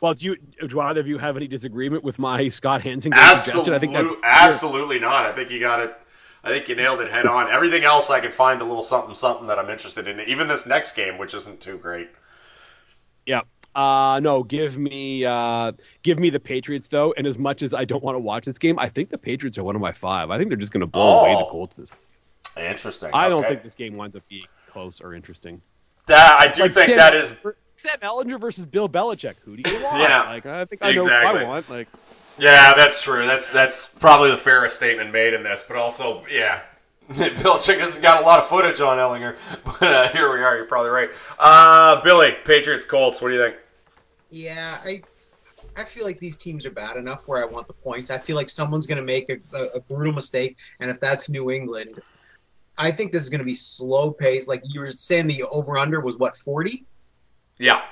Well, 0.00 0.14
do 0.14 0.26
you 0.26 0.36
do 0.68 0.80
either 0.80 1.00
of 1.00 1.06
you 1.06 1.18
have 1.18 1.36
any 1.36 1.46
disagreement 1.46 2.02
with 2.04 2.18
my 2.18 2.48
Scott 2.48 2.82
Hanson 2.82 3.12
absolutely, 3.14 3.74
I 3.74 3.78
think 3.78 4.18
absolutely 4.22 4.98
not. 4.98 5.26
I 5.26 5.32
think 5.32 5.50
you 5.50 5.60
got 5.60 5.80
it. 5.80 5.96
I 6.44 6.48
think 6.48 6.68
you 6.68 6.74
nailed 6.74 7.00
it 7.00 7.10
head 7.10 7.26
on. 7.26 7.50
Everything 7.50 7.84
else, 7.84 8.10
I 8.10 8.20
can 8.20 8.32
find 8.32 8.60
a 8.60 8.64
little 8.64 8.82
something, 8.82 9.14
something 9.14 9.46
that 9.46 9.58
I'm 9.58 9.70
interested 9.70 10.08
in. 10.08 10.20
Even 10.20 10.48
this 10.48 10.66
next 10.66 10.92
game, 10.92 11.18
which 11.18 11.34
isn't 11.34 11.60
too 11.60 11.78
great. 11.78 12.10
Yeah. 13.26 13.42
Uh, 13.74 14.20
no, 14.22 14.42
give 14.42 14.76
me 14.76 15.24
uh, 15.24 15.72
give 16.02 16.18
me 16.18 16.30
the 16.30 16.40
Patriots 16.40 16.88
though. 16.88 17.14
And 17.16 17.26
as 17.26 17.38
much 17.38 17.62
as 17.62 17.72
I 17.72 17.84
don't 17.84 18.02
want 18.02 18.16
to 18.16 18.20
watch 18.20 18.44
this 18.44 18.58
game, 18.58 18.78
I 18.78 18.88
think 18.88 19.08
the 19.08 19.18
Patriots 19.18 19.56
are 19.56 19.64
one 19.64 19.76
of 19.76 19.80
my 19.80 19.92
five. 19.92 20.30
I 20.30 20.36
think 20.36 20.50
they're 20.50 20.58
just 20.58 20.72
going 20.72 20.82
to 20.82 20.86
blow 20.86 21.20
oh, 21.20 21.24
away 21.24 21.38
the 21.38 21.50
Colts 21.50 21.76
this. 21.76 21.90
Week. 21.90 22.64
Interesting. 22.66 23.10
I 23.14 23.26
okay. 23.26 23.30
don't 23.30 23.48
think 23.48 23.62
this 23.62 23.74
game 23.74 23.96
winds 23.96 24.14
up 24.16 24.28
being 24.28 24.44
close 24.68 25.00
or 25.00 25.14
interesting. 25.14 25.62
That 26.08 26.40
I 26.40 26.48
do 26.48 26.62
like 26.62 26.72
think 26.72 26.88
Sam, 26.88 26.96
that 26.96 27.14
is 27.14 27.38
Sam 27.76 27.98
Ehlinger 28.02 28.38
versus 28.38 28.66
Bill 28.66 28.88
Belichick. 28.88 29.36
Who 29.44 29.56
do 29.56 29.70
you 29.70 29.76
want? 29.84 30.02
yeah, 30.02 30.24
like 30.24 30.44
I 30.44 30.64
think 30.66 30.84
I 30.84 30.92
know 30.92 31.04
exactly. 31.04 31.40
who 31.40 31.46
I 31.46 31.48
want. 31.48 31.70
Like. 31.70 31.88
Yeah, 32.38 32.74
that's 32.74 33.02
true. 33.02 33.26
That's 33.26 33.50
that's 33.50 33.86
probably 33.86 34.30
the 34.30 34.36
fairest 34.36 34.76
statement 34.76 35.12
made 35.12 35.34
in 35.34 35.42
this, 35.42 35.64
but 35.66 35.76
also, 35.76 36.24
yeah, 36.30 36.62
Belichick 37.10 37.78
has 37.78 37.98
got 37.98 38.22
a 38.22 38.24
lot 38.24 38.38
of 38.38 38.46
footage 38.46 38.80
on 38.80 38.98
Ehlinger, 38.98 39.36
but 39.64 39.82
uh, 39.82 40.08
here 40.10 40.32
we 40.32 40.42
are. 40.42 40.56
You're 40.56 40.66
probably 40.66 40.90
right. 40.90 41.10
Uh, 41.38 42.00
Billy, 42.02 42.34
Patriots, 42.44 42.84
Colts. 42.84 43.20
What 43.20 43.28
do 43.28 43.34
you 43.34 43.42
think? 43.42 43.56
Yeah, 44.30 44.78
I 44.84 45.02
I 45.76 45.84
feel 45.84 46.04
like 46.04 46.20
these 46.20 46.36
teams 46.36 46.64
are 46.64 46.70
bad 46.70 46.96
enough 46.96 47.28
where 47.28 47.42
I 47.42 47.46
want 47.46 47.66
the 47.66 47.74
points. 47.74 48.10
I 48.10 48.18
feel 48.18 48.36
like 48.36 48.48
someone's 48.48 48.86
going 48.86 48.98
to 48.98 49.04
make 49.04 49.28
a, 49.30 49.38
a, 49.56 49.64
a, 49.76 49.80
brutal 49.80 50.12
mistake, 50.12 50.58
and 50.80 50.90
if 50.90 51.00
that's 51.00 51.28
New 51.28 51.50
England, 51.50 52.00
I 52.78 52.90
think 52.92 53.12
this 53.12 53.22
is 53.22 53.28
going 53.28 53.40
to 53.40 53.44
be 53.44 53.54
slow 53.54 54.10
pace. 54.10 54.46
Like 54.46 54.62
you 54.64 54.80
were 54.80 54.90
saying, 54.90 55.26
the 55.26 55.44
over 55.44 55.78
under 55.78 56.00
was 56.00 56.16
what 56.16 56.36
forty. 56.36 56.86
Yeah. 57.58 57.82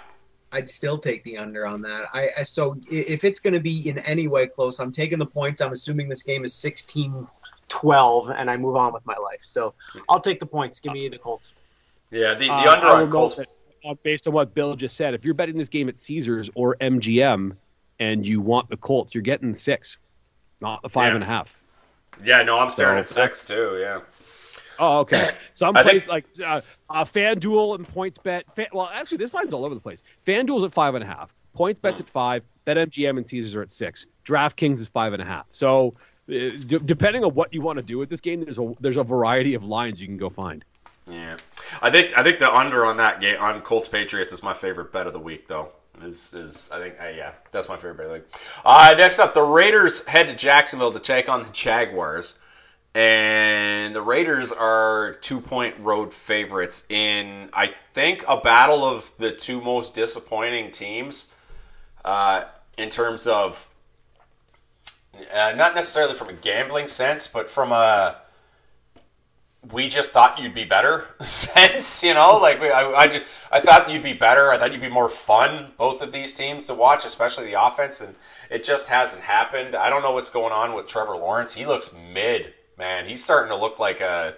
I'd 0.53 0.69
still 0.69 0.99
take 0.99 1.23
the 1.25 1.39
under 1.39 1.67
on 1.67 1.83
that. 1.83 2.07
I, 2.13 2.29
I 2.39 2.45
so 2.45 2.77
if 2.91 3.25
it's 3.25 3.41
going 3.41 3.55
to 3.55 3.61
be 3.61 3.89
in 3.89 3.99
any 4.01 4.27
way 4.27 4.47
close, 4.47 4.81
I'm 4.81 4.93
taking 4.93 5.19
the 5.19 5.27
points. 5.27 5.61
I'm 5.61 5.73
assuming 5.73 6.09
this 6.09 6.23
game 6.23 6.45
is 6.45 6.55
16 6.55 7.27
12 7.71 8.31
and 8.31 8.51
I 8.51 8.57
move 8.57 8.77
on 8.77 8.93
with 8.93 9.07
my 9.07 9.15
life. 9.15 9.41
So 9.43 9.75
I'll 10.09 10.21
take 10.21 10.41
the 10.41 10.47
points. 10.47 10.81
Give 10.81 10.93
me 10.93 11.09
the 11.09 11.19
Colts. 11.19 11.55
Yeah, 12.11 12.35
the, 12.35 12.49
the 12.49 12.53
uh, 12.53 12.73
under 12.73 12.87
on 12.89 13.11
Colts. 13.11 13.37
That, 13.37 13.47
uh, 13.85 13.95
based 14.03 14.27
on 14.27 14.35
what 14.35 14.53
Bill 14.53 14.77
just 14.77 14.97
said, 14.97 15.15
if 15.15 15.25
you're 15.25 15.35
betting 15.35 15.57
this 15.57 15.69
game 15.69 15.89
at 15.89 15.97
Caesars 15.97 16.51
or 16.55 16.77
MGM 16.81 17.57
and 17.99 18.27
you 18.27 18.41
want 18.41 18.69
the 18.69 18.77
Colts, 18.77 19.15
you're 19.15 19.23
getting 19.23 19.55
six, 19.55 19.99
not 20.61 20.83
the 20.83 20.91
five 20.91 21.11
yeah. 21.11 21.15
and 21.15 21.25
a 21.25 21.27
half. 21.27 21.59
Yeah, 22.25 22.43
no, 22.43 22.59
I'm 22.59 22.69
staring 22.69 23.03
so, 23.05 23.23
at 23.23 23.29
six 23.29 23.45
too. 23.45 23.79
Yeah. 23.81 24.01
Oh, 24.81 25.01
okay. 25.01 25.31
Some 25.55 25.75
place 25.75 26.07
think... 26.07 26.09
like 26.09 26.25
uh, 26.45 26.61
uh, 26.89 27.05
FanDuel 27.05 27.77
and 27.77 27.87
PointsBet. 27.87 28.43
Fan, 28.57 28.67
well, 28.73 28.91
actually, 28.93 29.19
this 29.19 29.35
line's 29.35 29.53
all 29.53 29.65
over 29.65 29.75
the 29.75 29.81
place. 29.81 30.03
FanDuel's 30.27 30.65
at 30.65 30.73
five 30.73 30.95
and 30.95 31.05
a 31.05 31.07
half. 31.07 31.33
PointsBet's 31.57 31.99
mm. 31.99 32.01
at 32.01 32.09
five. 32.09 32.43
BetMGM 32.67 33.19
and 33.19 33.29
Caesars 33.29 33.55
are 33.55 33.63
at 33.63 33.71
six. 33.71 34.07
DraftKings 34.25 34.79
is 34.81 34.89
five 34.89 35.13
and 35.13 35.21
a 35.21 35.25
half. 35.25 35.47
So 35.51 35.95
d- 36.29 36.79
depending 36.85 37.25
on 37.25 37.35
what 37.35 37.53
you 37.53 37.61
want 37.61 37.79
to 37.79 37.85
do 37.85 37.99
with 37.99 38.09
this 38.09 38.21
game, 38.21 38.43
there's 38.43 38.59
a 38.59 38.73
there's 38.81 38.97
a 38.97 39.05
variety 39.05 39.55
of 39.55 39.65
lines 39.65 40.01
you 40.01 40.07
can 40.07 40.17
go 40.17 40.31
find. 40.31 40.65
Yeah, 41.11 41.37
I 41.83 41.91
think 41.91 42.17
I 42.17 42.23
think 42.23 42.39
the 42.39 42.53
under 42.53 42.87
on 42.87 42.99
that 42.99 43.21
game 43.21 43.41
on 43.41 43.61
Colts 43.63 43.89
Patriots 43.89 44.33
is 44.33 44.43
my 44.43 44.55
favorite 44.55 44.93
bet 44.93 45.07
of 45.07 45.13
the 45.13 45.21
week 45.21 45.49
though. 45.49 45.73
Is 46.03 46.33
is 46.33 46.71
I 46.73 46.79
think 46.79 46.95
uh, 47.01 47.09
yeah 47.09 47.33
that's 47.51 47.69
my 47.69 47.77
favorite 47.77 47.97
bet 47.97 48.07
of 48.07 48.13
the 48.13 48.19
week. 48.19 48.27
Uh, 48.65 48.95
next 48.97 49.19
up, 49.19 49.35
the 49.35 49.43
Raiders 49.43 50.05
head 50.07 50.29
to 50.29 50.35
Jacksonville 50.35 50.93
to 50.93 51.01
take 51.01 51.29
on 51.29 51.43
the 51.43 51.51
Jaguars, 51.51 52.35
and 52.95 53.95
the 53.95 54.03
Raiders 54.03 54.53
are 54.53 55.17
two 55.21 55.41
point 55.41 55.77
road 55.81 56.13
favorites 56.13 56.85
in 56.89 57.51
I 57.53 57.69
think 57.69 58.25
a 58.27 58.37
battle 58.39 58.85
of 58.85 59.11
the 59.19 59.31
two 59.31 59.61
most 59.61 59.95
disappointing 59.95 60.71
teams 60.73 61.27
uh, 62.05 62.45
in 62.77 62.91
terms 62.91 63.27
of 63.27 63.67
uh, 65.33 65.53
not 65.57 65.75
necessarily 65.75 66.15
from 66.15 66.31
a 66.31 66.33
gambling 66.33 66.89
sense, 66.89 67.29
but 67.29 67.49
from 67.49 67.73
a 67.73 68.17
we 69.73 69.89
just 69.89 70.13
thought 70.13 70.39
you'd 70.39 70.55
be 70.55 70.65
better 70.65 71.07
sense. 71.21 72.03
You 72.03 72.15
know, 72.15 72.39
like 72.39 72.61
I, 72.61 72.93
I, 72.93 73.09
just, 73.09 73.31
I 73.53 73.61
thought 73.61 73.91
you'd 73.91 74.03
be 74.03 74.15
better. 74.15 74.51
I 74.51 74.59
thought 74.59 74.73
you'd 74.73 74.81
be 74.81 74.89
more 74.89 75.09
fun. 75.09 75.71
Both 75.77 76.03
of 76.03 76.13
these 76.13 76.33
teams 76.33 76.67
to 76.67 76.75
watch, 76.75 77.05
especially 77.05 77.47
the 77.47 77.63
offense, 77.63 78.01
and 78.01 78.15
it 78.51 78.65
just 78.65 78.89
hasn't 78.89 79.23
happened. 79.23 79.77
I 79.77 79.91
don't 79.91 80.03
know 80.03 80.13
what's 80.13 80.31
going 80.31 80.53
on 80.53 80.75
with 80.75 80.87
Trevor 80.87 81.17
Lawrence. 81.17 81.53
He 81.53 81.67
looks 81.67 81.91
mid, 82.13 82.55
man. 82.81 83.07
He's 83.07 83.23
starting 83.23 83.51
to 83.51 83.57
look 83.57 83.79
like 83.79 84.01
a. 84.01 84.35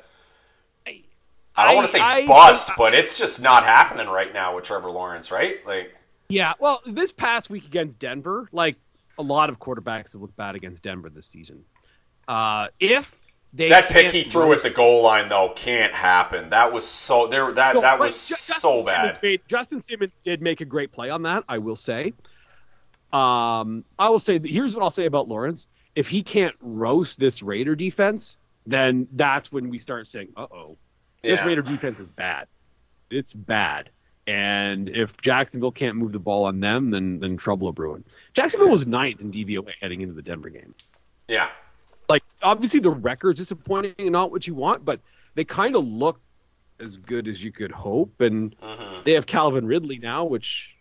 I 1.55 1.67
don't 1.67 1.75
want 1.77 1.87
to 1.87 1.93
say 1.93 2.01
I, 2.01 2.27
bust, 2.27 2.71
I, 2.71 2.75
but 2.79 2.95
it's 2.95 3.19
just 3.19 3.41
not 3.41 3.65
happening 3.65 4.09
right 4.09 4.33
now 4.33 4.57
with 4.57 4.65
Trevor 4.65 4.91
Lawrence, 4.91 5.31
right? 5.31 5.65
Like. 5.67 5.95
Yeah, 6.29 6.55
well, 6.59 6.81
this 6.87 7.13
past 7.13 7.51
week 7.51 7.67
against 7.67 7.99
Denver, 7.99 8.49
like 8.53 8.77
a 9.19 9.23
lot 9.23 9.51
of 9.51 9.59
quarterbacks 9.59 10.13
have 10.13 10.23
looked 10.23 10.37
bad 10.37 10.55
against 10.55 10.83
Denver 10.83 11.11
this 11.11 11.27
season. 11.27 11.65
Uh, 12.27 12.69
if 12.81 13.15
they 13.53 13.69
that 13.69 13.91
pick 13.91 14.11
he 14.11 14.23
threw 14.23 14.53
at 14.53 14.63
the 14.63 14.71
goal 14.71 15.03
line 15.03 15.29
though 15.29 15.53
can't 15.55 15.93
happen. 15.93 16.49
That 16.49 16.73
was 16.73 16.87
so 16.87 17.27
there. 17.27 17.53
That 17.53 17.75
no, 17.75 17.83
that 17.83 17.99
was 17.99 18.19
so 18.19 18.85
bad. 18.85 19.19
Made, 19.23 19.43
Justin 19.47 19.83
Simmons 19.83 20.19
did 20.25 20.41
make 20.41 20.61
a 20.63 20.65
great 20.65 20.91
play 20.91 21.11
on 21.11 21.23
that. 21.25 21.45
I 21.49 21.59
will 21.59 21.77
say. 21.77 22.15
Um, 23.13 23.85
I 23.99 24.09
will 24.09 24.19
say 24.19 24.41
here's 24.43 24.75
what 24.75 24.83
I'll 24.83 24.91
say 24.91 25.05
about 25.05 25.29
Lawrence. 25.29 25.67
If 25.95 26.09
he 26.09 26.23
can't 26.23 26.55
roast 26.61 27.19
this 27.19 27.43
Raider 27.43 27.75
defense, 27.75 28.37
then 28.67 29.09
that's 29.13 29.53
when 29.53 29.69
we 29.69 29.79
start 29.79 30.09
saying, 30.09 30.29
"Uh 30.37 30.47
oh, 30.51 30.77
this 31.23 31.41
yeah. 31.41 31.47
Raider 31.47 31.63
defense 31.63 32.01
is 32.01 32.07
bad. 32.07 32.47
It's 33.11 33.33
bad." 33.33 33.91
And 34.27 34.89
if 34.89 35.21
Jacksonville 35.21 35.73
can't 35.73 35.97
move 35.97 36.13
the 36.13 36.21
ball 36.21 36.45
on 36.45 36.61
them, 36.61 36.91
then 36.91 37.19
then 37.21 37.37
trouble 37.37 37.73
brewing. 37.73 38.05
Jacksonville 38.33 38.71
was 38.71 38.87
ninth 38.87 39.21
in 39.21 39.33
DVOA 39.33 39.73
heading 39.81 40.01
into 40.01 40.15
the 40.15 40.23
Denver 40.23 40.51
game. 40.51 40.75
Yeah. 41.29 41.51
Like 42.09 42.23
obviously 42.43 42.81
the 42.81 42.91
record's 42.91 43.41
disappointing 43.41 43.95
and 43.99 44.13
not 44.13 44.31
what 44.31 44.47
you 44.47 44.55
want, 44.55 44.85
but 44.85 45.01
they 45.35 45.45
kind 45.45 45.77
of 45.77 45.85
look 45.87 46.21
as 46.79 46.99
good 46.99 47.27
as 47.27 47.43
you 47.43 47.53
could 47.53 47.73
hope. 47.73 48.21
And 48.21 48.55
uh-huh. 48.61 49.03
they 49.05 49.13
have 49.13 49.27
Calvin 49.27 49.67
Ridley 49.67 49.99
now, 49.99 50.25
which, 50.25 50.75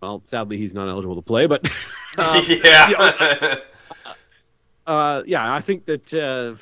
well, 0.00 0.22
sadly 0.24 0.56
he's 0.56 0.74
not 0.74 0.88
eligible 0.88 1.16
to 1.16 1.22
play. 1.22 1.46
But 1.46 1.68
um, 2.18 2.42
yeah, 2.46 2.88
you 2.88 2.96
know, 2.96 3.56
uh, 4.88 5.22
yeah, 5.26 5.54
I 5.54 5.60
think 5.60 5.84
that 5.86 6.14
uh, 6.14 6.54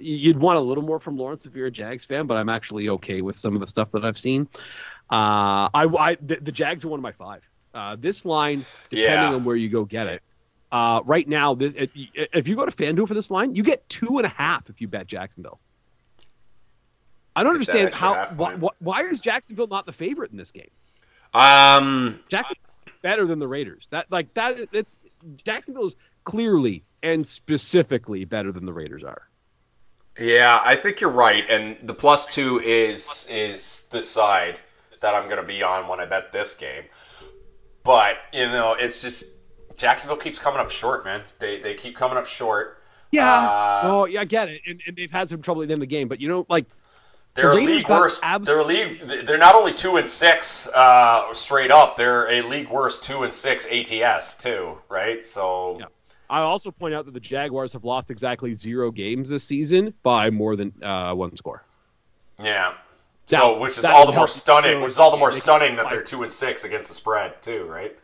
you'd 0.00 0.38
want 0.38 0.58
a 0.58 0.60
little 0.60 0.82
more 0.82 0.98
from 0.98 1.16
Lawrence 1.16 1.46
if 1.46 1.54
you're 1.54 1.68
a 1.68 1.70
Jags 1.70 2.04
fan, 2.04 2.26
but 2.26 2.36
I'm 2.36 2.48
actually 2.48 2.88
okay 2.88 3.22
with 3.22 3.36
some 3.36 3.54
of 3.54 3.60
the 3.60 3.66
stuff 3.66 3.92
that 3.92 4.04
I've 4.04 4.18
seen. 4.18 4.48
Uh, 5.10 5.70
I, 5.72 5.86
I 5.98 6.16
the, 6.20 6.36
the 6.36 6.52
Jags 6.52 6.84
are 6.84 6.88
one 6.88 6.98
of 6.98 7.02
my 7.02 7.12
five. 7.12 7.48
Uh, 7.74 7.96
this 7.98 8.24
line, 8.24 8.64
depending 8.90 9.30
Yeah. 9.30 9.34
on 9.34 9.44
where 9.44 9.56
you 9.56 9.68
go 9.68 9.84
get 9.84 10.06
it, 10.08 10.22
uh, 10.72 11.00
right 11.04 11.28
now, 11.28 11.54
this, 11.54 11.72
if, 11.76 11.90
if 12.14 12.48
you 12.48 12.56
go 12.56 12.66
to 12.66 12.72
FanDuel 12.72 13.06
for 13.06 13.14
this 13.14 13.30
line, 13.30 13.54
you 13.54 13.62
get 13.62 13.88
two 13.88 14.18
and 14.18 14.26
a 14.26 14.30
half 14.30 14.68
if 14.68 14.80
you 14.80 14.88
bet 14.88 15.06
Jacksonville. 15.06 15.60
I 17.36 17.42
don't 17.44 17.52
understand 17.52 17.94
how 17.94 18.26
why, 18.34 18.56
why, 18.78 19.02
is 19.04 19.20
Jacksonville 19.20 19.68
not 19.68 19.86
the 19.86 19.92
favorite 19.92 20.32
in 20.32 20.36
this 20.36 20.50
game? 20.50 20.70
Um, 21.32 22.20
Jacksonville 22.28 22.62
better 23.00 23.26
than 23.26 23.38
the 23.38 23.48
Raiders. 23.48 23.86
That 23.90 24.10
like 24.10 24.34
that 24.34 24.58
it's 24.72 24.98
Jacksonville 25.44 25.86
is 25.86 25.96
clearly 26.24 26.84
and 27.02 27.26
specifically 27.26 28.24
better 28.24 28.52
than 28.52 28.64
the 28.66 28.72
Raiders 28.72 29.02
are. 29.04 29.22
Yeah, 30.18 30.60
I 30.62 30.76
think 30.76 31.00
you're 31.00 31.10
right, 31.10 31.44
and 31.48 31.76
the 31.82 31.94
plus 31.94 32.26
two 32.26 32.60
is 32.60 33.26
is 33.30 33.84
the 33.90 34.02
side 34.02 34.60
that 35.00 35.14
I'm 35.14 35.24
going 35.24 35.40
to 35.40 35.46
be 35.46 35.62
on 35.62 35.88
when 35.88 36.00
I 36.00 36.06
bet 36.06 36.32
this 36.32 36.54
game. 36.54 36.84
But 37.82 38.18
you 38.32 38.46
know, 38.46 38.76
it's 38.78 39.00
just 39.00 39.24
Jacksonville 39.78 40.18
keeps 40.18 40.38
coming 40.38 40.60
up 40.60 40.70
short, 40.70 41.04
man. 41.04 41.22
They 41.38 41.60
they 41.60 41.74
keep 41.74 41.96
coming 41.96 42.18
up 42.18 42.26
short. 42.26 42.78
Yeah. 43.10 43.26
Uh, 43.34 43.80
oh, 43.84 44.04
yeah, 44.06 44.20
I 44.22 44.24
get 44.24 44.48
it. 44.48 44.62
And, 44.66 44.80
and 44.86 44.96
they've 44.96 45.10
had 45.10 45.28
some 45.28 45.42
trouble 45.42 45.62
at 45.62 45.68
the 45.68 45.72
end 45.74 45.82
of 45.82 45.88
the 45.88 45.94
game, 45.94 46.08
but 46.08 46.18
you 46.20 46.28
know, 46.28 46.46
like 46.48 46.64
They're 47.34 47.50
a 47.50 47.54
league 47.54 47.88
worst. 47.88 48.20
abs- 48.22 48.46
they're 48.46 48.60
a 48.60 48.64
league. 48.64 49.00
They're 49.00 49.36
not 49.38 49.54
only 49.54 49.74
two 49.74 49.96
and 49.96 50.08
six 50.08 50.66
uh, 50.68 51.32
straight 51.34 51.70
up. 51.70 51.96
They're 51.96 52.30
a 52.30 52.42
league 52.42 52.70
worst 52.70 53.02
two 53.02 53.22
and 53.22 53.32
six 53.32 53.66
ATS 53.66 54.34
too, 54.34 54.78
right? 54.88 55.24
So 55.24 55.78
Yeah. 55.80 55.86
I 56.32 56.40
also 56.40 56.70
point 56.70 56.94
out 56.94 57.04
that 57.04 57.12
the 57.12 57.20
Jaguars 57.20 57.74
have 57.74 57.84
lost 57.84 58.10
exactly 58.10 58.54
zero 58.54 58.90
games 58.90 59.28
this 59.28 59.44
season 59.44 59.92
by 60.02 60.30
more 60.30 60.56
than 60.56 60.72
uh, 60.82 61.12
one 61.12 61.36
score. 61.36 61.62
yeah. 62.42 62.74
Now, 63.30 63.38
So 63.38 63.58
which 63.58 63.78
is 63.78 63.84
all 63.84 64.06
the 64.06 64.12
more 64.12 64.26
stunning. 64.26 64.80
Which 64.80 64.92
is 64.92 64.98
all 64.98 65.10
the 65.10 65.18
more 65.18 65.30
stunning 65.30 65.76
that 65.76 65.90
they're 65.90 66.02
two 66.02 66.22
and 66.22 66.32
six 66.32 66.64
against 66.64 66.88
the 66.88 66.94
spread 66.94 67.40
too, 67.42 67.64
right? 67.66 67.96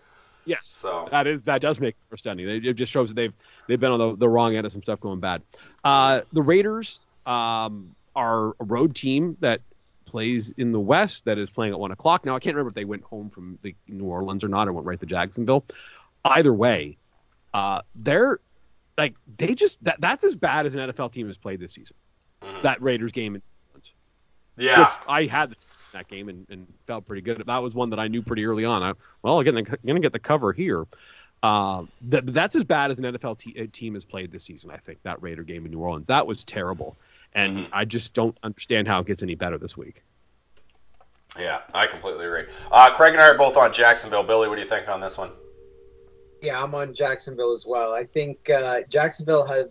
Yes. 0.44 0.60
So 0.62 1.08
That 1.10 1.26
is 1.26 1.42
that 1.42 1.60
does 1.60 1.80
make 1.80 1.94
it 1.94 2.10
more 2.10 2.18
stunning. 2.18 2.48
It 2.48 2.66
it 2.66 2.74
just 2.74 2.92
shows 2.92 3.08
that 3.08 3.14
they've 3.14 3.32
they've 3.66 3.80
been 3.80 3.92
on 3.92 3.98
the, 3.98 4.16
the 4.16 4.28
wrong 4.28 4.56
end 4.56 4.66
of 4.66 4.72
some 4.72 4.82
stuff 4.82 5.00
going 5.00 5.20
bad. 5.20 5.42
Uh, 5.82 6.20
the 6.32 6.42
Raiders 6.42 7.06
um, 7.26 7.94
are 8.14 8.48
a 8.60 8.64
road 8.64 8.94
team 8.94 9.38
that 9.40 9.60
plays 10.04 10.52
in 10.56 10.72
the 10.72 10.80
West 10.80 11.24
that 11.24 11.38
is 11.38 11.50
playing 11.50 11.72
at 11.72 11.80
one 11.80 11.92
o'clock. 11.92 12.24
Now 12.24 12.36
I 12.36 12.40
can't 12.40 12.54
remember 12.54 12.70
if 12.70 12.74
they 12.74 12.84
went 12.84 13.02
home 13.04 13.30
from 13.30 13.58
the 13.62 13.74
New 13.88 14.04
Orleans 14.04 14.44
or 14.44 14.48
not, 14.48 14.68
or 14.68 14.72
went 14.72 14.86
right 14.86 15.00
to 15.00 15.06
Jacksonville. 15.06 15.64
Either 16.24 16.52
way, 16.52 16.96
uh, 17.54 17.82
they're 17.94 18.40
like 18.96 19.14
they 19.36 19.54
just 19.54 19.82
that 19.84 20.00
that's 20.00 20.24
as 20.24 20.34
bad 20.34 20.66
as 20.66 20.74
an 20.74 20.80
NFL 20.90 21.12
team 21.12 21.26
has 21.28 21.36
played 21.36 21.60
this 21.60 21.72
season. 21.72 21.94
Mhm. 22.42 22.62
That 22.62 22.82
Raiders 22.82 23.12
game 23.12 23.34
in 23.36 23.40
New 23.42 23.70
Orleans. 23.72 23.92
yeah. 24.56 24.80
which 24.88 24.98
I 25.08 25.24
had 25.26 25.54
that 25.92 26.08
game 26.08 26.28
and, 26.28 26.46
and 26.50 26.66
felt 26.86 27.06
pretty 27.06 27.22
good. 27.22 27.42
That 27.46 27.62
was 27.62 27.74
one 27.74 27.90
that 27.90 27.98
I 27.98 28.08
knew 28.08 28.22
pretty 28.22 28.44
early 28.44 28.64
on. 28.64 28.82
I, 28.82 28.92
well, 29.22 29.40
again, 29.40 29.56
I'm 29.56 29.64
going 29.64 29.96
to 29.96 30.00
get 30.00 30.12
the 30.12 30.18
cover 30.18 30.52
here. 30.52 30.86
Uh, 31.42 31.84
that, 32.08 32.26
that's 32.34 32.54
as 32.56 32.64
bad 32.64 32.90
as 32.90 32.98
an 32.98 33.04
NFL 33.04 33.38
te- 33.38 33.60
uh, 33.60 33.66
team 33.72 33.94
has 33.94 34.04
played 34.04 34.30
this 34.32 34.44
season. 34.44 34.70
I 34.70 34.76
think 34.76 35.02
that 35.04 35.22
Raider 35.22 35.42
game 35.44 35.64
in 35.64 35.70
New 35.72 35.78
Orleans 35.78 36.08
that 36.08 36.26
was 36.26 36.42
terrible, 36.44 36.96
and 37.32 37.58
Mhm. 37.58 37.68
I 37.72 37.84
just 37.84 38.12
don't 38.12 38.36
understand 38.42 38.86
how 38.88 39.00
it 39.00 39.06
gets 39.06 39.22
any 39.22 39.34
better 39.36 39.56
this 39.58 39.76
week. 39.76 40.02
Yeah, 41.38 41.60
I 41.72 41.86
completely 41.86 42.26
agree. 42.26 42.44
Uh, 42.72 42.90
Craig 42.94 43.12
and 43.12 43.22
I 43.22 43.28
are 43.28 43.38
both 43.38 43.56
on 43.56 43.72
Jacksonville. 43.72 44.24
Billy, 44.24 44.48
what 44.48 44.56
do 44.56 44.62
you 44.62 44.66
think 44.68 44.88
on 44.88 45.00
this 45.00 45.16
one? 45.16 45.30
Yeah, 46.40 46.62
I'm 46.62 46.74
on 46.74 46.94
Jacksonville 46.94 47.52
as 47.52 47.66
well. 47.66 47.92
I 47.92 48.04
think 48.04 48.48
uh, 48.50 48.82
Jacksonville 48.88 49.46
had 49.46 49.70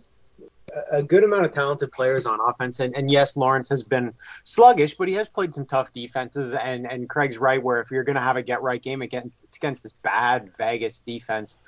a- 0.92 1.02
good 1.02 1.24
amount 1.24 1.46
of 1.46 1.52
talented 1.52 1.90
players 1.92 2.26
on 2.26 2.38
offense, 2.40 2.80
and, 2.80 2.96
and 2.96 3.10
yes, 3.10 3.36
Lawrence 3.36 3.68
has 3.70 3.82
been 3.82 4.12
sluggish, 4.44 4.94
but 4.94 5.08
he 5.08 5.14
has 5.14 5.28
played 5.28 5.54
some 5.54 5.66
tough 5.66 5.92
defenses. 5.92 6.52
And, 6.52 6.90
and 6.90 7.08
Craig's 7.08 7.38
right, 7.38 7.62
where 7.62 7.80
if 7.80 7.90
you're 7.90 8.04
going 8.04 8.16
to 8.16 8.22
have 8.22 8.36
a 8.36 8.42
get 8.42 8.62
right 8.62 8.82
game 8.82 9.02
against 9.02 9.44
it's 9.44 9.56
against 9.56 9.82
this 9.82 9.92
bad 9.92 10.54
Vegas 10.56 10.98
defense, 10.98 11.58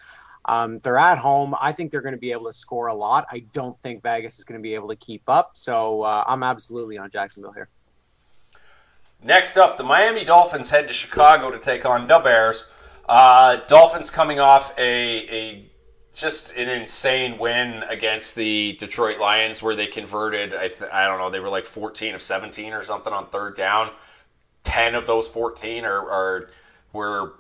um, 0.44 0.78
they're 0.80 0.98
at 0.98 1.18
home. 1.18 1.54
I 1.60 1.72
think 1.72 1.90
they're 1.90 2.00
going 2.00 2.14
to 2.14 2.20
be 2.20 2.32
able 2.32 2.46
to 2.46 2.52
score 2.52 2.88
a 2.88 2.94
lot. 2.94 3.26
I 3.30 3.40
don't 3.52 3.78
think 3.78 4.02
Vegas 4.02 4.38
is 4.38 4.44
going 4.44 4.58
to 4.58 4.62
be 4.62 4.74
able 4.74 4.88
to 4.88 4.96
keep 4.96 5.22
up. 5.28 5.52
So 5.54 6.02
uh, 6.02 6.24
I'm 6.26 6.42
absolutely 6.42 6.98
on 6.98 7.10
Jacksonville 7.10 7.52
here. 7.52 7.68
Next 9.22 9.58
up, 9.58 9.76
the 9.76 9.84
Miami 9.84 10.24
Dolphins 10.24 10.70
head 10.70 10.88
to 10.88 10.94
Chicago 10.94 11.50
to 11.50 11.58
take 11.58 11.84
on 11.84 12.06
the 12.06 12.18
Bears. 12.20 12.66
Uh, 13.11 13.57
Dolphins 13.66 14.09
coming 14.09 14.38
off 14.38 14.70
a, 14.79 14.83
a 14.83 15.64
just 16.14 16.53
an 16.53 16.68
insane 16.68 17.38
win 17.38 17.83
against 17.88 18.37
the 18.37 18.77
Detroit 18.79 19.18
Lions, 19.18 19.61
where 19.61 19.75
they 19.75 19.88
converted. 19.88 20.55
I, 20.55 20.68
th- 20.68 20.88
I 20.92 21.09
don't 21.09 21.18
know, 21.18 21.29
they 21.29 21.40
were 21.40 21.49
like 21.49 21.64
14 21.64 22.14
of 22.14 22.23
17 22.23 22.73
or 22.73 22.85
something 22.85 23.12
on 23.12 23.27
third 23.27 23.57
down. 23.57 23.90
10 24.62 24.94
of 24.94 25.07
those 25.07 25.27
14 25.27 25.85
are, 25.85 26.09
are 26.09 26.46
were 26.92 27.33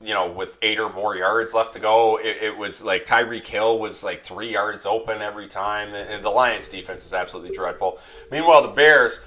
you 0.00 0.12
know, 0.12 0.26
with 0.26 0.56
eight 0.60 0.80
or 0.80 0.88
more 0.88 1.14
yards 1.14 1.54
left 1.54 1.74
to 1.74 1.78
go, 1.78 2.16
it, 2.16 2.38
it 2.40 2.56
was 2.56 2.82
like 2.82 3.04
Tyreek 3.04 3.46
Hill 3.46 3.78
was 3.78 4.02
like 4.02 4.24
three 4.24 4.50
yards 4.50 4.86
open 4.86 5.22
every 5.22 5.46
time. 5.46 5.94
And 5.94 6.24
the 6.24 6.30
Lions 6.30 6.66
defense 6.66 7.04
is 7.04 7.14
absolutely 7.14 7.52
dreadful. 7.52 7.96
Meanwhile, 8.28 8.62
the 8.62 8.68
Bears, 8.68 9.20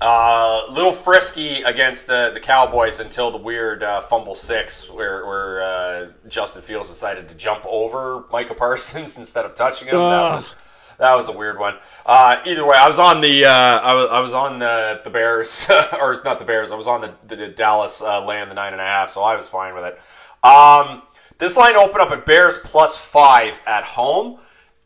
uh, 0.00 0.62
little 0.70 0.92
frisky 0.92 1.62
against 1.62 2.06
the, 2.06 2.30
the 2.34 2.40
Cowboys 2.40 3.00
until 3.00 3.30
the 3.30 3.38
weird 3.38 3.82
uh, 3.82 4.00
fumble 4.00 4.34
six 4.34 4.90
where, 4.90 5.24
where 5.24 5.62
uh, 5.62 6.06
Justin 6.28 6.62
Fields 6.62 6.88
decided 6.88 7.28
to 7.28 7.34
jump 7.34 7.64
over 7.66 8.24
Micah 8.30 8.54
Parsons 8.58 9.16
instead 9.16 9.44
of 9.44 9.54
touching 9.54 9.88
him. 9.88 9.98
That 9.98 10.32
was 10.32 10.50
that 10.98 11.14
was 11.14 11.28
a 11.28 11.32
weird 11.32 11.58
one. 11.58 11.76
Uh, 12.04 12.40
either 12.46 12.66
way, 12.66 12.76
I 12.76 12.86
was 12.86 12.98
on 12.98 13.20
the 13.20 13.44
uh, 13.44 13.50
I, 13.50 13.94
was, 13.94 14.10
I 14.10 14.20
was 14.20 14.34
on 14.34 14.58
the 14.58 15.00
the 15.04 15.10
Bears 15.10 15.66
or 16.00 16.20
not 16.24 16.38
the 16.38 16.44
Bears. 16.44 16.72
I 16.72 16.74
was 16.74 16.86
on 16.86 17.00
the, 17.02 17.36
the, 17.36 17.48
Dallas 17.48 18.02
uh, 18.02 18.24
laying 18.24 18.48
the 18.48 18.54
nine 18.54 18.72
and 18.72 18.80
a 18.80 18.84
half, 18.84 19.10
so 19.10 19.22
I 19.22 19.36
was 19.36 19.48
fine 19.48 19.74
with 19.74 19.84
it. 19.84 19.98
Um, 20.46 21.02
this 21.38 21.56
line 21.56 21.76
opened 21.76 22.00
up 22.00 22.10
at 22.12 22.24
Bears 22.24 22.58
plus 22.58 22.96
five 22.96 23.60
at 23.66 23.84
home, 23.84 24.38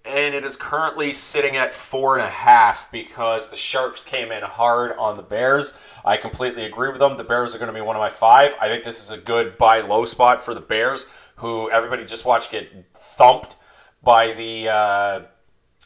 and 0.05 0.35
it 0.35 0.45
is 0.45 0.57
currently 0.57 1.13
sitting 1.13 1.57
at 1.57 1.75
four 1.75 2.17
and 2.17 2.27
a 2.27 2.31
half 2.31 2.91
because 2.91 3.49
the 3.49 3.57
sharps 3.57 4.05
came 4.05 4.33
in 4.33 4.43
hard 4.43 4.93
on 4.97 5.17
the 5.17 5.23
Bears. 5.23 5.73
I 6.05 6.17
completely 6.17 6.65
agree 6.65 6.91
with 6.91 7.01
them. 7.01 7.17
The 7.17 7.25
Bears 7.25 7.55
are 7.55 7.59
going 7.59 7.73
to 7.73 7.79
be 7.79 7.83
one 7.83 7.97
of 7.97 8.01
my 8.01 8.09
five. 8.09 8.57
I 8.61 8.69
think 8.69 8.83
this 8.83 9.03
is 9.03 9.11
a 9.11 9.19
good 9.19 9.59
buy 9.59 9.81
low 9.81 10.05
spot 10.05 10.41
for 10.41 10.55
the 10.55 10.61
Bears, 10.61 11.07
who 11.37 11.71
everybody 11.71 12.05
just 12.05 12.25
watched 12.25 12.51
get 12.51 12.95
thumped 12.95 13.57
by 14.03 14.33
the. 14.33 14.69
Uh, 14.69 15.21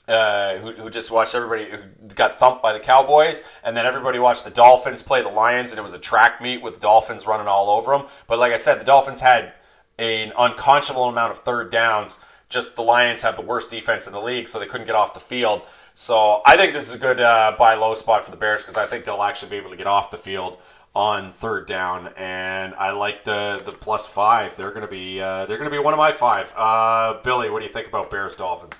uh, 0.06 0.56
who, 0.56 0.72
who 0.72 0.90
just 0.90 1.10
watched 1.10 1.34
everybody 1.34 1.64
who 1.64 1.78
got 2.14 2.34
thumped 2.34 2.62
by 2.62 2.74
the 2.74 2.78
Cowboys, 2.78 3.42
and 3.62 3.74
then 3.74 3.86
everybody 3.86 4.18
watched 4.18 4.44
the 4.44 4.50
Dolphins 4.50 5.00
play 5.00 5.22
the 5.22 5.30
Lions, 5.30 5.70
and 5.70 5.78
it 5.78 5.82
was 5.82 5.94
a 5.94 5.98
track 5.98 6.42
meet 6.42 6.60
with 6.60 6.74
the 6.74 6.80
Dolphins 6.80 7.26
running 7.26 7.48
all 7.48 7.70
over 7.70 7.96
them. 7.96 8.06
But 8.26 8.38
like 8.38 8.52
I 8.52 8.58
said, 8.58 8.78
the 8.78 8.84
Dolphins 8.84 9.18
had 9.18 9.54
an 9.98 10.32
unconscionable 10.36 11.08
amount 11.08 11.32
of 11.32 11.38
third 11.38 11.70
downs. 11.70 12.18
Just 12.54 12.76
the 12.76 12.82
Lions 12.82 13.22
have 13.22 13.34
the 13.34 13.42
worst 13.42 13.68
defense 13.68 14.06
in 14.06 14.12
the 14.12 14.22
league, 14.22 14.46
so 14.46 14.60
they 14.60 14.66
couldn't 14.66 14.86
get 14.86 14.94
off 14.94 15.12
the 15.12 15.18
field. 15.18 15.66
So 15.94 16.40
I 16.46 16.56
think 16.56 16.72
this 16.72 16.86
is 16.86 16.94
a 16.94 16.98
good 16.98 17.20
uh, 17.20 17.56
buy 17.58 17.74
low 17.74 17.94
spot 17.94 18.22
for 18.22 18.30
the 18.30 18.36
Bears 18.36 18.62
because 18.62 18.76
I 18.76 18.86
think 18.86 19.04
they'll 19.04 19.22
actually 19.22 19.50
be 19.50 19.56
able 19.56 19.70
to 19.70 19.76
get 19.76 19.88
off 19.88 20.12
the 20.12 20.16
field 20.16 20.58
on 20.94 21.32
third 21.32 21.66
down, 21.66 22.12
and 22.16 22.72
I 22.74 22.92
like 22.92 23.24
the 23.24 23.60
the 23.64 23.72
plus 23.72 24.06
five. 24.06 24.56
They're 24.56 24.70
gonna 24.70 24.86
be 24.86 25.20
uh, 25.20 25.46
they're 25.46 25.58
gonna 25.58 25.68
be 25.68 25.80
one 25.80 25.94
of 25.94 25.98
my 25.98 26.12
five. 26.12 26.52
Uh, 26.56 27.20
Billy, 27.24 27.50
what 27.50 27.58
do 27.58 27.66
you 27.66 27.72
think 27.72 27.88
about 27.88 28.08
Bears 28.08 28.36
Dolphins? 28.36 28.74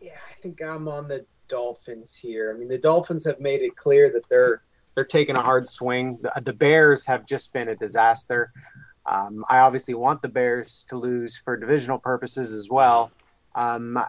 Yeah, 0.00 0.18
I 0.30 0.34
think 0.34 0.62
I'm 0.62 0.86
on 0.86 1.08
the 1.08 1.26
Dolphins 1.48 2.14
here. 2.14 2.52
I 2.54 2.58
mean, 2.58 2.68
the 2.68 2.78
Dolphins 2.78 3.24
have 3.24 3.40
made 3.40 3.62
it 3.62 3.74
clear 3.74 4.12
that 4.12 4.28
they're 4.28 4.62
they're 4.94 5.04
taking 5.04 5.36
a 5.36 5.42
hard 5.42 5.66
swing. 5.66 6.18
The, 6.22 6.40
the 6.42 6.52
Bears 6.52 7.04
have 7.06 7.26
just 7.26 7.52
been 7.52 7.68
a 7.68 7.74
disaster. 7.74 8.52
Um, 9.10 9.44
I 9.50 9.58
obviously 9.58 9.94
want 9.94 10.22
the 10.22 10.28
Bears 10.28 10.84
to 10.88 10.96
lose 10.96 11.36
for 11.36 11.56
divisional 11.56 11.98
purposes 11.98 12.52
as 12.54 12.68
well. 12.70 13.10
Um, 13.54 13.96
I- 13.98 14.06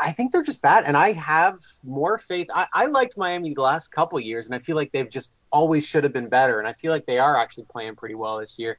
I 0.00 0.12
think 0.12 0.30
they're 0.32 0.42
just 0.42 0.60
bad, 0.62 0.84
and 0.84 0.96
I 0.96 1.12
have 1.12 1.58
more 1.82 2.18
faith. 2.18 2.48
I, 2.54 2.66
I 2.72 2.86
liked 2.86 3.16
Miami 3.16 3.54
the 3.54 3.62
last 3.62 3.88
couple 3.88 4.20
years, 4.20 4.46
and 4.46 4.54
I 4.54 4.58
feel 4.58 4.76
like 4.76 4.92
they've 4.92 5.08
just 5.08 5.32
always 5.50 5.86
should 5.86 6.04
have 6.04 6.12
been 6.12 6.28
better, 6.28 6.58
and 6.58 6.68
I 6.68 6.74
feel 6.74 6.92
like 6.92 7.06
they 7.06 7.18
are 7.18 7.36
actually 7.36 7.64
playing 7.70 7.96
pretty 7.96 8.14
well 8.14 8.38
this 8.38 8.58
year. 8.58 8.78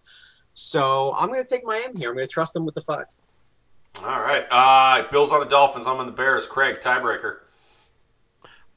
So 0.53 1.13
I'm 1.17 1.27
going 1.29 1.43
to 1.43 1.49
take 1.49 1.65
Miami 1.65 1.99
here. 1.99 2.09
I'm 2.09 2.15
going 2.15 2.27
to 2.27 2.31
trust 2.31 2.53
them 2.53 2.65
with 2.65 2.75
the 2.75 2.81
five. 2.81 3.05
All 3.99 4.21
right. 4.21 4.45
Uh, 4.49 5.07
Bill's 5.09 5.31
on 5.31 5.39
the 5.41 5.47
Dolphins. 5.47 5.87
I'm 5.87 5.97
on 5.97 6.05
the 6.05 6.11
Bears. 6.11 6.45
Craig, 6.47 6.79
tiebreaker. 6.79 7.39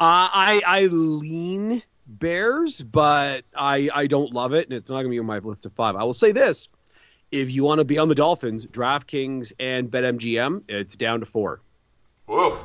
Uh, 0.01 0.31
I 0.33 0.63
I 0.67 0.83
lean 0.87 1.83
Bears, 2.07 2.81
but 2.83 3.45
I 3.55 3.91
I 3.93 4.07
don't 4.07 4.33
love 4.33 4.55
it, 4.55 4.67
and 4.69 4.77
it's 4.77 4.89
not 4.89 4.97
going 4.97 5.07
to 5.07 5.11
be 5.11 5.19
on 5.19 5.27
my 5.27 5.39
list 5.39 5.67
of 5.67 5.73
five. 5.75 5.95
I 5.97 6.05
will 6.05 6.15
say 6.15 6.33
this: 6.33 6.69
if 7.31 7.51
you 7.51 7.65
want 7.65 7.79
to 7.79 7.85
be 7.85 7.99
on 7.99 8.09
the 8.09 8.15
Dolphins, 8.15 8.67
DraftKings 8.67 9.53
and 9.61 9.91
BetMGM, 9.91 10.63
it's 10.69 10.97
down 10.97 11.21
to 11.21 11.27
four. 11.27 11.61
Woo. 12.27 12.57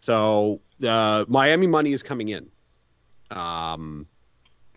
So 0.00 0.60
uh, 0.86 1.24
Miami 1.28 1.66
money 1.66 1.92
is 1.92 2.02
coming 2.02 2.28
in. 2.28 2.48
Um, 3.30 4.06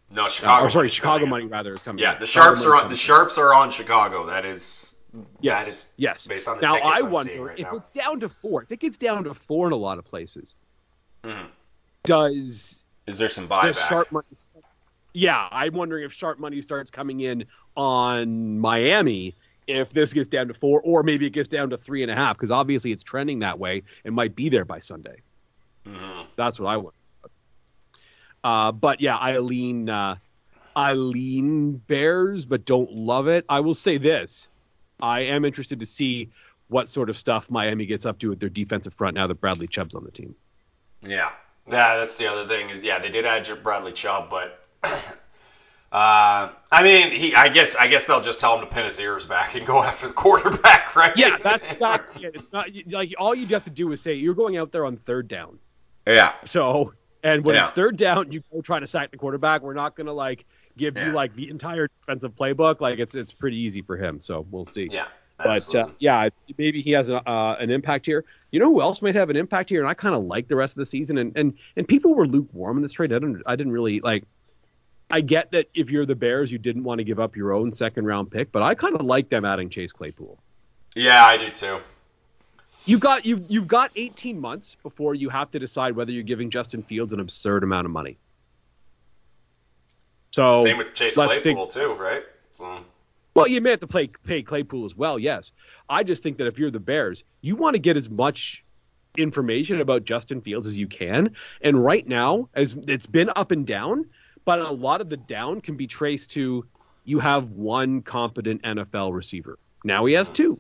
No, 0.10 0.28
Chicago. 0.28 0.66
or 0.66 0.70
sorry, 0.70 0.90
Chicago 0.90 1.14
coming 1.20 1.24
in. 1.26 1.30
money 1.30 1.46
rather 1.46 1.74
is 1.74 1.84
coming. 1.84 2.00
In. 2.00 2.04
Yeah, 2.04 2.14
in. 2.14 2.20
the 2.20 2.26
Chicago 2.26 2.56
sharps 2.56 2.66
are 2.66 2.76
on. 2.76 2.84
The 2.86 2.90
in. 2.92 2.98
sharps 2.98 3.38
are 3.38 3.54
on 3.54 3.72
Chicago. 3.72 4.26
That 4.28 4.46
is. 4.46 4.94
Yes. 5.42 5.64
That 5.66 5.70
is 5.70 5.88
Yes. 5.98 6.28
based 6.28 6.48
on 6.48 6.56
the 6.58 6.62
Now 6.64 6.76
I 6.76 7.00
I'm 7.00 7.12
wonder 7.12 7.44
right 7.44 7.60
if 7.60 7.70
now. 7.70 7.78
it's 7.78 7.90
down 7.90 8.22
to 8.22 8.30
four. 8.30 8.64
If 8.64 8.72
it 8.72 8.80
gets 8.80 8.98
down 8.98 9.26
to 9.26 9.34
four 9.34 9.68
in 9.68 9.74
a 9.74 9.78
lot 9.78 9.98
of 10.00 10.06
places, 10.06 10.56
Mhm. 11.24 11.48
does 12.04 12.82
Is 13.08 13.18
there 13.18 13.28
some 13.28 13.50
buyback? 13.50 13.90
sharp 13.90 14.10
money? 14.14 14.26
yeah, 15.14 15.50
I'm 15.52 15.74
wondering 15.74 16.06
if 16.06 16.14
sharp 16.14 16.40
money 16.40 16.62
starts 16.62 16.92
coming 16.92 17.20
in 17.20 17.44
on 17.76 18.60
Miami 18.60 19.36
if 19.68 19.92
this 19.92 20.14
gets 20.14 20.28
down 20.28 20.48
to 20.48 20.54
four, 20.54 20.82
or 20.82 21.04
maybe 21.04 21.26
it 21.26 21.30
gets 21.30 21.48
down 21.48 21.70
to 21.70 21.78
three 21.78 22.02
and 22.02 22.12
a 22.12 22.16
half, 22.16 22.36
because 22.36 22.52
obviously 22.52 22.92
it's 22.92 23.04
trending 23.04 23.40
that 23.40 23.60
way 23.60 23.84
and 24.04 24.14
might 24.14 24.36
be 24.36 24.50
there 24.50 24.66
by 24.66 24.80
Sunday. 24.80 25.22
Mhm. 25.86 26.26
That's 26.36 26.60
what 26.60 26.68
I 26.68 26.78
want. 26.78 26.96
Uh, 28.44 28.72
but 28.72 29.02
yeah, 29.02 29.16
I 29.16 29.38
lean, 29.38 29.90
uh, 29.90 30.16
I 30.76 30.94
lean 30.94 31.74
Bears, 31.74 32.46
but 32.46 32.66
don't 32.66 32.92
love 32.92 33.28
it. 33.28 33.46
I 33.48 33.60
will 33.60 33.74
say 33.74 33.98
this: 33.98 34.48
I 35.02 35.22
am 35.22 35.46
interested 35.46 35.80
to 35.82 35.86
see 35.86 36.30
what 36.68 36.90
sort 36.90 37.10
of 37.10 37.18
stuff 37.18 37.52
Miami 37.52 37.86
gets 37.86 38.06
up 38.06 38.20
to 38.20 38.30
with 38.30 38.40
their 38.40 38.50
defensive 38.50 38.94
front 38.94 39.16
now 39.16 39.28
that 39.28 39.36
Bradley 39.36 39.68
Chubb's 39.68 39.94
on 39.94 40.04
the 40.04 40.12
team. 40.12 40.36
Yeah, 41.02 41.32
yeah, 41.68 41.98
that's 41.98 42.18
the 42.18 42.28
other 42.28 42.46
thing. 42.46 42.84
Yeah, 42.84 43.00
they 43.00 43.10
did 43.10 43.26
add 43.26 43.48
Bradley 43.62 43.92
Chubb, 43.92 44.30
but 44.30 44.66
uh, 45.91 46.49
I 46.71 46.84
mean, 46.84 47.12
he. 47.12 47.36
I 47.36 47.49
guess 47.49 47.75
I 47.75 47.88
guess 47.88 48.08
they'll 48.08 48.21
just 48.21 48.39
tell 48.39 48.58
him 48.58 48.67
to 48.67 48.73
pin 48.73 48.86
his 48.86 48.97
ears 48.99 49.25
back 49.25 49.56
and 49.56 49.65
go 49.65 49.84
after 49.84 50.08
the 50.08 50.13
quarterback, 50.13 50.95
right? 50.95 51.12
Yeah, 51.17 51.38
that's 51.43 51.69
exactly 51.71 52.25
it. 52.25 52.36
It's 52.36 52.51
not 52.54 52.67
like 52.89 53.13
all 53.19 53.36
you 53.36 53.45
have 53.47 53.65
to 53.65 53.69
do 53.71 53.91
is 53.91 54.01
say 54.01 54.13
you're 54.13 54.34
going 54.36 54.56
out 54.58 54.71
there 54.71 54.86
on 54.86 54.97
third 54.97 55.27
down. 55.27 55.60
yeah, 56.08 56.34
So, 56.45 56.93
and 57.23 57.43
when 57.43 57.56
Yeah. 57.56 57.63
it's 57.63 57.71
third 57.73 57.97
down, 57.97 58.32
you 58.32 58.41
go 58.54 58.62
try 58.62 58.80
to 58.80 58.88
sack 58.88 59.12
the 59.12 59.17
quarterback. 59.17 59.62
We're 59.63 59.73
not 59.73 59.95
gonna 59.95 60.13
like 60.13 60.45
give 60.77 60.95
Yeah. 60.95 61.08
you 61.08 61.12
like 61.12 61.36
the 61.36 61.49
entire 61.49 61.89
defensive 62.01 62.36
playbook. 62.36 62.80
Like 62.80 62.99
it's 62.99 63.13
it's 63.15 63.34
pretty 63.34 63.58
easy 63.58 63.82
for 63.82 63.97
him. 63.97 64.19
So 64.21 64.45
we'll 64.49 64.65
see. 64.67 64.88
yeah. 64.91 65.06
But 65.38 65.73
uh, 65.75 65.88
yeah, 65.97 66.30
maybe 66.60 66.82
he 66.84 66.91
has 66.91 67.10
a, 67.10 67.15
uh, 67.27 67.56
an 67.60 67.71
impact 67.71 68.06
here. 68.06 68.23
You 68.51 68.60
know 68.60 68.67
who 68.71 68.80
else 68.80 69.01
might 69.01 69.15
have 69.15 69.32
an 69.32 69.36
impact 69.36 69.69
here? 69.71 69.82
And 69.82 69.89
I 69.89 69.95
kind 69.95 70.13
of 70.13 70.23
like 70.25 70.47
the 70.47 70.56
rest 70.56 70.73
of 70.75 70.80
the 70.82 70.86
season. 70.86 71.17
And, 71.17 71.36
and 71.36 71.54
and 71.75 71.88
people 71.88 72.13
were 72.13 72.27
lukewarm 72.27 72.77
in 72.77 72.84
this 72.84 72.93
trade. 72.93 73.12
I 73.12 73.15
didn't 73.15 73.41
I 73.45 73.56
didn't 73.58 73.73
really 73.73 73.99
like. 74.01 74.23
I 75.12 75.21
get 75.21 75.52
that 75.52 75.69
if 75.74 75.91
you're 75.91 76.06
the 76.06 76.15
Bears, 76.15 76.52
you 76.52 76.58
didn't 76.58 76.84
want 76.84 77.00
to 77.00 77.04
give 77.04 77.19
up 77.19 77.36
your 77.36 77.54
own 77.54 77.74
second 77.74 78.06
round 78.06 78.32
pick, 78.32 78.52
but 78.52 78.62
I 78.62 78.76
kind 78.76 78.95
of 78.95 79.06
like 79.06 79.30
them 79.30 79.45
adding 79.45 79.69
Chase 79.69 79.91
Claypool. 79.91 80.38
yeah, 80.95 81.26
I 81.26 81.38
do 81.38 81.50
too. 81.50 81.80
You've 82.86 83.00
got 83.00 83.26
you've 83.26 83.43
you've 83.47 83.67
got 83.67 83.91
18 83.95 84.39
months 84.39 84.76
before 84.82 85.13
you 85.13 85.30
have 85.30 85.52
to 85.52 85.60
decide 85.60 85.95
whether 85.95 86.12
you're 86.12 86.24
giving 86.24 86.50
Justin 86.50 86.82
Fields 86.82 87.13
an 87.13 87.19
absurd 87.19 87.63
amount 87.63 87.86
of 87.86 87.91
money. 87.91 88.17
So 90.32 90.62
Same 90.62 90.78
with 90.78 90.93
Chase 90.93 91.15
Claypool 91.15 91.67
too, 91.67 91.93
right? 91.93 92.24
So, 92.54 92.80
Well, 93.36 93.47
you 93.47 93.62
may 93.62 93.71
have 93.71 93.82
to 93.82 93.88
play, 93.88 94.08
pay 94.08 94.41
Claypool 94.41 94.86
as 94.86 94.95
well, 94.95 95.19
yes. 95.19 95.52
I 95.89 96.04
just 96.04 96.24
think 96.24 96.38
that 96.38 96.47
if 96.47 96.58
you're 96.58 96.71
the 96.71 96.80
Bears, 96.80 97.24
you 97.41 97.56
want 97.56 97.76
to 97.76 97.80
get 97.80 97.97
as 97.97 98.10
much 98.10 98.63
information 99.17 99.82
about 99.82 100.06
Justin 100.06 100.41
Fields 100.41 100.67
as 100.67 100.78
you 100.78 100.88
can. 100.88 101.36
And 101.62 101.84
right 101.84 102.08
now, 102.08 102.50
as 102.54 102.74
it's 102.88 103.06
been 103.06 103.30
up 103.36 103.52
and 103.52 103.67
down, 103.67 104.06
but 104.45 104.60
a 104.60 104.71
lot 104.71 105.01
of 105.01 105.10
the 105.10 105.17
down 105.17 105.62
can 105.62 105.75
be 105.75 105.88
traced 105.88 106.32
to 106.32 106.65
you 107.04 107.19
have 107.19 107.51
one 107.51 108.01
competent 108.01 108.62
NFL 108.63 109.13
receiver. 109.13 109.58
Now 109.84 110.06
he 110.06 110.13
has 110.13 110.30
two. 110.30 110.60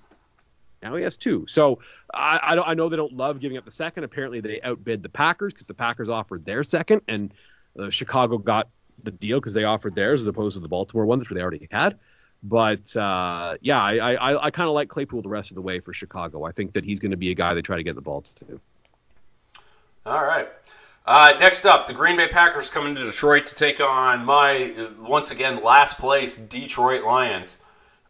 Now 0.81 0.95
he 0.95 1.03
has 1.03 1.15
two. 1.15 1.45
So 1.47 1.79
I, 2.13 2.39
I, 2.41 2.55
don't, 2.55 2.67
I 2.67 2.73
know 2.73 2.89
they 2.89 2.97
don't 2.97 3.13
love 3.13 3.39
giving 3.39 3.57
up 3.57 3.65
the 3.65 3.71
second. 3.71 4.03
Apparently 4.03 4.39
they 4.39 4.59
outbid 4.61 5.03
the 5.03 5.09
Packers 5.09 5.53
because 5.53 5.67
the 5.67 5.75
Packers 5.75 6.09
offered 6.09 6.43
their 6.45 6.63
second, 6.63 7.01
and 7.07 7.31
uh, 7.77 7.89
Chicago 7.89 8.37
got 8.37 8.69
the 9.03 9.11
deal 9.11 9.39
because 9.39 9.53
they 9.53 9.63
offered 9.63 9.95
theirs 9.95 10.21
as 10.21 10.27
opposed 10.27 10.55
to 10.55 10.59
the 10.59 10.67
Baltimore 10.67 11.05
one, 11.05 11.19
which 11.19 11.29
they 11.29 11.41
already 11.41 11.67
had. 11.71 11.97
But 12.43 12.95
uh, 12.95 13.57
yeah, 13.61 13.79
I, 13.79 14.15
I, 14.15 14.45
I 14.45 14.51
kind 14.51 14.67
of 14.67 14.73
like 14.73 14.89
Claypool 14.89 15.21
the 15.21 15.29
rest 15.29 15.51
of 15.51 15.55
the 15.55 15.61
way 15.61 15.79
for 15.79 15.93
Chicago. 15.93 16.43
I 16.43 16.51
think 16.51 16.73
that 16.73 16.83
he's 16.83 16.99
going 16.99 17.11
to 17.11 17.17
be 17.17 17.29
a 17.29 17.35
guy 17.35 17.53
they 17.53 17.61
try 17.61 17.77
to 17.77 17.83
get 17.83 17.93
the 17.93 18.01
ball 18.01 18.23
to. 18.39 18.59
all 20.07 20.23
right. 20.23 20.49
Uh, 21.05 21.33
next 21.39 21.65
up, 21.65 21.87
the 21.87 21.93
Green 21.93 22.15
Bay 22.15 22.27
Packers 22.27 22.69
coming 22.69 22.95
to 22.95 23.03
Detroit 23.03 23.47
to 23.47 23.55
take 23.55 23.79
on 23.79 24.23
my 24.23 24.73
uh, 24.77 25.03
once 25.03 25.31
again 25.31 25.63
last 25.63 25.97
place 25.97 26.35
Detroit 26.35 27.03
Lions. 27.03 27.57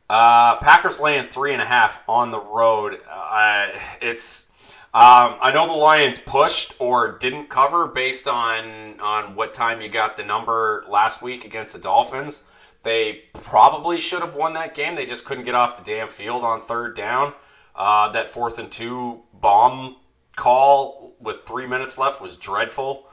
Uh, 0.10 0.58
Packers 0.58 1.00
laying 1.00 1.30
three 1.30 1.54
and 1.54 1.62
a 1.62 1.66
half 1.66 2.04
on 2.10 2.32
the 2.32 2.40
road. 2.40 3.00
Uh, 3.10 3.68
it's 4.02 4.46
um, 4.94 5.38
I 5.42 5.54
know 5.54 5.68
the 5.68 5.74
Lions 5.74 6.20
pushed 6.20 6.74
or 6.80 7.18
didn't 7.18 7.48
cover 7.48 7.88
based 7.88 8.28
on 8.28 9.00
on 9.00 9.36
what 9.36 9.54
time 9.54 9.80
you 9.80 9.88
got 9.88 10.18
the 10.18 10.26
number 10.26 10.84
last 10.90 11.22
week 11.22 11.46
against 11.46 11.72
the 11.72 11.80
Dolphins. 11.80 12.44
They 12.84 13.24
probably 13.32 14.00
should 14.00 14.20
have 14.20 14.36
won 14.36 14.54
that 14.54 14.76
game. 14.76 14.96
They 14.96 15.06
just 15.06 15.24
couldn't 15.24 15.46
get 15.46 15.56
off 15.56 15.78
the 15.78 15.84
damn 15.84 16.10
field 16.10 16.44
on 16.44 16.62
third 16.62 16.98
down. 16.98 17.34
Uh, 17.74 18.12
that 18.12 18.28
fourth 18.28 18.60
and 18.60 18.70
two 18.70 19.22
bomb 19.34 19.96
call 20.36 21.14
with 21.20 21.42
three 21.46 21.66
minutes 21.66 21.98
left 21.98 22.22
was 22.22 22.38
dreadful. 22.38 23.06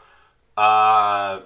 Uh, 0.56 1.40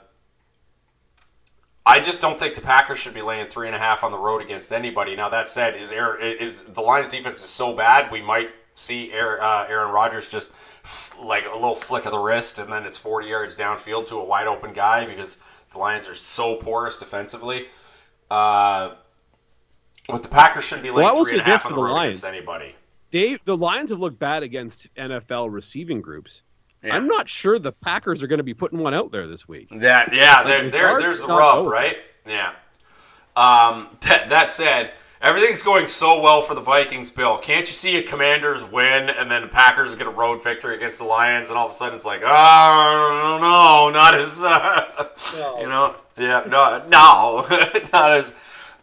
I 1.85 1.99
just 2.01 2.21
don't 2.21 2.39
think 2.39 2.55
the 2.55 2.61
Packers 2.61 2.99
should 2.99 3.15
be 3.15 3.23
laying 3.23 3.47
three 3.47 3.67
and 3.67 3.75
a 3.75 3.79
half 3.79 4.05
on 4.05 4.11
the 4.13 4.19
road 4.19 4.41
against 4.41 4.73
anybody. 4.73 5.17
Now 5.17 5.29
that 5.31 5.49
said, 5.49 5.75
is 5.75 5.91
Aaron, 5.91 6.21
is 6.21 6.63
the 6.63 6.81
Lions 6.81 7.09
defense 7.09 7.43
is 7.43 7.51
so 7.51 7.73
bad 7.73 8.11
we 8.11 8.21
might 8.21 8.51
see 8.75 9.11
Aaron, 9.13 9.41
uh, 9.43 9.65
Aaron 9.69 9.91
Rodgers 9.91 10.29
just 10.29 10.51
f- 10.85 11.11
like 11.19 11.47
a 11.47 11.53
little 11.53 11.75
flick 11.75 12.05
of 12.07 12.13
the 12.13 12.19
wrist 12.19 12.59
and 12.59 12.73
then 12.73 12.85
it's 12.87 12.97
40 12.99 13.27
yards 13.27 13.57
downfield 13.57 14.07
to 14.07 14.19
a 14.19 14.25
wide 14.25 14.47
open 14.47 14.73
guy 14.73 15.05
because 15.05 15.37
the 15.73 15.79
Lions 15.79 16.09
are 16.09 16.15
so 16.15 16.55
porous 16.55 16.97
defensively. 16.99 17.67
Uh, 18.31 18.91
but 20.09 20.23
the 20.23 20.29
Packers 20.29 20.65
shouldn't 20.65 20.85
be 20.85 20.91
laying 20.91 21.13
Well, 21.13 21.15
three 21.15 21.33
and 21.33 21.41
a 21.41 21.45
half 21.45 21.67
on 21.67 21.73
the 21.73 21.77
the 21.77 21.83
road 21.83 21.95
Lions. 21.95 22.23
against 22.23 22.25
anybody. 22.25 22.75
They 23.13 23.39
the 23.45 23.57
Lions 23.57 23.91
have 23.91 24.01
looked 24.01 24.19
bad 24.19 24.43
against 24.43 24.93
NFL 24.97 25.53
receiving 25.53 26.01
groups. 26.01 26.43
Yeah. 26.83 26.97
I'm 26.97 27.07
not 27.07 27.29
sure 27.29 27.59
the 27.61 27.71
Packers 27.71 28.23
are 28.25 28.27
going 28.27 28.39
to 28.39 28.45
be 28.45 28.55
putting 28.55 28.81
one 28.81 28.95
out 28.95 29.13
there 29.13 29.29
this 29.29 29.47
week. 29.47 29.69
That 29.71 30.13
yeah, 30.13 30.39
Like, 30.39 30.47
there, 30.47 30.65
it's 30.65 30.75
there 30.75 30.99
there's 30.99 31.21
the 31.21 31.29
rub, 31.29 31.65
know. 31.65 31.71
right? 31.71 31.97
Yeah. 32.27 32.49
Um, 33.37 33.89
that, 34.01 34.31
that 34.31 34.49
said, 34.49 34.93
everything's 35.21 35.63
going 35.63 35.87
so 35.87 36.21
well 36.21 36.43
for 36.43 36.55
the 36.55 36.61
Vikings, 36.61 37.11
Bill. 37.11 37.39
Can't 37.39 37.67
you 37.67 37.73
see 37.73 37.97
a 37.97 38.03
Commanders 38.03 38.65
win 38.65 39.11
and 39.11 39.31
then 39.31 39.43
the 39.43 39.49
Packers 39.49 39.95
get 39.95 40.07
a 40.07 40.11
road 40.11 40.43
victory 40.43 40.75
against 40.75 40.99
the 40.99 41.05
Lions, 41.05 41.49
and 41.51 41.57
all 41.57 41.67
of 41.67 41.71
a 41.71 41.75
sudden 41.75 41.95
it's 41.95 42.05
like, 42.05 42.23
oh 42.25 43.39
no, 43.41 43.91
not 43.97 44.15
as 44.15 44.43
uh, 44.43 45.09
No. 45.39 45.61
you 45.61 45.69
know, 45.69 45.95
yeah, 46.19 46.45
no, 46.49 46.85
no, 46.89 47.47
not 47.93 48.11
as. 48.13 48.33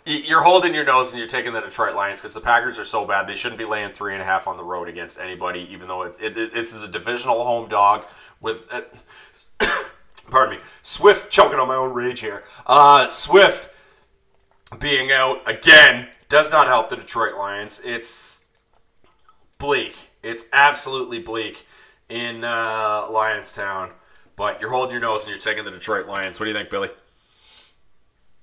You're 0.10 0.42
holding 0.42 0.74
your 0.74 0.86
nose 0.86 1.12
and 1.12 1.20
you're 1.20 1.28
taking 1.28 1.54
the 1.54 1.62
Detroit 1.62 1.94
Lions 1.94 2.20
because 2.20 2.34
the 2.34 2.42
Packers 2.42 2.80
are 2.80 2.84
so 2.84 3.06
bad. 3.06 3.28
They 3.28 3.36
shouldn't 3.36 3.60
be 3.60 3.66
laying 3.66 3.92
three 3.92 4.14
and 4.14 4.22
a 4.24 4.26
half 4.26 4.48
on 4.48 4.58
the 4.58 4.64
road 4.64 4.90
against 4.90 5.20
anybody, 5.20 5.68
even 5.70 5.88
though 5.88 6.02
it's 6.02 6.18
it, 6.18 6.36
it, 6.36 6.52
this 6.52 6.74
is 6.74 6.82
a 6.82 6.88
divisional 6.88 7.44
home 7.44 7.70
dog 7.70 8.08
with. 8.42 8.68
Uh, 8.74 8.82
pardon 10.32 10.56
me, 10.58 10.64
Swift 10.82 11.30
choking 11.30 11.60
on 11.60 11.68
my 11.68 11.76
own 11.76 11.94
rage 11.94 12.22
here. 12.22 12.44
Uh, 12.66 13.08
Swift 13.08 13.70
being 14.80 15.12
out 15.12 15.48
again 15.48 16.08
does 16.28 16.50
not 16.50 16.66
help 16.66 16.90
the 16.90 16.96
Detroit 16.96 17.36
Lions. 17.36 17.80
It's 17.86 18.48
bleak. 19.60 19.96
It's 20.24 20.46
absolutely 20.52 21.20
bleak 21.20 21.64
in 22.10 22.44
uh, 22.44 23.06
Lionstown. 23.12 23.92
But 24.36 24.60
you're 24.60 24.72
holding 24.72 24.92
your 24.92 25.02
nose 25.02 25.24
and 25.24 25.30
you're 25.30 25.40
taking 25.40 25.66
the 25.66 25.72
Detroit 25.72 26.08
Lions. 26.08 26.40
What 26.40 26.46
do 26.46 26.52
you 26.52 26.58
think, 26.58 26.72
Billy? 26.72 26.90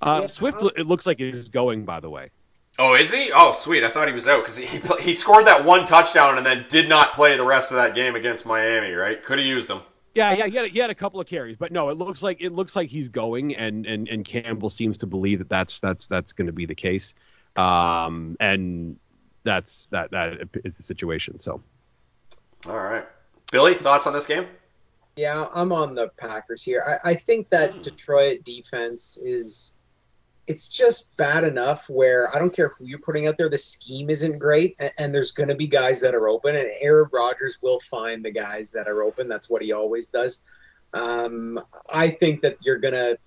Uh, 0.01 0.19
Yeah, 0.23 0.27
Swift, 0.29 0.59
I'll- 0.63 0.69
it 0.77 0.87
looks 0.87 1.07
like 1.07 1.19
he's 1.19 1.49
going. 1.49 1.85
By 1.85 2.01
the 2.01 2.11
way, 2.11 2.31
Oh, 2.79 2.95
is 2.95 3.13
he? 3.13 3.31
Oh, 3.35 3.53
sweet. 3.53 3.85
I 3.85 3.89
thought 3.89 4.07
he 4.09 4.13
was 4.15 4.29
out 4.29 4.43
because 4.43 4.57
he, 4.57 4.67
he 4.67 4.79
pl- 4.79 4.99
he 4.99 5.15
scored 5.15 5.47
that 5.47 5.65
one 5.65 5.85
touchdown 5.87 6.37
and 6.37 6.45
then 6.47 6.67
did 6.69 6.89
not 6.89 7.15
play 7.15 7.37
the 7.37 7.45
rest 7.47 7.71
of 7.73 7.77
that 7.79 7.95
game 7.95 8.15
against 8.17 8.45
Miami. 8.45 8.93
Right? 8.93 9.23
Could 9.25 9.39
have 9.39 9.47
used 9.47 9.71
him. 9.71 9.81
yeah, 10.15 10.33
yeah, 10.35 10.47
he 10.47 10.57
had, 10.57 10.67
he 10.71 10.79
had 10.79 10.91
a 10.91 10.95
couple 10.95 11.19
of 11.21 11.27
carries, 11.27 11.57
but 11.57 11.73
no, 11.73 11.89
it 11.89 11.97
looks 11.97 12.23
like 12.23 12.39
it 12.41 12.53
looks 12.53 12.77
like 12.77 12.91
he's 12.91 13.09
going, 13.09 13.57
and 13.57 13.87
and 13.87 14.09
and 14.09 14.25
Campbell 14.25 14.69
seems 14.71 14.99
to 14.99 15.07
believe 15.07 15.39
that 15.39 15.49
that's 15.49 15.79
that's 15.81 16.07
that's 16.07 16.33
going 16.35 16.47
to 16.47 16.53
be 16.53 16.67
the 16.67 16.75
case, 16.75 17.15
um, 17.57 18.37
and 18.41 18.99
that's 19.45 19.89
that 19.91 20.11
that 20.11 20.49
is 20.65 20.77
the 20.77 20.83
situation. 20.83 21.39
So 21.39 21.63
All 22.67 22.77
right, 22.79 23.07
Billy. 23.53 23.73
Thoughts 23.75 24.07
on 24.07 24.13
this 24.13 24.27
game? 24.27 24.47
Yeah, 25.17 25.47
I'm 25.55 25.73
on 25.73 25.95
the 25.95 26.09
Packers 26.19 26.63
here. 26.63 26.83
I, 27.05 27.13
I 27.13 27.15
think 27.15 27.49
that 27.49 27.83
Detroit 27.83 28.45
defense 28.45 29.17
is 29.17 29.73
it's 30.47 30.69
just 30.69 31.17
bad 31.17 31.45
enough 31.45 31.91
where 31.91 32.35
I 32.35 32.39
don't 32.39 32.55
care 32.55 32.75
who 32.79 32.87
you're 32.87 33.01
putting 33.01 33.27
out 33.27 33.37
there, 33.37 33.49
the 33.49 33.59
scheme 33.59 34.11
isn't 34.11 34.39
great, 34.39 34.77
and, 34.79 34.93
and 34.99 35.15
there's 35.15 35.33
going 35.33 35.49
to 35.49 35.55
be 35.55 35.67
guys 35.67 36.01
that 36.01 36.15
are 36.15 36.29
open, 36.29 36.55
and 36.55 36.71
Aaron 36.81 37.09
Rodgers 37.13 37.59
will 37.63 37.81
find 37.81 38.25
the 38.25 38.31
guys 38.31 38.71
that 38.73 38.87
are 38.87 39.03
open. 39.03 39.29
That's 39.29 39.51
what 39.51 39.63
he 39.63 39.73
always 39.73 40.09
does. 40.09 40.41
Um, 40.95 41.59
I 41.93 42.09
think 42.09 42.43
that 42.43 42.59
you're 42.63 42.79
going 42.79 42.95
to 42.95 43.19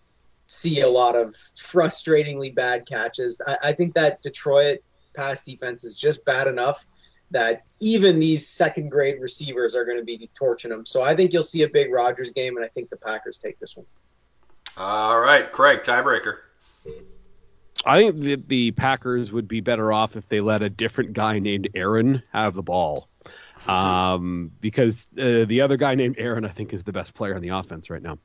see 0.48 0.82
a 0.82 0.90
lot 0.90 1.16
of 1.16 1.36
frustratingly 1.56 2.56
bad 2.56 2.88
catches. 2.88 3.42
I, 3.46 3.58
I 3.66 3.74
think 3.74 3.94
that 3.96 4.22
Detroit 4.22 4.80
pass 5.16 5.44
defense 5.44 5.84
is 5.84 5.96
just 5.96 6.24
bad 6.26 6.48
enough 6.48 6.86
that 7.32 7.64
even 7.80 8.18
these 8.20 8.48
second 8.48 8.90
grade 8.90 9.20
receivers 9.20 9.76
are 9.76 9.86
going 9.86 9.98
to 9.98 10.04
be 10.04 10.30
torching 10.34 10.72
them. 10.72 10.86
So 10.86 11.04
I 11.04 11.16
think 11.16 11.32
you'll 11.34 11.44
see 11.44 11.64
a 11.64 11.70
big 11.70 11.94
Rodgers 11.94 12.32
game, 12.32 12.56
and 12.56 12.66
I 12.66 12.70
think 12.70 12.90
the 12.90 12.98
Packers 12.98 13.38
take 13.38 13.60
this 13.60 13.78
one. 13.78 13.86
All 14.78 15.20
right, 15.20 15.52
Craig, 15.52 15.82
tiebreaker. 15.82 16.38
I 17.86 18.00
think 18.00 18.20
the, 18.20 18.36
the 18.36 18.72
Packers 18.72 19.32
would 19.32 19.48
be 19.48 19.62
better 19.62 19.92
off 19.94 20.16
if 20.16 20.28
they 20.30 20.42
let 20.42 20.62
a 20.62 20.70
different 20.70 21.14
guy 21.14 21.40
named 21.40 21.70
Aaron 21.76 22.24
have 22.34 22.54
the 22.54 22.64
ball. 22.64 23.08
um, 23.68 24.52
because 24.62 25.08
uh, 25.18 25.46
the 25.46 25.62
other 25.62 25.76
guy 25.76 25.96
named 25.96 26.16
Aaron, 26.18 26.46
I 26.46 26.50
think, 26.50 26.74
is 26.74 26.84
the 26.84 26.94
best 26.94 27.14
player 27.14 27.36
on 27.36 27.42
the 27.42 27.50
offense 27.50 27.90
right 27.90 28.02
now. 28.02 28.18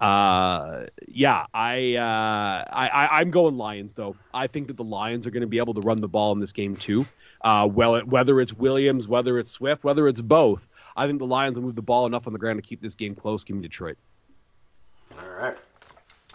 Uh, 0.00 0.86
yeah, 1.08 1.46
I, 1.52 1.96
uh, 1.96 2.64
I, 2.72 2.88
I 2.88 3.20
am 3.20 3.30
going 3.30 3.56
Lions 3.56 3.94
though. 3.94 4.16
I 4.32 4.46
think 4.46 4.68
that 4.68 4.76
the 4.76 4.84
Lions 4.84 5.26
are 5.26 5.30
going 5.30 5.40
to 5.40 5.48
be 5.48 5.58
able 5.58 5.74
to 5.74 5.80
run 5.80 6.00
the 6.00 6.08
ball 6.08 6.32
in 6.32 6.40
this 6.40 6.52
game 6.52 6.76
too. 6.76 7.06
Uh, 7.40 7.68
well, 7.70 8.00
whether 8.00 8.40
it's 8.40 8.52
Williams, 8.52 9.08
whether 9.08 9.38
it's 9.38 9.50
Swift, 9.50 9.84
whether 9.84 10.08
it's 10.08 10.22
both, 10.22 10.66
I 10.96 11.06
think 11.06 11.18
the 11.18 11.26
Lions 11.26 11.56
will 11.56 11.64
move 11.64 11.74
the 11.74 11.82
ball 11.82 12.06
enough 12.06 12.26
on 12.26 12.32
the 12.32 12.38
ground 12.38 12.58
to 12.58 12.62
keep 12.62 12.80
this 12.80 12.94
game 12.94 13.14
close. 13.14 13.44
Give 13.44 13.56
me 13.56 13.62
Detroit. 13.62 13.98
All 15.18 15.28
right. 15.28 15.56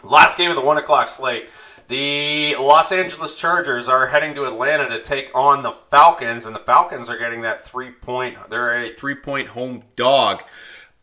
Last 0.04 0.36
game 0.36 0.50
of 0.50 0.56
the 0.56 0.62
one 0.62 0.78
o'clock 0.78 1.08
slate. 1.08 1.48
The 1.88 2.56
Los 2.56 2.92
Angeles 2.92 3.38
Chargers 3.38 3.88
are 3.88 4.06
heading 4.06 4.34
to 4.36 4.44
Atlanta 4.44 4.88
to 4.90 5.00
take 5.00 5.30
on 5.34 5.62
the 5.62 5.72
Falcons, 5.72 6.46
and 6.46 6.54
the 6.54 6.60
Falcons 6.60 7.10
are 7.10 7.18
getting 7.18 7.42
that 7.42 7.62
three 7.64 7.90
point. 7.90 8.38
They're 8.48 8.76
a 8.76 8.88
three 8.88 9.14
point 9.14 9.48
home 9.48 9.82
dog. 9.96 10.42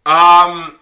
Um, 0.05 0.79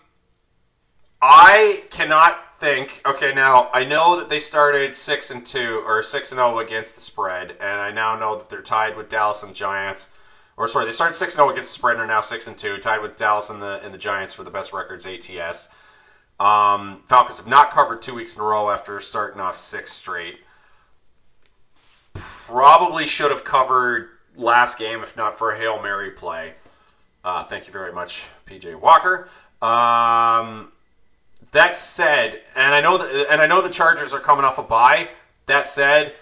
I 1.21 1.83
cannot 1.89 2.55
think. 2.55 3.01
Okay, 3.05 3.33
now 3.33 3.69
I 3.73 3.83
know 3.85 4.17
that 4.17 4.29
they 4.29 4.39
started 4.39 4.93
six 4.93 5.31
and 5.31 5.45
two 5.45 5.83
or 5.85 6.01
six 6.01 6.31
and 6.31 6.39
zero 6.39 6.59
against 6.59 6.95
the 6.95 7.01
spread, 7.01 7.51
and 7.59 7.81
I 7.81 7.91
now 7.91 8.15
know 8.17 8.37
that 8.37 8.49
they're 8.49 8.61
tied 8.61 8.97
with 8.97 9.09
Dallas 9.09 9.43
and 9.43 9.55
Giants. 9.55 10.07
Or 10.57 10.67
sorry, 10.67 10.85
they 10.85 10.91
started 10.91 11.13
six 11.13 11.33
and 11.33 11.39
zero 11.39 11.49
against 11.51 11.71
the 11.71 11.79
spread 11.79 11.95
and 11.95 12.03
are 12.03 12.07
now 12.07 12.21
six 12.21 12.47
and 12.47 12.57
two, 12.57 12.77
tied 12.77 13.01
with 13.01 13.15
Dallas 13.15 13.49
and 13.49 13.61
the 13.61 13.81
and 13.83 13.93
the 13.93 13.97
Giants 13.97 14.33
for 14.33 14.43
the 14.43 14.51
best 14.51 14.73
records 14.73 15.05
ATS. 15.05 15.69
Um, 16.39 17.01
Falcons 17.07 17.37
have 17.37 17.47
not 17.47 17.71
covered 17.71 18.01
two 18.01 18.13
weeks 18.13 18.35
in 18.35 18.41
a 18.41 18.43
row 18.43 18.69
after 18.69 18.99
starting 18.99 19.41
off 19.41 19.57
six 19.57 19.91
straight. 19.91 20.39
Probably 22.13 23.05
should 23.05 23.31
have 23.31 23.43
covered 23.43 24.09
last 24.35 24.77
game 24.77 25.01
if 25.01 25.17
not 25.17 25.37
for 25.37 25.51
a 25.51 25.57
hail 25.57 25.81
mary 25.81 26.11
play. 26.11 26.53
Uh, 27.23 27.43
thank 27.43 27.65
you 27.65 27.73
very 27.73 27.91
much, 27.91 28.27
PJ 28.45 28.79
Walker. 28.79 29.27
Um, 29.61 30.71
that 31.51 31.75
said, 31.75 32.39
and 32.55 32.73
I 32.73 32.81
know 32.81 32.97
that, 32.97 33.31
and 33.31 33.41
I 33.41 33.47
know 33.47 33.61
the 33.61 33.69
Chargers 33.69 34.13
are 34.13 34.19
coming 34.19 34.45
off 34.45 34.59
a 34.59 34.63
bye. 34.63 35.09
That 35.47 35.65
said, 35.65 36.15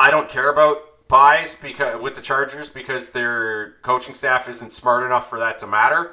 I 0.00 0.10
don't 0.10 0.28
care 0.28 0.50
about 0.50 1.08
byes 1.08 1.54
because 1.54 2.00
with 2.00 2.14
the 2.14 2.22
Chargers 2.22 2.70
because 2.70 3.10
their 3.10 3.72
coaching 3.82 4.14
staff 4.14 4.48
isn't 4.48 4.72
smart 4.72 5.04
enough 5.04 5.28
for 5.28 5.40
that 5.40 5.58
to 5.58 5.66
matter 5.66 6.12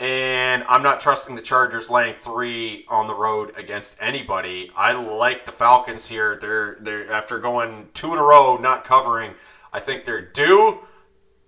and 0.00 0.64
I'm 0.66 0.82
not 0.82 0.98
trusting 0.98 1.34
the 1.34 1.42
Chargers 1.42 1.90
laying 1.90 2.14
three 2.14 2.86
on 2.88 3.06
the 3.06 3.14
road 3.14 3.52
against 3.56 3.96
anybody. 4.00 4.70
I 4.74 4.92
like 4.92 5.44
the 5.44 5.52
Falcons 5.52 6.06
here. 6.06 6.36
They're 6.40 6.78
they're 6.80 7.12
after 7.12 7.38
going 7.38 7.90
two 7.92 8.12
in 8.14 8.18
a 8.18 8.22
row 8.22 8.56
not 8.56 8.84
covering. 8.84 9.34
I 9.72 9.80
think 9.80 10.04
they're 10.04 10.22
due. 10.22 10.78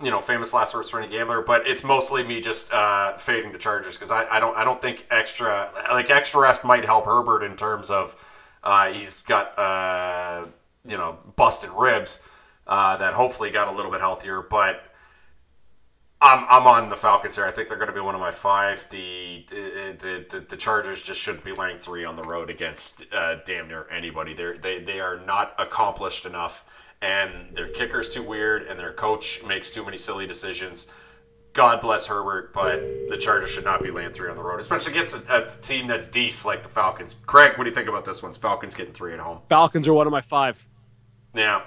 You 0.02 0.10
know, 0.10 0.20
famous 0.20 0.52
last 0.52 0.74
words 0.74 0.90
for 0.90 1.00
any 1.00 1.08
gambler, 1.08 1.40
but 1.40 1.66
it's 1.66 1.82
mostly 1.82 2.24
me 2.24 2.40
just 2.40 2.70
uh, 2.72 3.16
fading 3.16 3.52
the 3.52 3.58
Chargers 3.58 3.96
because 3.96 4.10
I, 4.10 4.26
I 4.26 4.38
don't 4.40 4.56
I 4.56 4.64
don't 4.64 4.80
think 4.80 5.06
extra 5.10 5.72
like 5.90 6.10
extra 6.10 6.42
rest 6.42 6.62
might 6.62 6.84
help 6.84 7.06
Herbert 7.06 7.42
in 7.42 7.56
terms 7.56 7.88
of 7.88 8.14
uh, 8.62 8.90
he's 8.90 9.14
got 9.22 9.58
uh, 9.58 10.46
you 10.84 10.98
know 10.98 11.18
busted 11.36 11.70
ribs 11.70 12.18
uh, 12.66 12.96
that 12.96 13.14
hopefully 13.14 13.50
got 13.50 13.68
a 13.68 13.72
little 13.72 13.90
bit 13.90 14.00
healthier, 14.00 14.42
but 14.42 14.91
I'm, 16.22 16.46
I'm 16.48 16.66
on 16.68 16.88
the 16.88 16.96
Falcons 16.96 17.34
here. 17.34 17.44
I 17.44 17.50
think 17.50 17.66
they're 17.66 17.78
going 17.78 17.88
to 17.88 17.94
be 17.94 18.00
one 18.00 18.14
of 18.14 18.20
my 18.20 18.30
five. 18.30 18.88
The 18.90 19.44
the, 19.48 20.24
the, 20.30 20.40
the 20.40 20.56
Chargers 20.56 21.02
just 21.02 21.20
shouldn't 21.20 21.42
be 21.42 21.50
laying 21.50 21.76
three 21.76 22.04
on 22.04 22.14
the 22.14 22.22
road 22.22 22.48
against 22.48 23.04
uh, 23.12 23.36
damn 23.44 23.66
near 23.66 23.88
anybody. 23.90 24.32
They're, 24.32 24.56
they 24.56 24.78
they 24.78 25.00
are 25.00 25.18
not 25.18 25.56
accomplished 25.58 26.24
enough, 26.24 26.64
and 27.02 27.54
their 27.56 27.68
kicker's 27.68 28.08
too 28.08 28.22
weird, 28.22 28.62
and 28.62 28.78
their 28.78 28.92
coach 28.92 29.42
makes 29.42 29.72
too 29.72 29.84
many 29.84 29.96
silly 29.96 30.28
decisions. 30.28 30.86
God 31.54 31.80
bless 31.80 32.06
Herbert, 32.06 32.54
but 32.54 32.80
the 33.08 33.16
Chargers 33.16 33.50
should 33.50 33.64
not 33.64 33.82
be 33.82 33.90
laying 33.90 34.12
three 34.12 34.30
on 34.30 34.36
the 34.36 34.44
road, 34.44 34.60
especially 34.60 34.92
against 34.92 35.28
a, 35.28 35.42
a 35.42 35.60
team 35.60 35.88
that's 35.88 36.06
decent 36.06 36.46
like 36.46 36.62
the 36.62 36.68
Falcons. 36.68 37.16
Craig, 37.26 37.58
what 37.58 37.64
do 37.64 37.70
you 37.70 37.74
think 37.74 37.88
about 37.88 38.04
this 38.04 38.22
one? 38.22 38.32
Falcons 38.32 38.74
getting 38.74 38.94
three 38.94 39.12
at 39.12 39.18
home. 39.18 39.40
Falcons 39.48 39.88
are 39.88 39.92
one 39.92 40.06
of 40.06 40.12
my 40.12 40.22
five. 40.22 40.64
Yeah. 41.34 41.62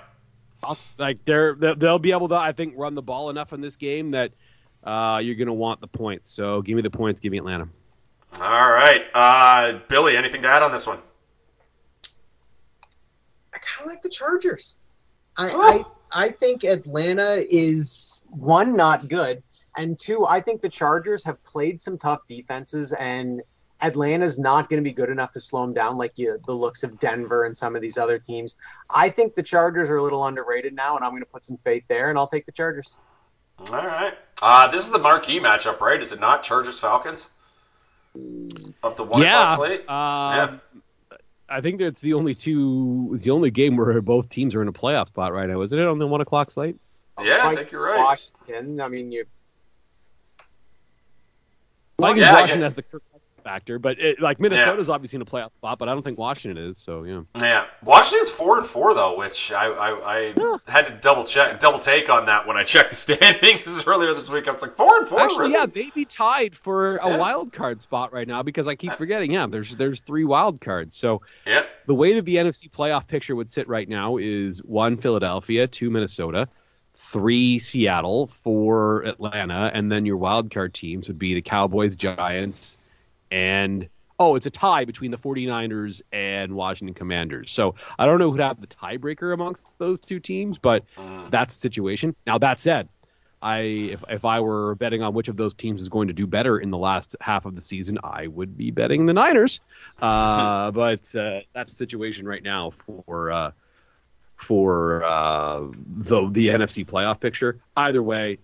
Like 0.98 1.24
they're 1.26 1.54
they'll 1.54 2.00
be 2.00 2.14
able 2.14 2.30
to, 2.30 2.36
I 2.36 2.54
think, 2.54 2.74
run 2.78 2.96
the 2.96 3.02
ball 3.04 3.30
enough 3.30 3.54
in 3.54 3.62
this 3.62 3.76
game 3.76 4.12
that 4.12 4.32
uh, 4.86 5.20
you're 5.22 5.36
going 5.36 5.48
to 5.48 5.54
want 5.54 5.82
the 5.82 5.88
points. 5.88 6.32
So 6.32 6.62
give 6.62 6.76
me 6.76 6.82
the 6.82 6.90
points. 6.90 7.20
Give 7.20 7.32
me 7.32 7.40
Atlanta. 7.40 7.68
All 8.40 8.72
right, 8.72 9.06
uh, 9.14 9.80
Billy. 9.88 10.18
Anything 10.18 10.42
to 10.42 10.48
add 10.48 10.62
on 10.62 10.72
this 10.72 10.86
one? 10.86 11.00
I 13.54 13.58
kind 13.58 13.82
of 13.82 13.88
like 13.88 14.02
the 14.02 14.10
Chargers. 14.10 14.76
I, 15.38 15.50
oh. 15.52 15.86
I 16.12 16.26
I 16.26 16.30
think 16.30 16.64
Atlanta 16.64 17.44
is 17.50 18.24
one 18.30 18.76
not 18.76 19.08
good, 19.08 19.42
and 19.78 19.98
two 19.98 20.26
I 20.26 20.42
think 20.42 20.62
the 20.62 20.70
Chargers 20.70 21.24
have 21.24 21.42
played 21.44 21.80
some 21.80 21.98
tough 21.98 22.28
defenses, 22.28 22.92
and 22.92 23.42
Atlanta's 23.82 24.38
not 24.38 24.70
going 24.70 24.84
to 24.84 24.88
be 24.88 24.94
good 24.94 25.10
enough 25.10 25.32
to 25.34 25.40
slow 25.40 25.62
them 25.62 25.74
down 25.74 25.98
like 25.98 26.18
you, 26.18 26.38
the 26.46 26.54
looks 26.54 26.84
of 26.84 27.00
Denver 27.00 27.44
and 27.46 27.56
some 27.56 27.76
of 27.76 27.82
these 27.82 27.98
other 27.98 28.20
teams. 28.20 28.58
I 28.90 29.10
think 29.10 29.36
the 29.36 29.44
Chargers 29.44 29.90
are 29.90 29.98
a 29.98 30.04
little 30.04 30.26
underrated 30.26 30.74
now, 30.74 30.96
and 30.96 31.04
I'm 31.04 31.12
going 31.12 31.24
to 31.24 31.30
put 31.30 31.46
some 31.46 31.58
faith 31.58 31.84
there, 31.88 32.10
and 32.10 32.18
I'll 32.18 32.28
take 32.28 32.46
the 32.46 32.52
Chargers. 32.52 32.98
All 33.72 33.86
right. 33.86 34.14
Uh, 34.42 34.68
this 34.68 34.82
is 34.82 34.92
the 34.92 35.00
marquee 35.00 35.40
matchup, 35.40 35.80
right? 35.80 36.00
Is 36.00 36.12
it 36.12 36.20
not 36.20 36.44
Chargers 36.44 36.80
Falcons? 36.80 37.30
Of 38.84 38.96
the 38.96 39.04
one 39.04 39.22
yeah, 39.22 39.44
o'clock 39.44 39.58
slate? 39.58 39.80
Um, 39.82 39.86
yeah. 39.90 41.18
I 41.48 41.62
think 41.62 41.82
it's 41.82 42.02
the 42.02 42.14
only 42.14 42.34
two. 42.34 43.12
It's 43.16 43.26
the 43.26 43.32
only 43.32 43.52
game 43.52 43.78
where 43.78 44.02
both 44.02 44.30
teams 44.30 44.56
are 44.56 44.62
in 44.62 44.68
a 44.68 44.74
playoff 44.74 45.08
spot 45.08 45.34
right 45.34 45.48
now, 45.48 45.62
isn't 45.62 45.78
it? 45.78 45.86
On 45.86 46.00
the 46.00 46.08
one 46.08 46.22
o'clock 46.22 46.52
slate. 46.52 46.78
Yeah, 47.22 47.42
I 47.44 47.56
think 47.56 47.72
you're 47.72 47.84
right. 47.84 48.00
Washington. 48.00 48.82
I 48.82 48.88
mean, 48.88 49.12
you. 49.12 49.26
Like 51.98 52.18
yeah, 52.18 52.34
Washington 52.34 52.62
has 52.64 52.76
the 52.76 52.84
Kirk 52.84 53.04
factor, 53.46 53.80
but 53.80 54.00
it, 54.00 54.20
like 54.20 54.40
Minnesota's 54.42 54.90
yeah. 54.90 54.94
obviously 54.94 55.18
in 55.18 55.22
a 55.22 55.26
playoff 55.26 55.54
spot, 55.54 55.80
but 55.80 55.88
I 55.88 55.94
don't 55.94 56.04
think 56.04 56.18
Washington 56.18 56.62
is. 56.62 56.78
So 56.78 57.04
yeah. 57.04 57.22
Yeah, 57.38 57.66
Washington's 57.84 58.30
four 58.30 58.58
and 58.58 58.66
four 58.66 58.94
though, 58.94 59.18
which 59.18 59.54
I 59.54 59.68
I, 59.68 59.90
I 59.92 60.34
yeah. 60.36 60.58
had 60.68 60.88
to 60.88 60.92
double 61.00 61.24
check, 61.24 61.60
double 61.62 61.80
take 61.80 62.10
on 62.10 62.26
that 62.26 62.46
when 62.48 62.58
I 62.58 62.64
checked 62.64 62.90
the 62.90 62.96
standings 62.98 63.84
earlier 63.88 64.14
this 64.14 64.30
week. 64.30 64.48
I 64.48 64.52
was 64.52 64.62
like 64.62 64.74
four 64.74 64.98
and 64.98 65.08
four. 65.08 65.22
Actually, 65.22 65.40
really? 65.40 65.54
yeah, 65.54 65.66
they'd 65.68 65.94
be 65.94 66.04
tied 66.04 66.56
for 66.56 66.98
a 66.98 67.10
yeah. 67.10 67.18
wild 67.18 67.54
card 67.54 67.82
spot 67.82 68.12
right 68.12 68.28
now 68.28 68.44
because 68.44 68.68
I 68.68 68.76
keep 68.76 68.92
forgetting. 68.94 69.32
Yeah, 69.32 69.48
there's 69.48 69.78
there's 69.78 70.02
three 70.02 70.26
wild 70.26 70.60
cards. 70.60 70.98
So 70.98 71.22
yeah, 71.46 71.64
the 71.86 71.96
way 71.96 72.14
that 72.16 72.26
the 72.26 72.36
NFC 72.36 72.70
playoff 72.70 73.08
picture 73.08 73.36
would 73.36 73.52
sit 73.52 73.70
right 73.70 73.88
now 73.88 74.18
is 74.18 74.60
one 74.64 74.98
Philadelphia, 74.98 75.68
two 75.68 75.90
Minnesota 75.90 76.50
three 76.98 77.60
Seattle, 77.60 78.28
four 78.28 79.04
Atlanta, 79.04 79.72
and 79.74 79.92
then 79.92 80.06
your 80.06 80.18
wild 80.18 80.52
card 80.52 80.74
teams 80.74 81.08
would 81.08 81.20
be 81.20 81.34
the 81.34 81.42
Cowboys, 81.42 81.96
Giants, 81.96 82.78
and 83.32 83.90
oh, 84.20 84.36
it's 84.36 84.46
a 84.46 84.52
tie 84.52 84.86
between 84.86 85.12
the 85.12 85.18
49ers 85.18 86.02
and 86.12 86.54
Washington 86.54 86.94
Commanders. 86.94 87.52
So 87.52 87.76
I 88.00 88.06
don't 88.06 88.20
know 88.20 88.32
who'd 88.32 88.40
have 88.40 88.62
the 88.62 88.68
tiebreaker 88.68 89.34
amongst 89.34 89.78
those 89.78 90.00
two 90.00 90.20
teams, 90.20 90.58
but 90.58 90.84
mm. 90.98 91.30
that's 91.30 91.56
the 91.56 91.62
situation. 91.62 92.16
Now 92.26 92.38
that 92.38 92.60
said, 92.60 92.88
I 93.42 93.60
if 93.60 94.04
if 94.10 94.26
I 94.26 94.40
were 94.40 94.76
betting 94.76 95.04
on 95.04 95.14
which 95.14 95.28
of 95.28 95.38
those 95.38 95.54
teams 95.54 95.82
is 95.82 95.90
going 95.90 96.08
to 96.08 96.14
do 96.14 96.26
better 96.26 96.58
in 96.58 96.72
the 96.72 96.78
last 96.78 97.16
half 97.22 97.46
of 97.46 97.56
the 97.56 97.62
season, 97.62 98.00
I 98.04 98.28
would 98.28 98.58
be 98.58 98.72
betting 98.72 99.06
the 99.06 99.14
Niners. 99.14 99.60
Uh, 100.02 100.72
but 100.72 101.16
uh, 101.16 101.40
that's 101.54 101.72
the 101.72 101.76
situation 101.78 102.28
right 102.28 102.44
now 102.44 102.70
for 102.70 103.32
uh, 103.32 103.52
for 104.36 105.04
uh, 105.06 105.62
the 105.88 106.30
the 106.30 106.50
NFC 106.50 106.86
playoff 106.86 107.22
picture. 107.22 107.62
Either 107.78 108.04
way, 108.04 108.40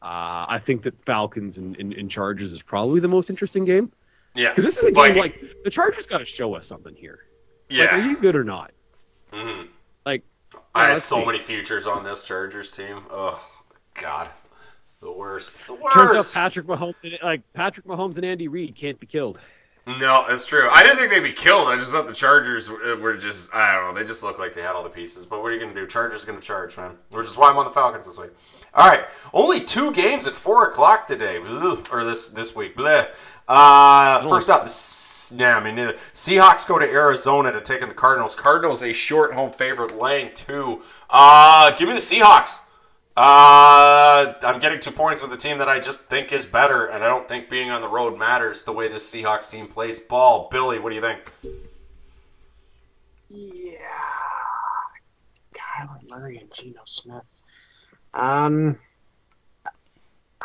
uh, 0.00 0.46
I 0.48 0.58
think 0.60 0.82
that 0.82 1.04
Falcons 1.04 1.58
and, 1.58 1.76
and, 1.76 1.92
and 1.92 2.10
Chargers 2.10 2.54
is 2.54 2.62
probably 2.62 3.00
the 3.00 3.08
most 3.08 3.28
interesting 3.28 3.66
game. 3.66 3.92
Yeah, 4.34 4.50
because 4.50 4.64
this 4.64 4.78
is 4.78 4.86
a 4.86 4.92
game 4.92 5.16
like 5.16 5.62
the 5.64 5.70
Chargers 5.70 6.06
got 6.06 6.18
to 6.18 6.24
show 6.24 6.54
us 6.54 6.66
something 6.66 6.94
here. 6.94 7.20
Yeah, 7.68 7.84
like, 7.84 7.92
are 7.92 7.98
you 7.98 8.16
good 8.16 8.36
or 8.36 8.44
not? 8.44 8.72
Mm-hmm. 9.32 9.66
Like, 10.04 10.24
I 10.74 10.90
have 10.90 11.02
so 11.02 11.20
see. 11.20 11.26
many 11.26 11.38
futures 11.38 11.86
on 11.86 12.02
this 12.04 12.26
Chargers 12.26 12.70
team. 12.70 13.04
Oh 13.10 13.40
God, 13.94 14.28
the 15.00 15.12
worst. 15.12 15.64
The 15.66 15.74
worst. 15.74 15.94
Turns 15.94 16.14
out 16.14 16.30
Patrick 16.34 16.66
Mahomes, 16.66 17.22
like 17.22 17.42
Patrick 17.52 17.86
Mahomes 17.86 18.16
and 18.16 18.24
Andy 18.24 18.48
Reid, 18.48 18.74
can't 18.74 18.98
be 18.98 19.06
killed. 19.06 19.38
No, 19.86 20.24
that's 20.26 20.46
true. 20.46 20.66
I 20.70 20.82
didn't 20.82 20.96
think 20.96 21.10
they'd 21.10 21.20
be 21.20 21.32
killed. 21.32 21.68
I 21.68 21.76
just 21.76 21.92
thought 21.92 22.06
the 22.06 22.14
Chargers 22.14 22.70
were 22.70 23.16
just, 23.18 23.54
I 23.54 23.74
don't 23.74 23.94
know, 23.94 24.00
they 24.00 24.06
just 24.06 24.22
look 24.22 24.38
like 24.38 24.54
they 24.54 24.62
had 24.62 24.72
all 24.72 24.82
the 24.82 24.88
pieces. 24.88 25.26
But 25.26 25.42
what 25.42 25.52
are 25.52 25.54
you 25.54 25.60
going 25.60 25.74
to 25.74 25.80
do? 25.80 25.86
Chargers 25.86 26.24
going 26.24 26.40
to 26.40 26.44
charge, 26.44 26.78
man. 26.78 26.96
Which 27.10 27.26
is 27.26 27.36
why 27.36 27.50
I'm 27.50 27.58
on 27.58 27.66
the 27.66 27.70
Falcons 27.70 28.06
this 28.06 28.18
week. 28.18 28.30
All 28.72 28.88
right, 28.88 29.04
only 29.34 29.60
two 29.60 29.92
games 29.92 30.26
at 30.26 30.34
4 30.34 30.70
o'clock 30.70 31.06
today, 31.06 31.36
or 31.36 32.04
this 32.04 32.28
this 32.28 32.56
week. 32.56 32.76
Bleh. 32.76 33.10
Uh, 33.46 34.26
first 34.26 34.48
up, 34.48 34.64
the, 34.64 35.34
nah, 35.36 35.58
I 35.58 35.62
mean, 35.62 35.74
neither. 35.74 35.92
Seahawks 36.14 36.66
go 36.66 36.78
to 36.78 36.88
Arizona 36.88 37.52
to 37.52 37.60
take 37.60 37.82
in 37.82 37.90
the 37.90 37.94
Cardinals. 37.94 38.34
Cardinals 38.34 38.82
a 38.82 38.94
short 38.94 39.34
home 39.34 39.52
favorite, 39.52 39.98
laying 39.98 40.32
two. 40.34 40.80
Uh, 41.10 41.72
give 41.72 41.88
me 41.88 41.94
the 41.94 42.00
Seahawks. 42.00 42.58
Uh, 43.16 44.34
I'm 44.42 44.58
getting 44.58 44.80
two 44.80 44.90
points 44.90 45.22
with 45.22 45.32
a 45.32 45.36
team 45.36 45.58
that 45.58 45.68
I 45.68 45.78
just 45.78 46.00
think 46.00 46.32
is 46.32 46.44
better, 46.44 46.86
and 46.86 47.04
I 47.04 47.06
don't 47.06 47.28
think 47.28 47.48
being 47.48 47.70
on 47.70 47.80
the 47.80 47.88
road 47.88 48.18
matters 48.18 48.64
the 48.64 48.72
way 48.72 48.88
this 48.88 49.08
Seahawks 49.08 49.50
team 49.50 49.68
plays 49.68 50.00
ball. 50.00 50.48
Billy, 50.50 50.80
what 50.80 50.88
do 50.88 50.96
you 50.96 51.00
think? 51.00 51.20
Yeah, 53.28 53.78
Kyler 55.54 56.08
Murray 56.08 56.38
and 56.38 56.52
Geno 56.52 56.80
Smith. 56.86 57.22
Um, 58.14 58.76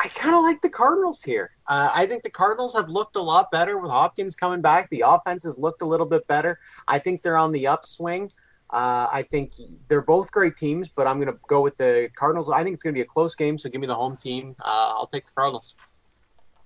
I 0.02 0.08
kind 0.08 0.36
of 0.36 0.42
like 0.42 0.62
the 0.62 0.70
Cardinals 0.70 1.22
here. 1.24 1.50
Uh, 1.66 1.90
I 1.92 2.06
think 2.06 2.22
the 2.22 2.30
Cardinals 2.30 2.74
have 2.74 2.88
looked 2.88 3.16
a 3.16 3.20
lot 3.20 3.50
better 3.50 3.78
with 3.78 3.90
Hopkins 3.90 4.36
coming 4.36 4.60
back. 4.60 4.88
The 4.90 5.04
offense 5.06 5.42
has 5.42 5.58
looked 5.58 5.82
a 5.82 5.86
little 5.86 6.06
bit 6.06 6.26
better. 6.26 6.58
I 6.88 7.00
think 7.00 7.22
they're 7.22 7.36
on 7.36 7.52
the 7.52 7.66
upswing. 7.66 8.30
Uh, 8.72 9.08
I 9.12 9.26
think 9.30 9.52
they're 9.88 10.00
both 10.00 10.30
great 10.30 10.56
teams, 10.56 10.88
but 10.88 11.06
I'm 11.06 11.20
going 11.20 11.32
to 11.32 11.38
go 11.48 11.60
with 11.60 11.76
the 11.76 12.08
Cardinals. 12.14 12.48
I 12.48 12.62
think 12.62 12.74
it's 12.74 12.82
going 12.82 12.94
to 12.94 12.98
be 12.98 13.02
a 13.02 13.06
close 13.06 13.34
game, 13.34 13.58
so 13.58 13.68
give 13.68 13.80
me 13.80 13.86
the 13.86 13.94
home 13.94 14.16
team. 14.16 14.54
Uh, 14.60 14.94
I'll 14.96 15.08
take 15.08 15.26
the 15.26 15.32
Cardinals. 15.32 15.74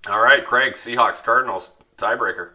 All 0.07 0.21
right, 0.21 0.45
Craig, 0.45 0.73
Seahawks, 0.73 1.23
Cardinals, 1.23 1.71
tiebreaker. 1.97 2.51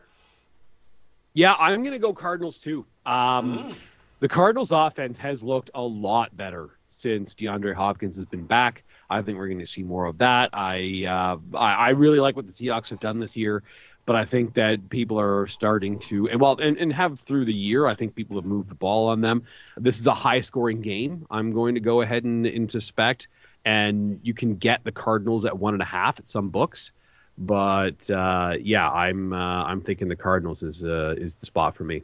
Yeah, 1.35 1.55
I'm 1.55 1.83
going 1.83 1.93
to 1.93 1.99
go 1.99 2.13
Cardinals 2.13 2.61
too. 2.61 2.87
Um, 3.07 3.59
mm. 3.59 3.75
The 4.21 4.29
Cardinals' 4.29 4.71
offense 4.71 5.19
has 5.19 5.43
looked 5.43 5.71
a 5.75 5.83
lot 5.83 6.37
better 6.37 6.71
since 6.91 7.35
DeAndre 7.35 7.75
Hopkins 7.75 8.17
has 8.17 8.27
been 8.27 8.47
back. 8.47 8.85
I 9.09 9.23
think 9.23 9.39
we're 9.39 9.49
going 9.49 9.59
to 9.59 9.67
see 9.67 9.83
more 9.83 10.05
of 10.05 10.19
that. 10.19 10.51
I, 10.53 11.05
uh, 11.09 11.57
I, 11.57 11.75
I 11.75 11.89
really 11.91 12.21
like 12.21 12.37
what 12.37 12.47
the 12.47 12.53
Seahawks 12.53 12.91
have 12.91 13.01
done 13.01 13.19
this 13.19 13.37
year, 13.37 13.65
but 14.11 14.17
I 14.17 14.25
think 14.25 14.55
that 14.55 14.91
people 14.91 15.21
are 15.21 15.47
starting 15.47 16.01
to 16.09 16.29
and 16.29 16.41
well 16.41 16.59
and, 16.59 16.77
and 16.79 16.93
have 16.93 17.21
through 17.21 17.45
the 17.45 17.55
year. 17.55 17.87
I 17.87 17.95
think 17.95 18.17
people 18.17 18.39
have 18.39 18.45
moved 18.45 18.69
the 18.69 18.75
ball 18.75 19.11
on 19.11 19.21
them. 19.21 19.45
This 19.77 20.01
is 20.01 20.09
a 20.09 20.15
high-scoring 20.15 20.81
game. 20.81 21.27
I'm 21.31 21.53
going 21.53 21.77
to 21.77 21.81
go 21.81 22.01
ahead 22.01 22.25
and, 22.25 22.45
and 22.45 22.69
suspect, 22.69 23.29
and 23.65 24.19
you 24.25 24.35
can 24.35 24.57
get 24.57 24.83
the 24.83 24.91
Cardinals 24.91 25.45
at 25.45 25.57
one 25.57 25.75
and 25.75 25.81
a 25.81 25.87
half 25.87 26.19
at 26.19 26.27
some 26.27 26.49
books. 26.49 26.91
But 27.39 28.11
uh, 28.11 28.57
yeah, 28.61 28.91
I'm 28.91 29.33
uh, 29.33 29.63
I'm 29.63 29.81
thinking 29.81 30.09
the 30.09 30.17
Cardinals 30.17 30.65
is 30.65 30.85
uh, 30.85 31.15
is 31.17 31.37
the 31.37 31.47
spot 31.47 31.77
for 31.77 31.85
me. 31.85 32.03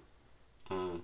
Mm. 0.70 1.00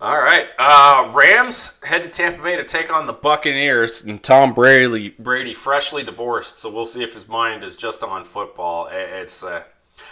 All 0.00 0.18
right. 0.18 0.48
Uh, 0.58 1.12
Rams 1.14 1.70
head 1.84 2.02
to 2.02 2.08
Tampa 2.08 2.42
Bay 2.42 2.56
to 2.56 2.64
take 2.64 2.92
on 2.92 3.06
the 3.06 3.12
Buccaneers, 3.12 4.02
and 4.02 4.20
Tom 4.20 4.54
Brady, 4.54 5.10
Brady 5.10 5.54
freshly 5.54 6.02
divorced, 6.02 6.58
so 6.58 6.68
we'll 6.68 6.84
see 6.84 7.04
if 7.04 7.14
his 7.14 7.28
mind 7.28 7.62
is 7.62 7.76
just 7.76 8.02
on 8.02 8.24
football. 8.24 8.88
It's, 8.90 9.44
uh, 9.44 9.62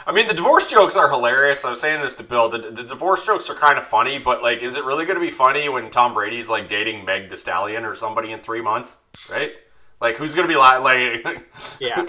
I 0.07 0.13
mean, 0.13 0.27
the 0.27 0.35
divorce 0.35 0.71
jokes 0.71 0.97
are 0.97 1.09
hilarious. 1.09 1.65
I 1.65 1.71
was 1.71 1.81
saying 1.81 2.01
this 2.01 2.15
to 2.17 2.23
Bill. 2.23 2.49
The, 2.49 2.59
the 2.59 2.85
divorce 2.85 3.25
jokes 3.27 3.51
are 3.51 3.55
kind 3.55 3.79
of 3.79 3.85
funny, 3.85 4.19
but 4.19 4.43
like, 4.43 4.63
is 4.63 4.77
it 4.77 4.85
really 4.85 5.05
going 5.05 5.17
to 5.19 5.25
be 5.25 5.31
funny 5.31 5.69
when 5.69 5.91
Tom 5.91 6.15
Brady's 6.15 6.49
like 6.49 6.69
dating 6.69 7.05
Meg 7.05 7.29
The 7.29 7.37
Stallion 7.37 7.85
or 7.85 7.95
somebody 7.95 8.33
in 8.33 8.41
three 8.41 8.63
months, 8.63 8.97
right? 9.31 9.53
Like, 10.01 10.17
who's 10.17 10.35
going 10.35 10.49
to 10.49 10.53
be 10.53 10.59
la- 10.59 10.79
like? 10.79 11.49
yeah. 11.81 12.07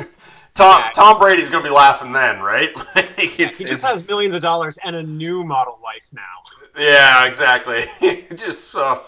Tom 0.60 0.82
yeah. 0.82 0.92
Tom 0.92 1.20
Brady's 1.20 1.50
gonna 1.50 1.64
be 1.64 1.70
laughing 1.70 2.12
then, 2.12 2.42
right? 2.42 2.76
like 2.96 3.18
he 3.18 3.46
just 3.46 3.86
has 3.86 4.08
millions 4.10 4.36
of 4.36 4.42
dollars 4.42 4.78
and 4.84 4.96
a 4.96 5.04
new 5.04 5.44
model 5.44 5.80
wife 5.82 6.06
now. 6.12 6.22
Yeah, 6.78 7.26
exactly. 7.26 7.86
just 8.36 8.76
uh, 8.76 9.00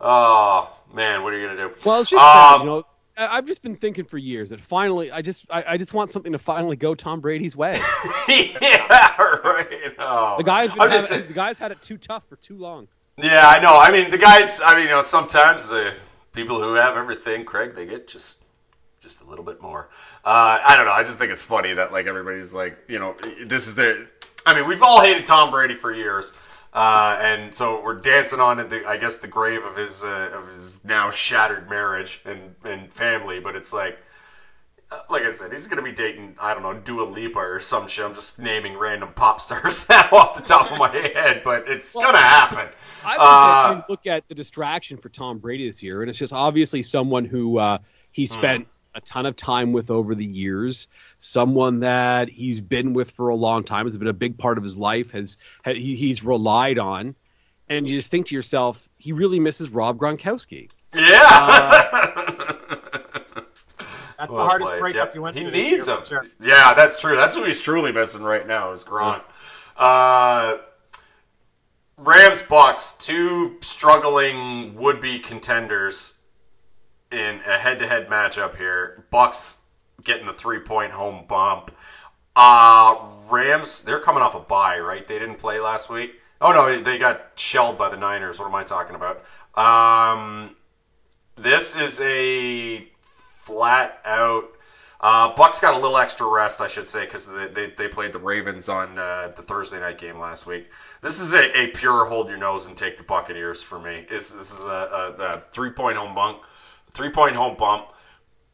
oh 0.00 0.76
man, 0.92 1.22
what 1.22 1.32
are 1.32 1.38
you 1.38 1.46
gonna 1.46 1.68
do? 1.68 1.74
Well, 1.84 2.00
it's 2.00 2.10
just 2.10 2.22
um, 2.22 2.60
you 2.62 2.66
know. 2.66 2.86
I've 3.18 3.46
just 3.46 3.62
been 3.62 3.76
thinking 3.76 4.04
for 4.04 4.16
years 4.16 4.50
that 4.50 4.60
finally, 4.60 5.10
I 5.10 5.22
just, 5.22 5.44
I, 5.50 5.74
I, 5.74 5.76
just 5.76 5.92
want 5.92 6.12
something 6.12 6.32
to 6.32 6.38
finally 6.38 6.76
go 6.76 6.94
Tom 6.94 7.20
Brady's 7.20 7.56
way. 7.56 7.72
yeah, 8.28 9.16
right. 9.18 9.94
Oh. 9.98 10.36
The 10.38 10.44
guys, 10.44 10.70
having, 10.70 11.26
the 11.26 11.34
guys 11.34 11.58
had 11.58 11.72
it 11.72 11.82
too 11.82 11.96
tough 11.96 12.22
for 12.28 12.36
too 12.36 12.54
long. 12.54 12.86
Yeah, 13.20 13.46
I 13.46 13.58
know. 13.60 13.76
I 13.76 13.90
mean, 13.90 14.10
the 14.10 14.18
guys. 14.18 14.60
I 14.64 14.74
mean, 14.74 14.84
you 14.84 14.90
know, 14.90 15.02
sometimes 15.02 15.68
the 15.68 15.98
people 16.32 16.62
who 16.62 16.74
have 16.74 16.96
everything, 16.96 17.44
Craig, 17.44 17.74
they 17.74 17.86
get 17.86 18.06
just 18.06 18.40
just 19.00 19.22
a 19.22 19.24
little 19.24 19.44
bit 19.44 19.60
more. 19.60 19.88
Uh, 20.24 20.58
I 20.64 20.76
don't 20.76 20.86
know. 20.86 20.92
I 20.92 21.02
just 21.02 21.18
think 21.18 21.32
it's 21.32 21.42
funny 21.42 21.74
that 21.74 21.92
like 21.92 22.06
everybody's 22.06 22.54
like, 22.54 22.78
you 22.88 22.98
know, 22.98 23.16
this 23.46 23.66
is 23.66 23.74
their. 23.74 24.06
I 24.46 24.54
mean, 24.54 24.68
we've 24.68 24.82
all 24.82 25.00
hated 25.00 25.26
Tom 25.26 25.50
Brady 25.50 25.74
for 25.74 25.92
years, 25.92 26.32
uh, 26.78 27.18
and 27.20 27.52
so 27.52 27.82
we're 27.82 28.00
dancing 28.00 28.38
on 28.38 28.56
the, 28.68 28.84
I 28.86 28.98
guess, 28.98 29.16
the 29.16 29.26
grave 29.26 29.64
of 29.64 29.76
his 29.76 30.04
uh, 30.04 30.30
of 30.32 30.48
his 30.48 30.84
now 30.84 31.10
shattered 31.10 31.68
marriage 31.68 32.20
and 32.24 32.54
and 32.62 32.92
family. 32.92 33.40
But 33.40 33.56
it's 33.56 33.72
like, 33.72 33.98
uh, 34.88 35.00
like 35.10 35.24
I 35.24 35.32
said, 35.32 35.50
he's 35.50 35.66
gonna 35.66 35.82
be 35.82 35.90
dating 35.90 36.36
I 36.40 36.54
don't 36.54 36.62
know 36.62 36.74
Dua 36.74 37.02
Lipa 37.02 37.40
or 37.40 37.58
some 37.58 37.88
shit. 37.88 38.04
I'm 38.04 38.14
just 38.14 38.38
naming 38.38 38.78
random 38.78 39.12
pop 39.12 39.40
stars 39.40 39.88
now 39.88 40.08
off 40.12 40.36
the 40.36 40.42
top 40.42 40.70
of 40.70 40.78
my 40.78 40.96
head, 40.96 41.42
but 41.42 41.64
it's 41.68 41.96
well, 41.96 42.12
gonna 42.12 42.18
happen. 42.18 42.68
I 43.04 43.16
uh, 43.16 43.82
look 43.88 44.06
at 44.06 44.28
the 44.28 44.36
distraction 44.36 44.98
for 44.98 45.08
Tom 45.08 45.38
Brady 45.38 45.66
this 45.66 45.82
year, 45.82 46.02
and 46.02 46.08
it's 46.08 46.18
just 46.18 46.32
obviously 46.32 46.84
someone 46.84 47.24
who 47.24 47.58
uh, 47.58 47.78
he 48.12 48.26
hmm. 48.26 48.32
spent. 48.32 48.64
Mm 48.66 48.68
a 48.94 49.00
ton 49.02 49.26
of 49.26 49.36
time 49.36 49.72
with 49.72 49.90
over 49.90 50.14
the 50.14 50.24
years, 50.24 50.88
someone 51.18 51.80
that 51.80 52.28
he's 52.28 52.60
been 52.60 52.92
with 52.92 53.10
for 53.12 53.28
a 53.28 53.34
long 53.34 53.64
time, 53.64 53.86
has 53.86 53.96
been 53.96 54.08
a 54.08 54.12
big 54.12 54.38
part 54.38 54.58
of 54.58 54.64
his 54.64 54.76
life, 54.76 55.12
has 55.12 55.36
he, 55.64 55.96
he's 55.96 56.24
relied 56.24 56.78
on, 56.78 57.14
and 57.68 57.88
you 57.88 57.96
just 57.96 58.10
think 58.10 58.26
to 58.26 58.34
yourself, 58.34 58.88
he 58.96 59.12
really 59.12 59.40
misses 59.40 59.70
Rob 59.70 59.98
Gronkowski. 59.98 60.70
Yeah. 60.94 61.26
Uh, 61.30 62.64
that's 64.18 64.32
well 64.32 64.38
the 64.38 64.44
hardest 64.44 64.70
played. 64.70 64.80
breakup 64.80 65.08
yep. 65.08 65.14
you 65.14 65.22
went 65.22 65.36
he 65.36 65.42
through. 65.42 65.52
He 65.52 65.70
needs 65.70 65.86
him. 65.86 66.04
Sure. 66.04 66.26
Yeah, 66.40 66.74
that's 66.74 67.00
true. 67.00 67.16
That's 67.16 67.36
what 67.36 67.46
he's 67.46 67.60
truly 67.60 67.92
missing 67.92 68.22
right 68.22 68.46
now 68.46 68.72
is 68.72 68.84
Gronk. 68.84 69.22
Uh, 69.76 70.56
Rams 71.98 72.42
Bucks, 72.42 72.92
two 72.92 73.56
struggling 73.60 74.76
would 74.76 75.00
be 75.00 75.18
contenders 75.18 76.14
in 77.10 77.40
a 77.46 77.58
head-to-head 77.58 78.08
matchup 78.08 78.56
here. 78.56 79.04
Bucks 79.10 79.57
getting 80.02 80.26
the 80.26 80.32
three-point 80.32 80.92
home 80.92 81.24
bump. 81.26 81.70
Uh, 82.34 82.96
Rams, 83.30 83.82
they're 83.82 84.00
coming 84.00 84.22
off 84.22 84.34
a 84.34 84.40
bye, 84.40 84.78
right? 84.78 85.06
They 85.06 85.18
didn't 85.18 85.38
play 85.38 85.60
last 85.60 85.90
week. 85.90 86.12
Oh 86.40 86.52
no, 86.52 86.80
they 86.80 86.98
got 86.98 87.32
shelled 87.34 87.78
by 87.78 87.88
the 87.88 87.96
Niners. 87.96 88.38
What 88.38 88.46
am 88.46 88.54
I 88.54 88.62
talking 88.62 88.94
about? 88.94 89.24
Um, 89.56 90.54
this 91.36 91.74
is 91.74 92.00
a 92.00 92.86
flat 93.00 94.00
out. 94.04 94.44
Uh, 95.00 95.34
Bucks 95.34 95.60
got 95.60 95.74
a 95.74 95.78
little 95.78 95.96
extra 95.96 96.26
rest, 96.26 96.60
I 96.60 96.66
should 96.66 96.86
say, 96.86 97.04
because 97.04 97.26
they, 97.26 97.46
they, 97.46 97.66
they, 97.66 97.88
played 97.88 98.12
the 98.12 98.18
Ravens 98.18 98.68
on 98.68 98.98
uh, 98.98 99.32
the 99.34 99.42
Thursday 99.42 99.78
night 99.78 99.98
game 99.98 100.18
last 100.18 100.44
week. 100.44 100.70
This 101.02 101.20
is 101.20 101.34
a, 101.34 101.56
a, 101.56 101.66
pure 101.68 102.04
hold 102.04 102.28
your 102.28 102.38
nose 102.38 102.66
and 102.66 102.76
take 102.76 102.96
the 102.96 103.04
Buccaneers 103.04 103.62
for 103.62 103.78
me. 103.78 104.06
This, 104.08 104.30
this 104.30 104.52
is 104.52 104.60
a, 104.60 104.66
a, 104.66 105.22
a 105.22 105.42
three 105.52 105.70
point 105.70 105.96
home 105.96 106.16
bump, 106.16 106.42
Three 106.92 107.10
point 107.10 107.36
home 107.36 107.56
bump. 107.56 107.88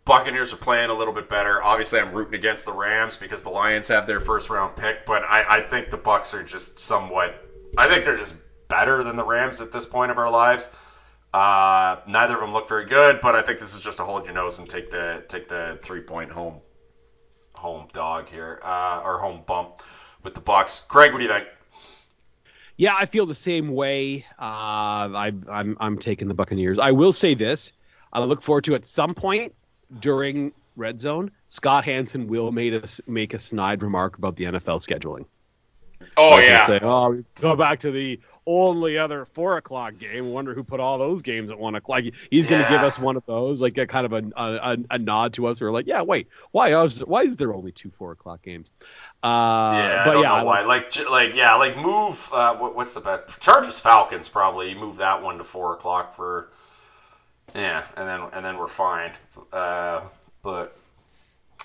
Buccaneers 0.05 0.53
are 0.53 0.57
playing 0.57 0.91
a 0.91 0.95
little 0.95 1.15
bit 1.15 1.29
better. 1.29 1.63
Obviously, 1.63 1.99
I'm 1.99 2.13
rooting 2.13 2.35
against 2.35 2.67
the 2.67 2.73
Rams 2.73 3.17
because 3.17 3.43
the 3.43 3.51
Lions 3.51 3.89
have 3.89 4.07
their 4.07 4.21
first 4.21 4.51
round 4.51 4.77
pick, 4.77 5.07
but 5.07 5.23
I, 5.23 5.59
I 5.59 5.63
think 5.63 5.89
the 5.89 5.97
Bucks 5.97 6.35
are 6.35 6.43
just 6.43 6.79
somewhat. 6.79 7.43
I 7.79 7.89
think 7.89 8.05
they're 8.05 8.17
just 8.17 8.35
better 8.69 9.03
than 9.03 9.17
the 9.17 9.25
Rams 9.25 9.61
at 9.63 9.73
this 9.73 9.87
point 9.87 10.11
of 10.11 10.19
our 10.19 10.31
lives. 10.31 10.69
Uh, 11.33 12.01
neither 12.07 12.35
of 12.35 12.41
them 12.41 12.53
look 12.53 12.69
very 12.69 12.85
good, 12.85 13.21
but 13.21 13.35
I 13.35 13.41
think 13.41 13.59
this 13.59 13.75
is 13.75 13.81
just 13.81 13.99
a 13.99 14.05
hold 14.05 14.27
your 14.27 14.35
nose 14.35 14.59
and 14.59 14.69
take 14.69 14.91
the 14.91 15.25
take 15.27 15.49
the 15.49 15.79
three 15.83 16.03
point 16.03 16.31
home 16.31 16.61
home 17.55 17.89
dog 17.93 18.29
here 18.29 18.61
uh, 18.63 19.01
or 19.05 19.19
home 19.19 19.43
bump 19.47 19.81
with 20.23 20.35
the 20.35 20.41
Bucks. 20.41 20.85
Craig, 20.87 21.13
what 21.13 21.19
do 21.19 21.25
you 21.25 21.31
think? 21.31 21.47
Yeah, 22.77 22.95
I 22.97 23.07
feel 23.07 23.25
the 23.25 23.35
same 23.35 23.69
way. 23.69 24.27
Uh, 24.39 24.43
I, 24.43 25.33
I'm 25.51 25.77
I'm 25.81 25.99
taking 25.99 26.29
the 26.29 26.35
Buccaneers. 26.35 26.79
I 26.79 26.93
will 26.93 27.13
say 27.13 27.35
this: 27.35 27.73
I 28.13 28.21
look 28.21 28.43
forward 28.43 28.65
to 28.65 28.75
at 28.75 28.85
some 28.85 29.15
point 29.15 29.55
during 30.01 30.53
Red 30.77 31.01
Zone, 31.01 31.31
Scott 31.49 31.85
Hanson 31.85 32.27
will 32.27 32.53
make 32.53 32.75
a, 32.75 32.89
make 33.07 33.35
a 33.35 33.39
snide 33.39 33.83
remark 33.83 34.19
about 34.19 34.37
the 34.37 34.45
NFL 34.45 34.87
scheduling. 34.87 35.27
Oh 36.17 36.31
like 36.31 36.45
yeah. 36.45 36.67
Say, 36.67 36.81
oh, 36.83 37.25
go 37.41 37.57
back 37.57 37.81
to 37.81 37.91
the 37.91 38.21
only 38.47 38.99
other 38.99 39.25
four 39.25 39.57
o'clock 39.57 39.99
game. 39.99 40.31
Wonder 40.31 40.55
who 40.55 40.63
put 40.63 40.81
all 40.81 40.99
those 40.99 41.23
games 41.23 41.51
at 41.51 41.59
one 41.59 41.75
o'clock. 41.75 42.03
He's 42.31 42.47
going 42.47 42.63
to 42.63 42.71
yeah. 42.71 42.77
give 42.77 42.83
us 42.83 42.99
one 42.99 43.17
of 43.17 43.25
those, 43.27 43.61
like 43.61 43.79
a 43.79 43.87
kind 43.87 44.07
of 44.07 44.13
a, 44.13 44.31
a, 44.37 44.77
a 44.91 44.99
nod 44.99 45.35
to 45.35 45.47
us. 45.47 45.61
We're 45.61 45.71
like, 45.71 45.87
yeah, 45.87 46.03
wait, 46.03 46.29
why 46.51 46.85
is 46.85 46.99
why 46.99 47.23
is 47.23 47.37
there 47.37 47.55
only 47.55 47.73
two 47.73 47.91
four 47.91 48.13
o'clock 48.13 48.43
games? 48.43 48.71
Uh, 49.23 49.73
yeah, 49.75 50.05
but 50.05 50.11
I 50.11 50.13
don't 50.13 50.23
yeah, 50.23 50.39
know 50.39 50.45
why. 50.45 50.63
Like, 50.65 51.11
like, 51.11 51.35
yeah, 51.35 51.55
like 51.55 51.77
move. 51.77 52.29
Uh, 52.33 52.57
what, 52.57 52.77
what's 52.77 52.95
the 52.95 53.01
bet? 53.01 53.35
Chargers 53.41 53.81
Falcons 53.81 54.29
probably 54.29 54.75
move 54.75 54.97
that 54.97 55.23
one 55.23 55.39
to 55.39 55.45
four 55.45 55.73
o'clock 55.73 56.13
for 56.13 56.51
yeah, 57.55 57.85
and 57.97 58.09
then 58.09 58.21
and 58.33 58.45
then 58.45 58.59
we're 58.59 58.67
fine. 58.67 59.13
Uh, 59.53 60.03
but 60.43 60.77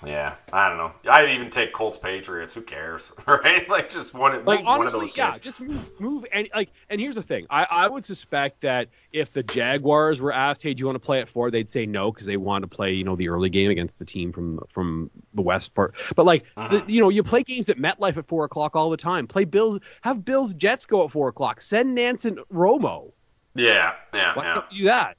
yeah, 0.04 0.36
I 0.50 0.68
don't 0.68 0.78
know. 0.78 0.92
I'd 1.10 1.28
even 1.30 1.50
take 1.50 1.72
Colts 1.72 1.98
Patriots. 1.98 2.54
Who 2.54 2.62
cares, 2.62 3.12
right? 3.26 3.68
Like 3.68 3.90
just 3.90 4.14
one, 4.14 4.32
like, 4.44 4.60
honestly, 4.64 4.78
one 4.78 4.86
of 4.86 4.92
those 4.92 5.16
yeah, 5.16 5.32
just 5.32 5.60
move, 5.60 6.00
move, 6.00 6.26
and 6.32 6.48
like, 6.54 6.70
and 6.88 7.00
here's 7.00 7.16
the 7.16 7.22
thing. 7.22 7.46
I, 7.50 7.66
I 7.70 7.88
would 7.88 8.04
suspect 8.04 8.62
that 8.62 8.88
if 9.12 9.32
the 9.32 9.42
Jaguars 9.42 10.20
were 10.20 10.32
asked, 10.32 10.62
"Hey, 10.62 10.72
do 10.72 10.80
you 10.80 10.86
want 10.86 10.96
to 10.96 11.04
play 11.04 11.20
at 11.20 11.28
four? 11.28 11.50
they'd 11.50 11.68
say 11.68 11.84
no 11.84 12.10
because 12.10 12.26
they 12.26 12.38
want 12.38 12.62
to 12.62 12.68
play, 12.68 12.92
you 12.92 13.04
know, 13.04 13.14
the 13.14 13.28
early 13.28 13.50
game 13.50 13.70
against 13.70 13.98
the 13.98 14.06
team 14.06 14.32
from 14.32 14.58
from 14.70 15.10
the 15.34 15.42
west 15.42 15.74
part. 15.74 15.94
But 16.16 16.24
like, 16.24 16.44
uh-huh. 16.56 16.78
the, 16.78 16.92
you 16.92 17.00
know, 17.00 17.10
you 17.10 17.22
play 17.22 17.42
games 17.42 17.68
at 17.68 17.76
MetLife 17.76 18.16
at 18.16 18.26
four 18.26 18.44
o'clock 18.44 18.76
all 18.76 18.88
the 18.88 18.96
time. 18.96 19.26
Play 19.26 19.44
Bills, 19.44 19.80
have 20.00 20.24
Bills 20.24 20.54
Jets 20.54 20.86
go 20.86 21.04
at 21.04 21.10
four 21.10 21.28
o'clock. 21.28 21.60
Send 21.60 21.94
Nance 21.94 22.24
and 22.24 22.38
Romo. 22.52 23.12
Yeah, 23.54 23.94
yeah, 24.14 24.32
Why 24.34 24.44
yeah. 24.44 24.54
don't 24.54 24.70
do 24.70 24.84
that? 24.84 25.16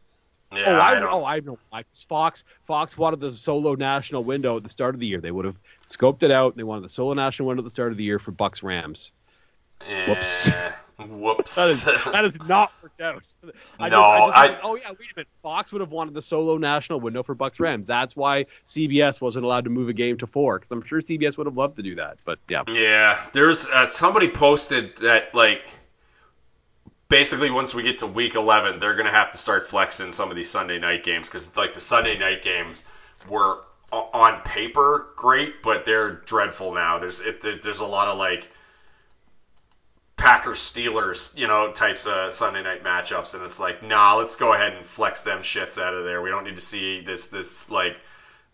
Yeah, 0.53 0.63
oh, 0.67 0.73
I, 0.75 0.93
I 0.95 1.11
oh, 1.11 1.25
I 1.25 1.39
know. 1.39 1.57
Fox 2.09 2.43
Fox 2.65 2.97
wanted 2.97 3.19
the 3.19 3.31
solo 3.31 3.75
national 3.75 4.23
window 4.23 4.57
at 4.57 4.63
the 4.63 4.69
start 4.69 4.95
of 4.95 4.99
the 4.99 5.07
year. 5.07 5.21
They 5.21 5.31
would 5.31 5.45
have 5.45 5.59
scoped 5.87 6.23
it 6.23 6.31
out. 6.31 6.53
and 6.53 6.59
They 6.59 6.63
wanted 6.63 6.83
the 6.83 6.89
solo 6.89 7.13
national 7.13 7.47
window 7.47 7.61
at 7.61 7.65
the 7.65 7.69
start 7.71 7.91
of 7.91 7.97
the 7.97 8.03
year 8.03 8.19
for 8.19 8.31
Bucks 8.31 8.61
Rams. 8.61 9.11
Whoops. 10.07 10.51
Whoops. 10.99 11.55
That 11.55 11.69
is 11.69 11.83
that 12.11 12.25
is 12.25 12.37
not 12.47 12.71
worked 12.83 13.01
out. 13.01 13.23
I 13.79 13.89
No, 13.89 13.97
just, 13.97 14.37
I 14.37 14.47
just 14.47 14.59
I- 14.59 14.59
oh 14.63 14.75
yeah, 14.75 14.89
wait 14.89 14.99
a 14.99 15.13
minute. 15.15 15.27
Fox 15.41 15.71
would 15.71 15.81
have 15.81 15.89
wanted 15.91 16.13
the 16.13 16.21
solo 16.21 16.57
national 16.57 16.99
window 16.99 17.23
for 17.23 17.33
Bucks 17.33 17.59
Rams. 17.59 17.87
That's 17.87 18.15
why 18.15 18.45
CBS 18.67 19.19
wasn't 19.19 19.45
allowed 19.45 19.63
to 19.63 19.71
move 19.71 19.89
a 19.89 19.93
game 19.93 20.17
to 20.17 20.27
four 20.27 20.59
because 20.59 20.71
I'm 20.71 20.83
sure 20.83 20.99
CBS 20.99 21.37
would 21.37 21.47
have 21.47 21.57
loved 21.57 21.77
to 21.77 21.81
do 21.83 21.95
that. 21.95 22.17
But 22.23 22.37
yeah, 22.49 22.63
Yeah, 22.67 23.19
there's 23.33 23.65
uh, 23.67 23.87
somebody 23.87 24.27
posted 24.29 24.95
that 24.97 25.33
like 25.33 25.63
basically 27.11 27.51
once 27.51 27.75
we 27.75 27.83
get 27.83 27.99
to 27.99 28.07
week 28.07 28.35
11, 28.35 28.79
they're 28.79 28.95
gonna 28.95 29.11
have 29.11 29.29
to 29.31 29.37
start 29.37 29.65
flexing 29.65 30.11
some 30.11 30.31
of 30.31 30.35
these 30.35 30.49
Sunday 30.49 30.79
night 30.79 31.03
games 31.03 31.27
because 31.27 31.55
like 31.57 31.73
the 31.73 31.81
Sunday 31.81 32.17
night 32.17 32.41
games 32.41 32.83
were 33.29 33.59
on 33.91 34.41
paper 34.41 35.09
great, 35.17 35.61
but 35.61 35.83
they're 35.83 36.11
dreadful 36.11 36.73
now. 36.73 36.97
There's 36.97 37.19
if 37.19 37.41
there's, 37.41 37.59
there's 37.59 37.79
a 37.79 37.85
lot 37.85 38.07
of 38.07 38.17
like 38.17 38.49
Packers 40.15 40.59
Steelers, 40.59 41.37
you 41.37 41.47
know, 41.47 41.71
types 41.71 42.07
of 42.07 42.31
Sunday 42.31 42.63
night 42.63 42.83
matchups, 42.83 43.33
and 43.33 43.43
it's 43.43 43.59
like, 43.59 43.83
nah, 43.83 44.15
let's 44.15 44.37
go 44.37 44.53
ahead 44.53 44.73
and 44.73 44.85
flex 44.85 45.23
them 45.23 45.39
shits 45.39 45.81
out 45.81 45.93
of 45.93 46.05
there. 46.05 46.21
We 46.21 46.29
don't 46.29 46.45
need 46.45 46.55
to 46.55 46.61
see 46.61 47.01
this 47.01 47.27
this 47.27 47.69
like 47.69 47.99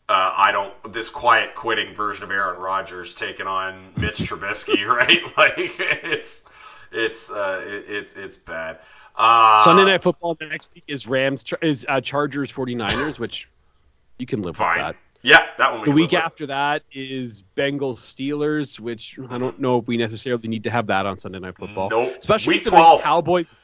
uh, 0.09 0.33
I 0.35 0.51
don't 0.51 0.73
this 0.91 1.11
quiet 1.11 1.53
quitting 1.53 1.93
version 1.93 2.23
of 2.23 2.31
Aaron 2.31 2.59
Rodgers 2.59 3.13
taking 3.13 3.45
on 3.45 3.93
Mitch 3.95 4.17
Trubisky, 4.17 4.83
right? 4.87 5.21
Like 5.37 5.75
it's 5.79 6.43
it's 6.91 7.31
uh, 7.31 7.61
it, 7.65 7.85
it's 7.87 8.13
it's 8.13 8.37
bad. 8.37 8.79
Uh, 9.15 9.63
Sunday 9.63 9.85
night 9.85 10.03
football 10.03 10.37
next 10.39 10.69
week 10.75 10.83
is 10.87 11.07
Rams 11.07 11.43
is 11.61 11.85
uh, 11.89 12.01
Chargers 12.01 12.51
49ers, 12.51 13.17
which 13.19 13.49
you 14.19 14.25
can 14.27 14.41
live 14.41 14.55
fine. 14.57 14.77
with 14.77 14.85
that. 14.87 14.95
Yeah, 15.23 15.43
that 15.57 15.71
one. 15.71 15.81
We 15.81 15.85
The 15.85 15.91
week 15.91 16.11
live 16.11 16.19
with. 16.19 16.25
after 16.25 16.45
that 16.47 16.83
is 16.93 17.43
Bengals 17.55 17.97
Steelers, 17.97 18.79
which 18.79 19.17
I 19.29 19.37
don't 19.39 19.59
know 19.59 19.79
if 19.79 19.87
we 19.87 19.97
necessarily 19.97 20.47
need 20.47 20.63
to 20.65 20.69
have 20.69 20.87
that 20.87 21.05
on 21.07 21.17
Sunday 21.19 21.39
night 21.39 21.57
football. 21.57 21.89
Nope. 21.89 22.17
Especially 22.19 22.55
Week 22.55 22.65
12. 22.65 23.01
Cowboys 23.01 23.55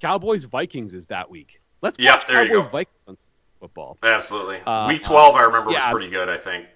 Cowboys 0.00 0.44
Vikings 0.44 0.94
is 0.94 1.06
that 1.06 1.30
week. 1.30 1.60
Let's 1.80 1.98
Yeah, 1.98 2.14
watch 2.14 2.28
you 2.28 2.34
Cowboys 2.34 2.64
go. 2.64 2.70
Vikings 2.70 2.98
on 3.08 3.16
football. 3.60 3.98
Absolutely. 4.02 4.60
Uh, 4.64 4.88
week 4.88 5.02
12, 5.02 5.34
I 5.34 5.42
remember, 5.42 5.70
was 5.70 5.84
pretty 5.86 6.10
good. 6.10 6.28
I 6.28 6.36
think. 6.38 6.66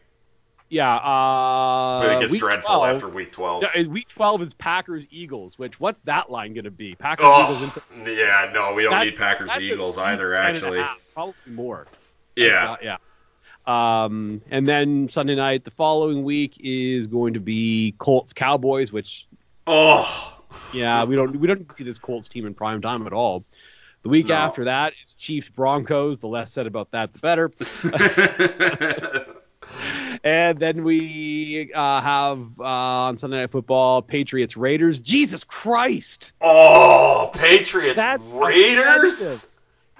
Yeah, 0.68 0.96
uh 0.96 2.00
But 2.00 2.16
it 2.16 2.20
gets 2.20 2.34
dreadful 2.36 2.74
12 2.76 2.94
after 2.96 3.08
week 3.08 3.30
12. 3.32 3.64
Yeah, 3.74 3.86
week 3.86 4.08
12 4.08 4.42
is 4.42 4.54
Packers 4.54 5.06
Eagles, 5.10 5.58
which 5.58 5.78
what's 5.78 6.02
that 6.02 6.30
line 6.30 6.54
going 6.54 6.64
to 6.64 6.70
be? 6.72 6.94
Packers 6.96 7.24
Eagles 7.24 7.62
Oh, 7.72 7.82
into 7.98 8.12
yeah, 8.14 8.50
no, 8.52 8.72
we 8.74 8.82
don't 8.82 8.92
That's- 8.92 9.12
need 9.12 9.18
Packers 9.18 9.50
Eagles 9.60 9.96
either, 9.98 10.32
10 10.32 10.36
and 10.36 10.36
a 10.36 10.48
actually. 10.48 10.84
probably 11.14 11.34
more. 11.52 11.86
Yeah. 12.34 12.72
Uh, 12.72 12.76
yeah. 12.82 12.96
Um, 14.04 14.42
and 14.50 14.68
then 14.68 15.08
Sunday 15.08 15.34
night, 15.34 15.64
the 15.64 15.70
following 15.72 16.22
week 16.24 16.54
is 16.60 17.06
going 17.06 17.34
to 17.34 17.40
be 17.40 17.94
Colts 17.98 18.32
Cowboys, 18.32 18.92
which 18.92 19.26
Oh. 19.66 20.36
yeah, 20.72 21.04
we 21.04 21.16
don't 21.16 21.34
we 21.40 21.46
don't 21.48 21.74
see 21.74 21.82
this 21.84 21.98
Colts 21.98 22.28
team 22.28 22.46
in 22.46 22.54
prime 22.54 22.80
time 22.80 23.06
at 23.06 23.12
all. 23.12 23.44
The 24.02 24.08
week 24.08 24.26
No. 24.28 24.34
after 24.34 24.64
that 24.66 24.92
is 25.02 25.14
Chiefs 25.14 25.48
Broncos. 25.48 26.18
The 26.18 26.28
less 26.28 26.52
said 26.52 26.66
about 26.68 26.92
that, 26.92 27.12
the 27.12 27.18
better. 27.18 27.50
and 30.24 30.58
then 30.58 30.84
we 30.84 31.72
uh, 31.74 32.00
have 32.00 32.38
uh, 32.58 32.62
on 32.64 33.18
Sunday 33.18 33.38
Night 33.40 33.50
Football 33.50 34.02
Patriots 34.02 34.56
Raiders. 34.56 35.00
Jesus 35.00 35.44
Christ! 35.44 36.32
oh, 36.40 37.30
Patriots 37.34 37.96
That's 37.96 38.22
Raiders. 38.24 39.46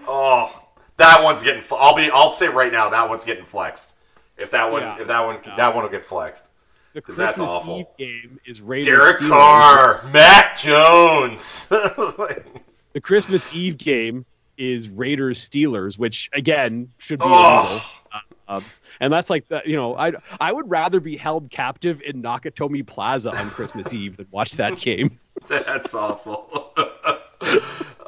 Oh, 0.09 0.51
that 0.99 1.23
one's 1.23 1.43
getting. 1.43 1.63
I'll 1.73 1.95
be. 1.97 2.11
I'll 2.13 2.33
say 2.33 2.49
right 2.49 2.73
now 2.73 2.91
that 2.91 3.09
one's 3.09 3.25
getting 3.25 3.45
flexed. 3.45 3.93
If 4.37 4.51
that 4.53 4.71
one, 4.71 4.83
Yeah. 4.83 5.01
if 5.01 5.07
that 5.09 5.25
one, 5.25 5.39
Yeah. 5.47 5.57
that 5.57 5.75
one 5.75 5.85
will 5.85 5.91
get 5.91 6.05
flexed. 6.05 6.49
The 6.93 7.03
'Cause 7.03 7.17
that's 7.17 7.39
Christmas 7.39 7.49
awful. 7.51 7.79
Eve 7.81 7.87
game 7.99 8.41
is 8.47 8.61
Raiders. 8.63 8.87
Derek 8.87 9.19
Steelers. 9.19 9.29
Carr, 9.29 10.01
Mac 10.13 10.57
Jones. 10.57 11.69
The 12.93 13.01
Christmas 13.03 13.55
Eve 13.55 13.77
game 13.77 14.25
is 14.57 14.89
Raiders 14.89 15.47
Steelers, 15.47 15.99
which 15.99 16.31
again 16.33 16.91
should 16.97 17.19
be 17.19 17.27
illegal. 17.27 17.43
oh, 17.45 18.01
Um, 18.49 18.65
and 19.01 19.13
that's 19.13 19.29
like 19.31 19.49
the, 19.49 19.63
you 19.67 19.77
know, 19.77 19.97
I 19.97 20.13
I 20.41 20.53
would 20.53 20.71
rather 20.71 21.01
be 21.01 21.17
held 21.17 21.51
captive 21.51 22.01
in 22.03 22.23
Nakatomi 22.23 22.87
Plaza 22.87 23.31
on 23.31 23.51
Christmas 23.51 23.93
Eve 23.93 24.17
than 24.17 24.27
watch 24.31 24.53
that 24.53 24.79
game. 24.81 25.19
that's 25.49 25.95
awful. 25.95 26.73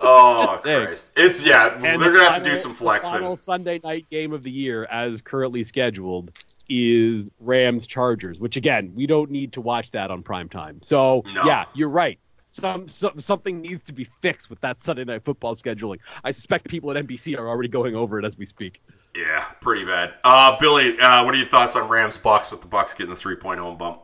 oh. 0.01 0.59
Christ! 0.62 1.12
It's 1.16 1.41
yeah. 1.43 1.74
And 1.74 2.01
they're 2.01 2.12
gonna 2.12 2.24
have 2.30 2.43
to 2.43 2.49
do 2.51 2.57
some 2.57 2.72
The 2.72 2.78
flexing. 2.78 3.12
final 3.14 3.36
Sunday 3.36 3.80
night 3.82 4.07
game 4.11 4.32
of 4.32 4.43
the 4.43 4.51
year, 4.51 4.84
as 4.84 5.22
currently 5.22 5.64
scheduled, 5.64 6.30
is 6.68 7.30
Rams 7.41 7.86
Chargers, 7.86 8.39
which 8.39 8.57
again 8.57 8.93
we 8.95 9.07
don't 9.07 9.30
need 9.30 9.53
to 9.55 9.61
watch 9.61 9.91
that 9.93 10.11
on 10.11 10.22
prime 10.22 10.49
time. 10.49 10.80
So 10.82 11.22
No. 11.34 11.45
yeah, 11.45 11.64
you're 11.74 11.89
right. 11.89 12.18
Some, 12.51 12.89
some 12.89 13.18
something 13.20 13.61
needs 13.61 13.84
to 13.84 13.93
be 13.93 14.05
fixed 14.22 14.49
with 14.49 14.61
that 14.62 14.80
Sunday 14.80 15.05
night 15.05 15.22
football 15.24 15.55
scheduling. 15.55 15.99
I 16.24 16.30
suspect 16.30 16.66
people 16.68 16.91
at 16.91 17.07
NBC 17.07 17.39
are 17.39 17.47
already 17.47 17.68
going 17.68 17.95
over 17.95 18.18
it 18.18 18.24
as 18.24 18.39
we 18.39 18.47
speak. 18.47 18.80
Yeah, 19.14 19.44
pretty 19.61 19.84
bad. 19.84 20.14
Uh, 20.22 20.56
Billy, 20.59 20.98
uh, 20.98 21.24
what 21.24 21.34
are 21.34 21.38
your 21.38 21.46
thoughts 21.46 21.76
on 21.76 21.88
Rams 21.88 22.18
Bucks 22.18 22.50
with 22.50 22.61
the 22.61 22.68
Bucks 22.68 22.94
getting 22.94 23.11
the 23.11 23.16
three 23.16 23.36
point 23.36 23.61
home 23.61 23.76
bump? 23.76 24.02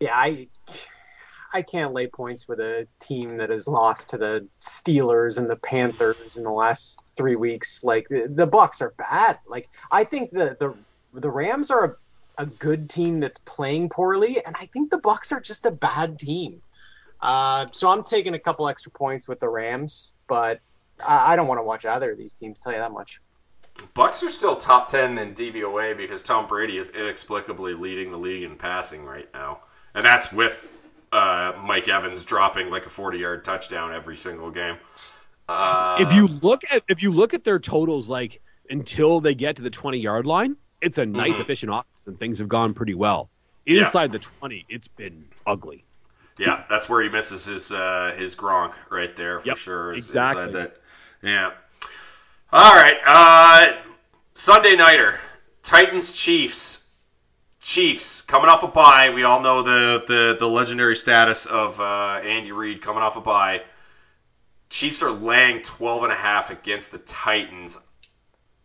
Yeah, 0.00 0.14
I 0.14 0.48
I 1.52 1.62
can't 1.62 1.92
lay 1.92 2.06
points 2.06 2.46
with 2.46 2.60
a 2.60 2.86
team 3.00 3.38
that 3.38 3.50
has 3.50 3.66
lost 3.66 4.10
to 4.10 4.18
the 4.18 4.46
Steelers 4.60 5.38
and 5.38 5.48
the 5.48 5.56
Panthers 5.56 6.36
in 6.36 6.42
the 6.42 6.52
last 6.52 7.02
three 7.16 7.36
weeks. 7.36 7.82
Like 7.82 8.08
the, 8.08 8.28
the 8.28 8.46
Bucks 8.46 8.82
are 8.82 8.94
bad. 8.96 9.38
Like 9.46 9.68
I 9.90 10.04
think 10.04 10.30
the 10.30 10.56
the 10.58 10.74
the 11.18 11.30
Rams 11.30 11.70
are 11.70 11.84
a, 12.38 12.42
a 12.42 12.46
good 12.46 12.90
team 12.90 13.20
that's 13.20 13.38
playing 13.38 13.88
poorly, 13.88 14.44
and 14.44 14.54
I 14.58 14.66
think 14.66 14.90
the 14.90 14.98
Bucks 14.98 15.32
are 15.32 15.40
just 15.40 15.66
a 15.66 15.70
bad 15.70 16.18
team. 16.18 16.62
Uh, 17.20 17.66
so 17.72 17.88
I'm 17.88 18.04
taking 18.04 18.34
a 18.34 18.38
couple 18.38 18.68
extra 18.68 18.92
points 18.92 19.26
with 19.26 19.40
the 19.40 19.48
Rams, 19.48 20.12
but 20.28 20.60
I, 21.04 21.32
I 21.32 21.36
don't 21.36 21.48
want 21.48 21.58
to 21.58 21.64
watch 21.64 21.84
either 21.84 22.12
of 22.12 22.18
these 22.18 22.32
teams. 22.32 22.58
Tell 22.58 22.72
you 22.72 22.78
that 22.78 22.92
much. 22.92 23.20
Bucks 23.94 24.22
are 24.22 24.30
still 24.30 24.56
top 24.56 24.88
ten 24.88 25.18
in 25.18 25.34
DVOA 25.34 25.96
because 25.96 26.22
Tom 26.22 26.46
Brady 26.46 26.76
is 26.76 26.88
inexplicably 26.90 27.74
leading 27.74 28.10
the 28.10 28.18
league 28.18 28.42
in 28.42 28.56
passing 28.56 29.04
right 29.04 29.28
now, 29.34 29.60
and 29.94 30.04
that's 30.04 30.32
with 30.32 30.68
uh, 31.12 31.52
Mike 31.64 31.88
Evans 31.88 32.24
dropping 32.24 32.70
like 32.70 32.86
a 32.86 32.90
forty-yard 32.90 33.44
touchdown 33.44 33.92
every 33.92 34.16
single 34.16 34.50
game. 34.50 34.76
Uh, 35.48 35.96
if 36.00 36.12
you 36.14 36.26
look 36.28 36.62
at 36.70 36.82
if 36.88 37.02
you 37.02 37.10
look 37.10 37.34
at 37.34 37.44
their 37.44 37.58
totals, 37.58 38.08
like 38.08 38.40
until 38.70 39.20
they 39.20 39.34
get 39.34 39.56
to 39.56 39.62
the 39.62 39.70
20 39.70 39.98
yard 39.98 40.26
line, 40.26 40.56
it's 40.82 40.98
a 40.98 41.06
nice 41.06 41.36
Mhm. 41.36 41.40
efficient 41.40 41.72
offense, 41.72 42.00
and 42.06 42.20
things 42.20 42.38
have 42.40 42.48
gone 42.48 42.74
pretty 42.74 42.94
well. 42.94 43.30
Yeah. 43.64 43.86
Inside 43.86 44.12
the 44.12 44.18
20, 44.18 44.66
it's 44.68 44.88
been 44.88 45.24
ugly. 45.46 45.84
Yeah, 46.38 46.64
that's 46.68 46.88
where 46.88 47.02
he 47.02 47.08
misses 47.08 47.46
his 47.46 47.72
uh, 47.72 48.14
his 48.16 48.36
Gronk 48.36 48.74
right 48.90 49.14
there 49.16 49.40
for 49.40 49.46
Yep, 49.48 49.56
sure. 49.56 49.92
is 49.94 50.06
exactly. 50.08 50.42
Inside 50.44 50.54
that. 50.60 50.76
Yeah. 51.22 51.50
All 52.50 52.72
right. 52.72 52.96
Uh, 53.06 53.76
Sunday 54.32 54.74
nighter, 54.74 55.20
Titans 55.62 56.12
Chiefs. 56.12 56.82
Chiefs 57.60 58.22
coming 58.22 58.48
off 58.48 58.62
a 58.62 58.68
bye. 58.68 59.10
We 59.10 59.24
all 59.24 59.42
know 59.42 59.62
the 59.62 60.02
the, 60.06 60.36
the 60.38 60.46
legendary 60.46 60.96
status 60.96 61.44
of 61.44 61.78
uh, 61.78 62.20
Andy 62.24 62.52
Reid 62.52 62.80
coming 62.80 63.02
off 63.02 63.18
a 63.18 63.20
bye. 63.20 63.64
Chiefs 64.70 65.02
are 65.02 65.10
laying 65.10 65.60
12 65.60 66.04
and 66.04 66.12
a 66.12 66.16
half 66.16 66.50
against 66.50 66.92
the 66.92 66.98
Titans. 66.98 67.78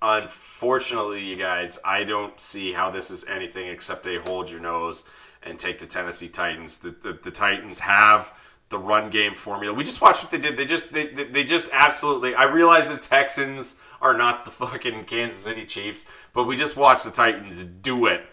Unfortunately, 0.01 1.25
you 1.25 1.35
guys, 1.35 1.77
I 1.83 2.05
don't 2.05 2.39
see 2.39 2.71
how 2.71 2.89
this 2.89 3.11
is 3.11 3.25
anything 3.25 3.67
except 3.67 4.05
a 4.07 4.17
hold 4.17 4.49
your 4.49 4.61
nose 4.61 5.03
and 5.41 5.59
take 5.59 5.79
the 5.79 5.87
Tennessee 5.87 6.29
Titans. 6.29 6.77
The, 6.77 6.91
the, 6.91 7.19
the 7.21 7.31
Titans 7.31 7.79
have 7.79 8.31
the 8.69 8.77
run 8.77 9.09
game 9.09 9.35
formula. 9.35 9.73
We 9.73 9.83
just 9.83 10.01
watched 10.01 10.23
what 10.23 10.31
they 10.31 10.37
did. 10.37 10.57
They 10.57 10.65
just 10.65 10.91
they, 10.91 11.07
they, 11.07 11.43
just 11.43 11.69
absolutely. 11.71 12.33
I 12.33 12.45
realize 12.45 12.87
the 12.87 12.97
Texans 12.97 13.75
are 14.01 14.17
not 14.17 14.45
the 14.45 14.51
fucking 14.51 15.03
Kansas 15.03 15.37
City 15.37 15.65
Chiefs, 15.65 16.05
but 16.33 16.45
we 16.45 16.55
just 16.55 16.75
watched 16.75 17.05
the 17.05 17.11
Titans 17.11 17.63
do 17.63 18.07
it. 18.07 18.25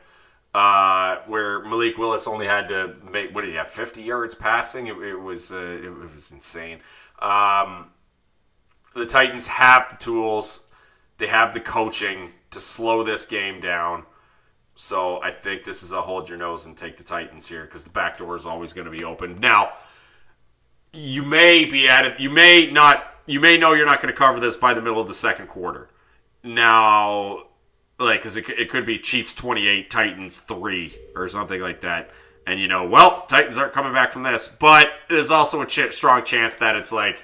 Uh, 0.53 1.18
where 1.28 1.61
Malik 1.61 1.97
Willis 1.97 2.26
only 2.26 2.45
had 2.45 2.68
to 2.68 2.97
make 3.09 3.33
what 3.33 3.43
did 3.43 3.51
he 3.51 3.57
have 3.57 3.68
50 3.68 4.03
yards 4.03 4.35
passing? 4.35 4.89
It, 4.89 4.97
it 4.97 5.14
was 5.14 5.53
uh, 5.53 5.57
it, 5.57 5.85
it 5.85 6.12
was 6.12 6.33
insane. 6.33 6.81
Um, 7.20 7.91
the 8.95 9.07
Titans 9.07 9.47
have 9.47 9.91
the 9.91 9.97
tools. 9.97 10.61
They 11.18 11.26
have 11.26 11.55
the 11.55 11.61
coaching 11.61 12.33
to 12.51 12.61
slow 12.61 13.05
this 13.05 13.26
game 13.26 13.61
down. 13.61 14.05
So 14.74 15.22
I 15.22 15.31
think 15.31 15.64
this 15.64 15.83
is 15.83 15.93
a 15.93 16.01
hold 16.01 16.28
your 16.28 16.39
nose 16.39 16.64
and 16.64 16.76
take 16.76 16.97
the 16.97 17.05
Titans 17.05 17.47
here 17.47 17.64
because 17.64 17.85
the 17.85 17.91
back 17.91 18.18
door 18.18 18.35
is 18.35 18.47
always 18.47 18.72
going 18.72 18.87
to 18.87 18.91
be 18.91 19.05
open. 19.05 19.37
Now, 19.39 19.72
you 20.93 21.22
may 21.22 21.64
be 21.64 21.88
at 21.88 22.05
it. 22.05 22.20
You 22.20 22.30
may 22.30 22.70
not. 22.70 23.07
You 23.26 23.41
may 23.41 23.59
know 23.59 23.74
you're 23.74 23.86
not 23.86 24.03
going 24.03 24.12
to 24.12 24.18
cover 24.18 24.41
this 24.41 24.57
by 24.57 24.74
the 24.74 24.82
middle 24.82 25.01
of 25.01 25.07
the 25.07 25.14
second 25.14 25.49
quarter. 25.49 25.88
Now, 26.43 27.45
like, 27.99 28.20
because 28.20 28.36
it, 28.36 28.49
it 28.49 28.70
could 28.70 28.84
be 28.84 28.99
Chiefs 28.99 29.34
28, 29.34 29.88
Titans 29.88 30.41
3, 30.41 30.95
or 31.14 31.28
something 31.28 31.61
like 31.61 31.82
that. 31.82 32.11
And 32.47 32.59
you 32.59 32.66
know, 32.66 32.88
well, 32.88 33.26
Titans 33.26 33.59
aren't 33.59 33.72
coming 33.72 33.93
back 33.93 34.12
from 34.12 34.22
this. 34.22 34.49
But 34.49 34.91
there's 35.09 35.30
also 35.30 35.61
a 35.62 35.66
ch- 35.66 35.93
strong 35.93 36.24
chance 36.24 36.57
that 36.57 36.74
it's 36.76 36.91
like 36.91 37.22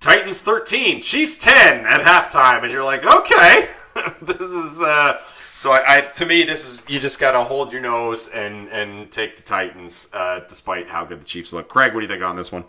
Titans 0.00 0.40
13, 0.40 1.00
Chiefs 1.00 1.36
10 1.38 1.86
at 1.86 2.00
halftime, 2.00 2.62
and 2.62 2.72
you're 2.72 2.84
like, 2.84 3.04
okay, 3.04 3.68
this 4.22 4.40
is 4.40 4.80
uh, 4.80 5.20
So 5.62 5.70
I, 5.70 5.98
I, 5.98 6.00
to 6.00 6.26
me, 6.26 6.42
this 6.42 6.66
is 6.66 6.82
you 6.88 6.98
just 6.98 7.20
got 7.20 7.32
to 7.32 7.44
hold 7.44 7.72
your 7.72 7.82
nose 7.82 8.26
and 8.26 8.66
and 8.66 9.08
take 9.12 9.36
the 9.36 9.44
Titans, 9.44 10.08
uh, 10.12 10.40
despite 10.40 10.88
how 10.88 11.04
good 11.04 11.20
the 11.20 11.24
Chiefs 11.24 11.52
look. 11.52 11.68
Craig, 11.68 11.94
what 11.94 12.00
do 12.00 12.02
you 12.02 12.08
think 12.08 12.20
on 12.24 12.34
this 12.34 12.50
one? 12.50 12.64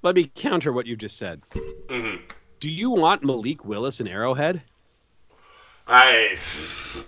Let 0.00 0.14
me 0.14 0.32
counter 0.34 0.72
what 0.72 0.86
you 0.86 0.96
just 0.96 1.18
said. 1.18 1.42
Mm-hmm. 1.52 2.22
Do 2.60 2.70
you 2.70 2.88
want 2.92 3.22
Malik 3.22 3.66
Willis 3.66 4.00
in 4.00 4.08
Arrowhead? 4.08 4.62
I 5.86 6.34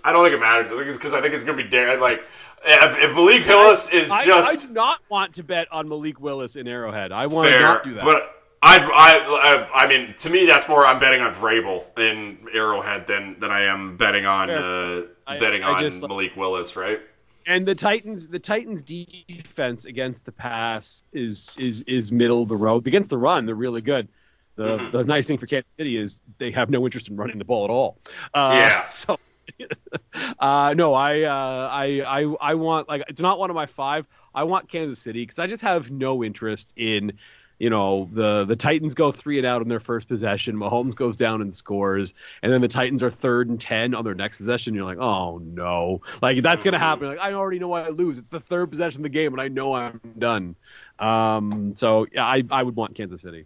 I 0.03 0.11
don't 0.11 0.23
think 0.23 0.35
it 0.35 0.39
matters. 0.39 0.71
I 0.71 0.75
think 0.75 0.85
it's 0.85 0.97
because 0.97 1.15
I 1.15 1.21
think 1.21 1.33
it's 1.33 1.43
gonna 1.43 1.63
be 1.63 1.67
da- 1.67 1.95
like 1.95 2.23
if, 2.63 2.97
if 2.99 3.15
Malik 3.15 3.47
Willis 3.47 3.89
is 3.89 4.11
I, 4.11 4.23
just 4.23 4.55
I 4.55 4.67
do 4.67 4.71
not 4.71 4.99
want 5.09 5.33
to 5.33 5.43
bet 5.43 5.67
on 5.71 5.89
Malik 5.89 6.19
Willis 6.19 6.57
in 6.57 6.67
Arrowhead. 6.67 7.11
I 7.11 7.25
want 7.25 7.49
fair, 7.49 7.57
to 7.57 7.63
not 7.63 7.83
do 7.83 7.93
that. 7.95 8.03
but 8.03 8.34
I, 8.67 8.77
I 8.79 9.67
I 9.75 9.83
I 9.83 9.87
mean 9.87 10.15
to 10.19 10.29
me 10.29 10.45
that's 10.45 10.67
more 10.67 10.85
I'm 10.85 10.99
betting 10.99 11.21
on 11.21 11.31
Vrabel 11.33 11.97
in 11.99 12.39
Arrowhead 12.53 13.05
than 13.07 13.37
than 13.39 13.51
I 13.51 13.61
am 13.65 13.95
betting 13.97 14.25
on 14.25 14.49
uh, 14.49 15.03
I- 15.27 15.37
betting 15.37 15.63
I 15.63 15.73
on 15.73 15.81
just- 15.81 16.01
Malik 16.01 16.35
Willis, 16.35 16.75
right? 16.75 16.99
and 17.47 17.63
the 17.67 17.75
Titans, 17.75 18.27
the 18.27 18.39
Titans' 18.39 18.81
defense 18.81 19.85
against 19.85 20.25
the 20.25 20.31
pass 20.31 21.03
is 21.13 21.49
is 21.57 21.81
is 21.87 22.11
middle 22.11 22.41
of 22.41 22.49
the 22.49 22.55
road. 22.57 22.87
Against 22.87 23.11
the 23.11 23.17
run, 23.19 23.45
they're 23.45 23.53
really 23.53 23.81
good. 23.81 24.07
The 24.55 24.77
Mhm. 24.79 24.91
the 24.93 25.03
nice 25.03 25.27
thing 25.27 25.37
for 25.37 25.45
Kansas 25.45 25.69
City 25.77 25.97
is 25.97 26.19
they 26.39 26.49
have 26.51 26.69
no 26.71 26.83
interest 26.85 27.07
in 27.09 27.17
running 27.17 27.37
the 27.37 27.45
ball 27.45 27.65
at 27.65 27.69
all. 27.69 27.97
Uh, 28.33 28.51
Yeah. 28.55 28.85
So, 28.89 29.19
uh, 30.39 30.73
no, 30.75 30.93
I, 30.95 31.21
uh, 31.21 31.69
I 31.71 31.85
I 32.01 32.35
I 32.41 32.53
want 32.55 32.87
like 32.89 33.03
it's 33.09 33.21
not 33.21 33.37
one 33.37 33.49
of 33.51 33.55
my 33.55 33.67
five. 33.67 34.07
I 34.33 34.43
want 34.43 34.69
Kansas 34.69 34.97
City 34.99 35.21
because 35.21 35.37
I 35.39 35.45
just 35.47 35.61
have 35.61 35.91
no 35.91 36.23
interest 36.23 36.73
in. 36.75 37.13
You 37.57 37.69
know 37.69 38.09
the 38.11 38.43
the 38.43 38.55
Titans 38.55 38.93
go 38.95 39.11
three 39.11 39.37
and 39.37 39.47
out 39.47 39.61
on 39.61 39.69
their 39.69 39.79
first 39.79 40.07
possession. 40.07 40.57
Mahomes 40.57 40.95
goes 40.95 41.15
down 41.15 41.41
and 41.41 41.53
scores, 41.55 42.13
and 42.41 42.51
then 42.51 42.61
the 42.61 42.67
Titans 42.67 43.01
are 43.01 43.09
third 43.09 43.49
and 43.49 43.59
ten 43.59 43.95
on 43.95 44.03
their 44.03 44.13
next 44.13 44.37
possession. 44.37 44.73
You're 44.73 44.83
like, 44.83 44.97
oh 44.97 45.37
no, 45.37 46.01
like 46.21 46.41
that's 46.41 46.63
gonna 46.63 46.79
happen. 46.79 47.07
Like 47.07 47.19
I 47.19 47.33
already 47.33 47.59
know 47.59 47.71
I 47.71 47.89
lose. 47.89 48.17
It's 48.17 48.29
the 48.29 48.41
third 48.41 48.69
possession 48.71 48.99
of 48.99 49.03
the 49.03 49.09
game, 49.09 49.33
and 49.33 49.41
I 49.41 49.47
know 49.47 49.73
I'm 49.73 50.01
done. 50.17 50.55
Um, 50.99 51.75
so 51.75 52.07
yeah, 52.11 52.25
I 52.25 52.43
I 52.51 52.61
would 52.61 52.75
want 52.75 52.95
Kansas 52.95 53.21
City. 53.21 53.45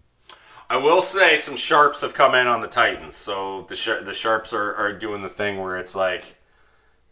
I 0.71 0.77
will 0.77 1.01
say 1.01 1.37
some 1.37 1.55
sharps 1.55 2.01
have 2.01 2.13
come 2.13 2.35
in 2.35 2.45
on 2.45 2.61
the 2.61 2.67
Titans, 2.67 3.15
so 3.15 3.61
the 3.61 3.75
Shar- 3.75 4.03
the 4.03 4.13
sharps 4.13 4.53
are, 4.53 4.75
are 4.75 4.93
doing 4.93 5.23
the 5.23 5.29
thing 5.29 5.59
where 5.59 5.77
it's 5.77 5.95
like, 5.95 6.23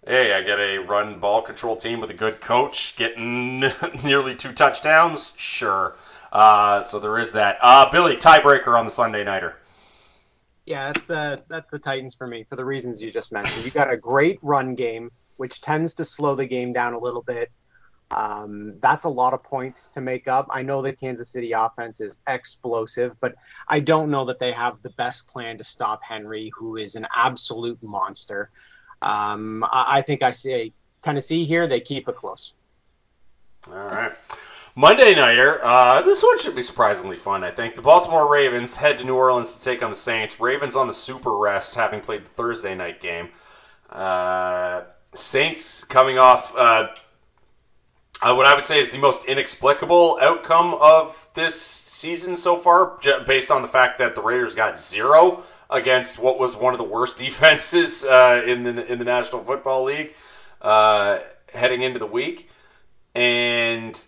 hey, 0.06 0.32
I 0.32 0.42
get 0.42 0.60
a 0.60 0.78
run 0.78 1.20
ball 1.20 1.42
control 1.42 1.76
team 1.76 2.00
with 2.00 2.12
a 2.12 2.16
good 2.16 2.40
coach, 2.40 2.96
getting 2.96 3.60
nearly 4.04 4.36
two 4.36 4.52
touchdowns, 4.52 5.34
sure. 5.38 5.96
Uh, 6.32 6.82
so 6.82 7.00
there 7.00 7.18
is 7.18 7.34
that. 7.34 7.58
Uh, 7.62 7.90
Billy, 7.90 8.18
tiebreaker 8.18 8.78
on 8.78 8.86
the 8.86 8.92
Sunday 8.92 9.24
nighter. 9.24 9.56
Yeah, 10.66 10.92
that's 10.92 11.06
the 11.06 11.44
that's 11.48 11.70
the 11.70 11.80
Titans 11.80 12.14
for 12.14 12.28
me 12.28 12.44
for 12.44 12.58
the 12.58 12.66
reasons 12.66 13.02
you 13.02 13.10
just 13.10 13.32
mentioned. 13.32 13.64
You 13.64 13.72
got 13.72 13.92
a 13.92 13.96
great 13.96 14.38
run 14.42 14.76
game, 14.76 15.12
which 15.38 15.62
tends 15.62 15.94
to 15.96 16.06
slow 16.06 16.36
the 16.36 16.46
game 16.46 16.74
down 16.74 16.94
a 16.94 17.00
little 17.00 17.22
bit. 17.22 17.50
Um, 18.12 18.76
that's 18.80 19.04
a 19.04 19.10
lot 19.10 19.34
of 19.34 19.44
points 19.44 19.90
to 19.90 20.02
make 20.02 20.28
up. 20.28 20.48
I 20.50 20.62
know 20.64 20.82
the 20.82 20.94
Kansas 20.94 21.30
City 21.30 21.52
offense 21.54 22.00
is 22.00 22.20
explosive, 22.28 23.20
but 23.20 23.36
I 23.68 23.80
don't 23.80 24.12
know 24.12 24.26
that 24.26 24.40
they 24.40 24.52
have 24.54 24.82
the 24.82 24.92
best 24.92 25.28
plan 25.28 25.58
to 25.58 25.64
stop 25.64 26.04
Henry, 26.04 26.52
who 26.58 26.78
is 26.78 26.96
an 26.96 27.08
absolute 27.14 27.82
monster. 27.82 28.50
Um, 29.02 29.64
I, 29.64 29.98
I 29.98 30.02
think 30.02 30.24
I 30.24 30.32
say 30.32 30.74
Tennessee 31.02 31.44
here. 31.44 31.68
They 31.68 31.80
keep 31.80 32.08
it 32.08 32.16
close. 32.16 32.54
All 33.70 33.76
right. 33.76 34.14
Monday 34.78 35.16
nighter. 35.16 35.60
Uh, 35.66 36.04
this 36.04 36.22
one 36.22 36.38
should 36.38 36.56
be 36.56 36.62
surprisingly 36.62 37.18
fun, 37.18 37.44
I 37.44 37.50
think. 37.50 37.74
The 37.74 37.82
Baltimore 37.82 38.32
Ravens 38.32 38.76
head 38.76 39.00
to 39.00 39.06
New 39.06 39.16
Orleans 39.16 39.56
to 39.56 39.64
take 39.64 39.82
on 39.82 39.90
the 39.90 39.96
Saints. 39.96 40.40
Ravens 40.40 40.76
on 40.76 40.86
the 40.86 40.94
super 40.94 41.36
rest, 41.36 41.74
having 41.74 42.00
played 42.00 42.22
the 42.22 42.30
Thursday 42.30 42.76
night 42.76 43.02
game. 43.02 43.30
Uh, 43.90 44.84
Saints 45.16 45.84
coming 45.84 46.20
off 46.20 46.56
uh, 46.56 46.90
uh, 48.22 48.36
what 48.36 48.46
I 48.46 48.54
would 48.54 48.66
say 48.66 48.80
is 48.80 48.92
the 48.92 49.00
most 49.00 49.26
inexplicable 49.26 50.20
outcome 50.22 50.76
of 50.76 51.28
this 51.34 51.60
season 51.60 52.36
so 52.36 52.56
far, 52.56 53.00
based 53.26 53.50
on 53.50 53.64
the 53.64 53.68
fact 53.68 53.98
that 53.98 54.14
the 54.14 54.22
Raiders 54.22 54.54
got 54.54 54.78
zero 54.78 55.42
against 55.72 56.20
what 56.20 56.38
was 56.38 56.56
one 56.56 56.76
of 56.76 56.78
the 56.78 56.84
worst 56.84 57.18
defenses 57.18 58.06
uh, 58.06 58.44
in 58.46 58.62
the 58.62 58.86
in 58.86 59.00
the 59.00 59.06
National 59.06 59.44
Football 59.44 59.86
League 59.86 60.14
uh, 60.62 61.18
heading 61.52 61.82
into 61.82 61.98
the 61.98 62.06
week, 62.06 62.48
and 63.16 64.00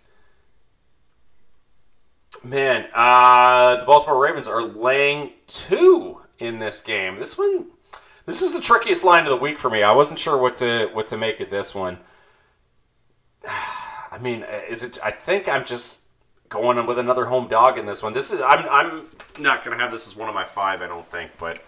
man, 2.42 2.86
uh, 2.94 3.76
the 3.76 3.84
Baltimore 3.84 4.22
Ravens 4.22 4.48
are 4.48 4.62
laying 4.62 5.32
two 5.46 6.20
in 6.38 6.58
this 6.58 6.80
game. 6.80 7.16
This 7.16 7.36
one, 7.36 7.66
this 8.26 8.42
is 8.42 8.52
the 8.52 8.60
trickiest 8.60 9.04
line 9.04 9.24
of 9.24 9.30
the 9.30 9.36
week 9.36 9.58
for 9.58 9.70
me. 9.70 9.82
I 9.82 9.92
wasn't 9.92 10.18
sure 10.18 10.36
what 10.36 10.56
to 10.56 10.90
what 10.92 11.08
to 11.08 11.16
make 11.16 11.40
of 11.40 11.50
this 11.50 11.74
one. 11.74 11.98
I 14.12 14.18
mean, 14.18 14.44
is 14.68 14.82
it? 14.82 14.98
I 15.02 15.10
think 15.12 15.48
I'm 15.48 15.64
just 15.64 16.00
going 16.48 16.84
with 16.86 16.98
another 16.98 17.24
home 17.24 17.48
dog 17.48 17.78
in 17.78 17.86
this 17.86 18.02
one. 18.02 18.12
This 18.12 18.32
is 18.32 18.40
I'm 18.40 18.66
I'm 18.68 19.06
not 19.38 19.64
gonna 19.64 19.78
have 19.78 19.90
this 19.90 20.08
as 20.08 20.16
one 20.16 20.28
of 20.28 20.34
my 20.34 20.44
five. 20.44 20.82
I 20.82 20.88
don't 20.88 21.06
think, 21.06 21.32
but 21.38 21.62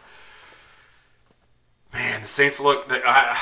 man, 1.92 2.22
the 2.22 2.26
Saints 2.26 2.60
look. 2.60 2.88
The, 2.88 3.00
I, 3.04 3.38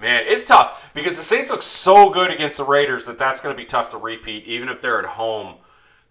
man, 0.00 0.24
it's 0.26 0.44
tough 0.44 0.90
because 0.94 1.16
the 1.16 1.22
Saints 1.22 1.50
look 1.50 1.62
so 1.62 2.10
good 2.10 2.30
against 2.30 2.56
the 2.56 2.64
Raiders 2.64 3.06
that 3.06 3.18
that's 3.18 3.40
gonna 3.40 3.54
be 3.54 3.64
tough 3.64 3.90
to 3.90 3.98
repeat, 3.98 4.44
even 4.46 4.68
if 4.68 4.80
they're 4.80 4.98
at 4.98 5.06
home. 5.06 5.54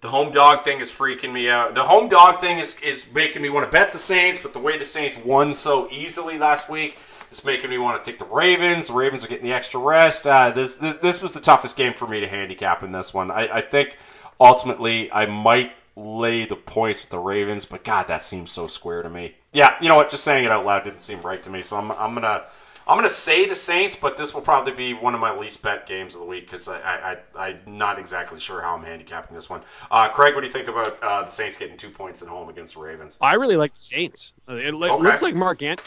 The 0.02 0.08
home 0.08 0.32
dog 0.32 0.64
thing 0.64 0.80
is 0.80 0.90
freaking 0.90 1.34
me 1.34 1.50
out. 1.50 1.76
The 1.76 1.84
home 1.84 2.08
dog 2.08 2.40
thing 2.40 2.58
is, 2.60 2.76
is 2.82 3.06
making 3.14 3.42
me 3.42 3.50
want 3.50 3.66
to 3.66 3.72
bet 3.72 3.92
the 3.92 4.00
Saints, 4.00 4.40
but 4.42 4.54
the 4.54 4.60
way 4.60 4.78
the 4.78 4.86
Saints 4.86 5.18
won 5.18 5.52
so 5.52 5.90
easily 5.92 6.38
last 6.38 6.70
week 6.70 6.98
is 7.32 7.44
making 7.44 7.70
me 7.70 7.78
want 7.78 8.02
to 8.02 8.10
take 8.10 8.18
the 8.18 8.26
Ravens. 8.26 8.88
The 8.88 8.94
Ravens 8.94 9.26
are 9.26 9.28
getting 9.28 9.46
the 9.46 9.54
extra 9.54 9.80
rest. 9.80 10.26
Uh, 10.26 10.52
this, 10.52 10.76
this 10.76 10.96
this 11.02 11.22
was 11.22 11.34
the 11.34 11.42
toughest 11.42 11.76
game 11.76 11.94
for 11.94 12.08
me 12.08 12.22
to 12.22 12.28
handicap 12.28 12.82
in 12.84 12.94
this 12.94 13.14
one. 13.14 13.30
I, 13.30 13.58
I 13.58 13.62
think 13.62 13.98
ultimately 14.40 15.12
I 15.12 15.26
might 15.26 15.74
lay 15.96 16.46
the 16.46 16.56
points 16.56 17.02
with 17.02 17.10
the 17.10 17.20
Ravens, 17.20 17.66
but 17.66 17.84
God, 17.84 18.08
that 18.08 18.22
seems 18.22 18.52
so 18.52 18.68
square 18.68 19.04
to 19.04 19.10
me. 19.10 19.36
Yeah, 19.52 19.76
you 19.82 19.90
know 19.90 19.96
what? 19.96 20.10
Just 20.10 20.24
saying 20.24 20.46
it 20.46 20.52
out 20.52 20.66
loud 20.66 20.84
didn't 20.84 21.02
seem 21.02 21.22
right 21.22 21.42
to 21.44 21.50
me, 21.50 21.62
so 21.62 21.76
I'm 21.76 21.92
I'm 21.92 22.14
gonna. 22.14 22.44
I'm 22.90 22.98
gonna 22.98 23.08
say 23.08 23.46
the 23.46 23.54
Saints, 23.56 23.96
but 23.96 24.18
this 24.18 24.34
will 24.34 24.42
probably 24.42 24.74
be 24.74 24.94
one 24.96 25.14
of 25.14 25.22
my 25.22 25.38
least 25.38 25.62
bet 25.62 25.86
games 25.86 26.16
of 26.16 26.22
the 26.22 26.26
week 26.26 26.46
because 26.46 26.68
I, 26.68 26.80
I, 26.80 27.18
I 27.38 27.48
I'm 27.66 27.78
not 27.78 28.00
exactly 28.00 28.40
sure 28.40 28.62
how 28.62 28.76
I'm 28.76 28.84
handicapping 28.84 29.36
this 29.36 29.48
one. 29.50 29.62
Uh, 29.92 30.10
Craig, 30.10 30.34
what 30.34 30.42
do 30.42 30.48
you 30.48 30.54
think 30.54 30.68
about 30.68 30.98
uh, 31.04 31.22
the 31.22 31.28
Saints 31.28 31.56
getting 31.56 31.78
two 31.78 31.92
points 31.92 32.24
at 32.24 32.28
home 32.28 32.50
against 32.50 32.74
the 32.74 32.80
Ravens? 32.82 33.18
I 33.22 33.36
really 33.36 33.58
like 33.58 33.74
the 33.74 33.80
Saints. 33.80 34.32
Uh, 34.50 34.56
It, 34.56 34.74
Okay. 34.74 34.88
looks 35.04 35.22
like 35.22 35.36
Mark 35.36 35.62
An- 35.62 35.78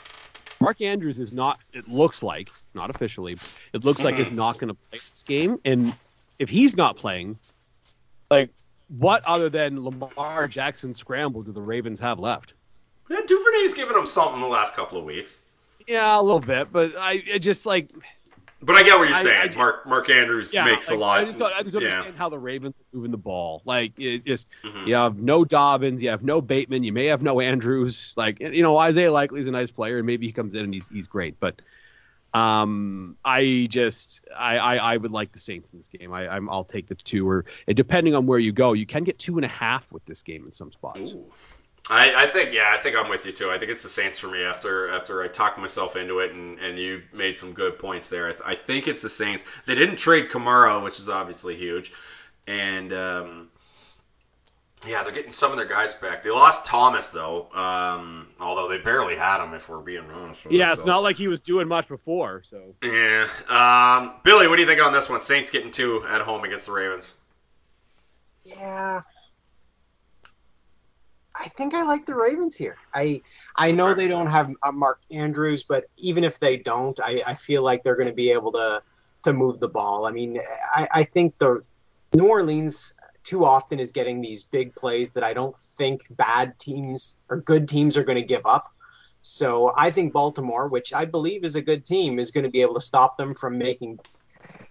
Mark 0.61 0.81
Andrews 0.81 1.19
is 1.19 1.33
not. 1.33 1.59
It 1.73 1.89
looks 1.89 2.23
like 2.23 2.49
not 2.73 2.89
officially. 2.89 3.37
It 3.73 3.85
looks 3.85 4.01
like 4.05 4.15
he's 4.15 4.31
not 4.31 4.59
going 4.59 4.69
to 4.69 4.75
play 4.91 5.01
this 5.01 5.25
game. 5.25 5.59
And 5.65 5.93
if 6.39 6.49
he's 6.49 6.77
not 6.77 6.97
playing, 6.97 7.37
like 8.31 8.51
what 8.87 9.25
other 9.25 9.49
than 9.51 9.83
Lamar 9.83 10.47
Jackson 10.47 10.95
scramble 10.95 11.43
do 11.43 11.51
the 11.51 11.61
Ravens 11.61 11.99
have 11.99 12.21
left? 12.21 12.55
Yeah, 13.11 13.21
Duvernay's 13.27 13.75
given 13.75 13.95
them 13.95 14.07
something 14.07 14.41
the 14.41 14.47
last 14.47 14.77
couple 14.77 14.99
of 14.99 15.05
weeks. 15.05 15.37
Yeah, 15.87 16.19
a 16.19 16.23
little 16.23 16.41
bit, 16.41 16.73
but 16.73 16.97
I 16.97 17.15
it 17.15 17.39
just 17.41 17.67
like 17.67 17.91
But 18.61 18.77
I 18.77 18.83
get 18.83 18.99
what 18.99 19.09
you're 19.09 19.17
I- 19.17 19.21
I 19.21 19.23
saying. 19.23 19.57
Mark 19.57 19.87
Mark 19.87 20.09
Andrews 20.11 20.55
yeah, 20.55 20.65
makes 20.65 20.89
like, 20.89 20.97
a 20.97 21.01
lot. 21.01 21.21
I 21.21 21.25
just 21.25 21.39
don't, 21.39 21.53
I 21.53 21.63
just 21.63 21.73
don't 21.75 21.83
yeah. 21.83 21.89
understand 21.99 22.17
how 22.17 22.29
the 22.29 22.39
Ravens 22.39 22.75
are 22.75 22.97
moving 22.97 23.11
the 23.11 23.17
ball. 23.17 23.63
Like 23.65 23.99
it 23.99 24.25
just 24.25 24.47
Mhm. 24.65 24.87
you 24.87 24.95
have 24.95 25.17
no 25.19 25.45
Dobbins, 25.45 26.03
you 26.03 26.11
have 26.11 26.23
no 26.23 26.41
Bateman, 26.41 26.85
you 26.85 26.93
may 26.93 27.07
have 27.07 27.23
no 27.23 27.41
Andrews. 27.41 28.13
Like 28.17 28.41
you 28.41 28.63
know, 28.63 28.79
Isaiah 28.79 29.11
Likely's 29.13 29.47
a 29.49 29.51
nice 29.51 29.71
player, 29.71 29.99
and 29.99 30.07
maybe 30.07 30.27
he 30.27 30.33
comes 30.33 30.55
in 30.55 30.65
and 30.65 30.73
he's 30.73 30.89
he's 30.89 31.07
great. 31.09 31.41
But 31.41 31.61
um, 32.35 33.17
I 33.25 33.67
just 33.69 34.23
I, 34.35 34.57
I 34.59 34.77
I 34.77 34.97
would 34.97 35.11
like 35.11 35.33
the 35.33 35.39
Saints 35.39 35.71
in 35.71 35.79
this 35.79 35.89
game. 35.89 36.13
I 36.13 36.29
I'm, 36.29 36.49
I'll 36.49 36.65
take 36.65 36.87
the 36.89 36.95
two, 36.95 37.29
or 37.29 37.45
depending 37.67 38.15
on 38.15 38.27
where 38.27 38.39
you 38.39 38.53
go, 38.53 38.73
you 38.73 38.87
can 38.87 39.05
get 39.05 39.19
two 39.19 39.37
and 39.37 39.45
a 39.45 39.49
half 39.49 39.91
with 39.93 40.05
this 40.07 40.23
game 40.23 40.45
in 40.47 40.51
some 40.53 40.73
spots. 40.73 41.13
Ooh. 41.13 41.25
I, 41.91 42.15
I 42.25 42.27
think 42.27 42.53
yeah, 42.55 42.71
I 42.73 42.77
think 42.81 42.97
I'm 42.97 43.09
with 43.09 43.27
you 43.27 43.33
too. 43.33 43.51
I 43.51 43.59
think 43.59 43.71
it's 43.71 43.83
the 43.83 43.89
Saints 43.89 44.19
for 44.19 44.29
me 44.29 44.45
after 44.45 44.89
after 44.91 45.23
I 45.23 45.29
talked 45.29 45.59
myself 45.59 45.97
into 45.97 46.21
it 46.21 46.33
and, 46.33 46.59
and 46.61 46.79
you 46.79 47.03
made 47.13 47.37
some 47.37 47.53
good 47.55 47.79
points 47.79 48.09
there. 48.09 48.29
I, 48.29 48.31
th- 48.31 48.43
I 48.45 48.55
think 48.55 48.87
it's 48.87 49.03
the 49.03 49.09
Saints. 49.09 49.45
They 49.67 49.75
didn't 49.75 49.97
trade 49.97 50.31
Kamara, 50.31 50.83
which 50.83 51.01
is 51.01 51.09
obviously 51.09 51.57
huge, 51.57 51.93
and 52.47 52.93
um, 52.93 53.49
yeah, 54.87 55.03
they're 55.03 55.13
getting 55.13 55.33
some 55.33 55.51
of 55.51 55.57
their 55.57 55.67
guys 55.67 55.93
back. 55.95 56.23
They 56.23 56.31
lost 56.31 56.65
Thomas 56.65 57.11
though, 57.11 57.49
um, 57.53 58.29
although 58.41 58.69
they 58.69 58.79
barely 58.79 59.17
had 59.17 59.43
him. 59.45 59.53
If 59.53 59.69
we're 59.69 59.79
being 59.81 60.09
honest. 60.09 60.45
with 60.45 60.55
Yeah, 60.55 60.67
it's 60.67 60.71
ourselves. 60.83 60.87
not 60.87 61.03
like 61.03 61.17
he 61.17 61.27
was 61.27 61.41
doing 61.41 61.67
much 61.67 61.89
before. 61.89 62.45
So 62.49 62.77
Yeah. 62.85 63.27
Um, 63.49 64.15
Billy, 64.23 64.47
what 64.47 64.55
do 64.55 64.63
you 64.63 64.69
think 64.69 64.81
on 64.81 64.93
this 64.93 65.09
one? 65.09 65.21
Saints 65.21 65.51
getting 65.51 65.73
two 65.73 66.05
at 66.07 66.21
home 66.21 66.45
against 66.45 66.67
the 66.67 66.73
Ravens. 66.73 67.13
Yeah. 68.45 69.01
I 71.43 71.49
think 71.49 71.75
I 71.75 71.83
like 71.83 72.07
the 72.07 72.15
Ravens 72.15 72.57
here. 72.57 72.77
I 72.95 73.21
I 73.57 73.73
know 73.73 73.95
they 73.95 74.07
don't 74.07 74.29
have 74.29 74.51
a 74.63 74.71
Mark 74.71 75.01
Andrews, 75.11 75.65
but 75.65 75.87
even 75.97 76.23
if 76.23 76.39
they 76.39 76.57
don't, 76.57 76.99
I, 77.01 77.23
I 77.27 77.35
feel 77.35 77.63
like 77.63 77.83
they're 77.83 77.97
going 77.97 78.09
to 78.09 78.15
be 78.15 78.31
able 78.31 78.53
to 78.53 78.83
to 79.25 79.33
move 79.33 79.59
the 79.59 79.69
ball. 79.69 80.07
I 80.07 80.13
mean, 80.13 80.41
I, 80.75 80.89
I 80.93 81.05
think 81.05 81.37
the 81.39 81.63
New 82.15 82.27
Orleans 82.27 82.95
too 83.25 83.45
often 83.45 83.79
is 83.81 83.93
getting 83.93 84.21
these 84.21 84.43
big 84.43 84.75
plays 84.75 85.11
that 85.11 85.25
I 85.25 85.33
don't 85.33 85.57
think 85.57 86.07
bad 86.11 86.59
teams 86.59 87.17
or 87.29 87.39
good 87.39 87.69
teams 87.69 87.97
are 87.97 88.05
going 88.05 88.19
to 88.19 88.27
give 88.27 88.43
up. 88.45 88.73
So 89.23 89.73
I 89.77 89.91
think 89.91 90.13
Baltimore, 90.13 90.69
which 90.69 90.93
I 90.93 91.05
believe 91.05 91.45
is 91.45 91.55
a 91.55 91.63
good 91.63 91.85
team, 91.85 92.19
is 92.19 92.33
going 92.33 92.45
to 92.45 92.51
be 92.51 92.61
able 92.63 92.75
to 92.75 92.81
stop 92.81 93.17
them 93.17 93.35
from 93.35 93.57
making, 93.57 94.01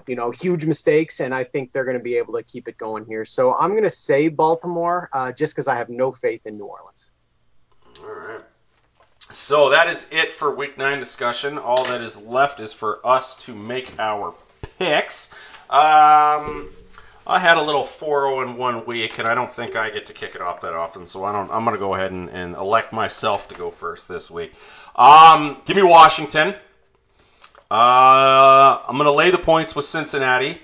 you 0.07 0.15
know, 0.15 0.31
huge 0.31 0.65
mistakes, 0.65 1.19
and 1.19 1.33
I 1.33 1.43
think 1.43 1.71
they're 1.71 1.85
going 1.85 1.97
to 1.97 2.03
be 2.03 2.15
able 2.17 2.33
to 2.33 2.43
keep 2.43 2.67
it 2.67 2.77
going 2.77 3.05
here. 3.05 3.25
So 3.25 3.55
I'm 3.55 3.71
going 3.71 3.83
to 3.83 3.89
say 3.89 4.27
Baltimore, 4.27 5.09
uh, 5.13 5.31
just 5.31 5.53
because 5.53 5.67
I 5.67 5.75
have 5.75 5.89
no 5.89 6.11
faith 6.11 6.45
in 6.45 6.57
New 6.57 6.65
Orleans. 6.65 7.11
All 7.99 8.09
right. 8.09 8.41
So 9.29 9.69
that 9.69 9.87
is 9.87 10.07
it 10.11 10.29
for 10.29 10.53
week 10.53 10.77
nine 10.77 10.99
discussion. 10.99 11.57
All 11.57 11.85
that 11.85 12.01
is 12.01 12.19
left 12.21 12.59
is 12.59 12.73
for 12.73 13.05
us 13.05 13.37
to 13.45 13.55
make 13.55 13.97
our 13.97 14.33
picks. 14.77 15.29
Um, 15.69 16.69
I 17.25 17.39
had 17.39 17.55
a 17.55 17.61
little 17.61 17.83
4-0 17.83 18.45
in 18.45 18.57
one 18.57 18.85
week, 18.85 19.19
and 19.19 19.27
I 19.27 19.35
don't 19.35 19.49
think 19.49 19.77
I 19.77 19.89
get 19.89 20.07
to 20.07 20.13
kick 20.13 20.35
it 20.35 20.41
off 20.41 20.61
that 20.61 20.73
often, 20.73 21.07
so 21.07 21.23
I 21.23 21.31
don't. 21.31 21.49
I'm 21.49 21.63
going 21.63 21.75
to 21.75 21.79
go 21.79 21.93
ahead 21.93 22.11
and, 22.11 22.29
and, 22.29 22.55
elect 22.55 22.91
myself 22.91 23.47
to 23.49 23.55
go 23.55 23.71
first 23.71 24.07
this 24.09 24.29
week. 24.29 24.53
Um, 24.95 25.61
give 25.65 25.77
me 25.77 25.83
Washington. 25.83 26.55
Uh, 27.71 28.81
I'm 28.85 28.97
going 28.97 29.05
to 29.05 29.13
lay 29.13 29.31
the 29.31 29.37
points 29.37 29.73
with 29.73 29.85
Cincinnati. 29.85 30.59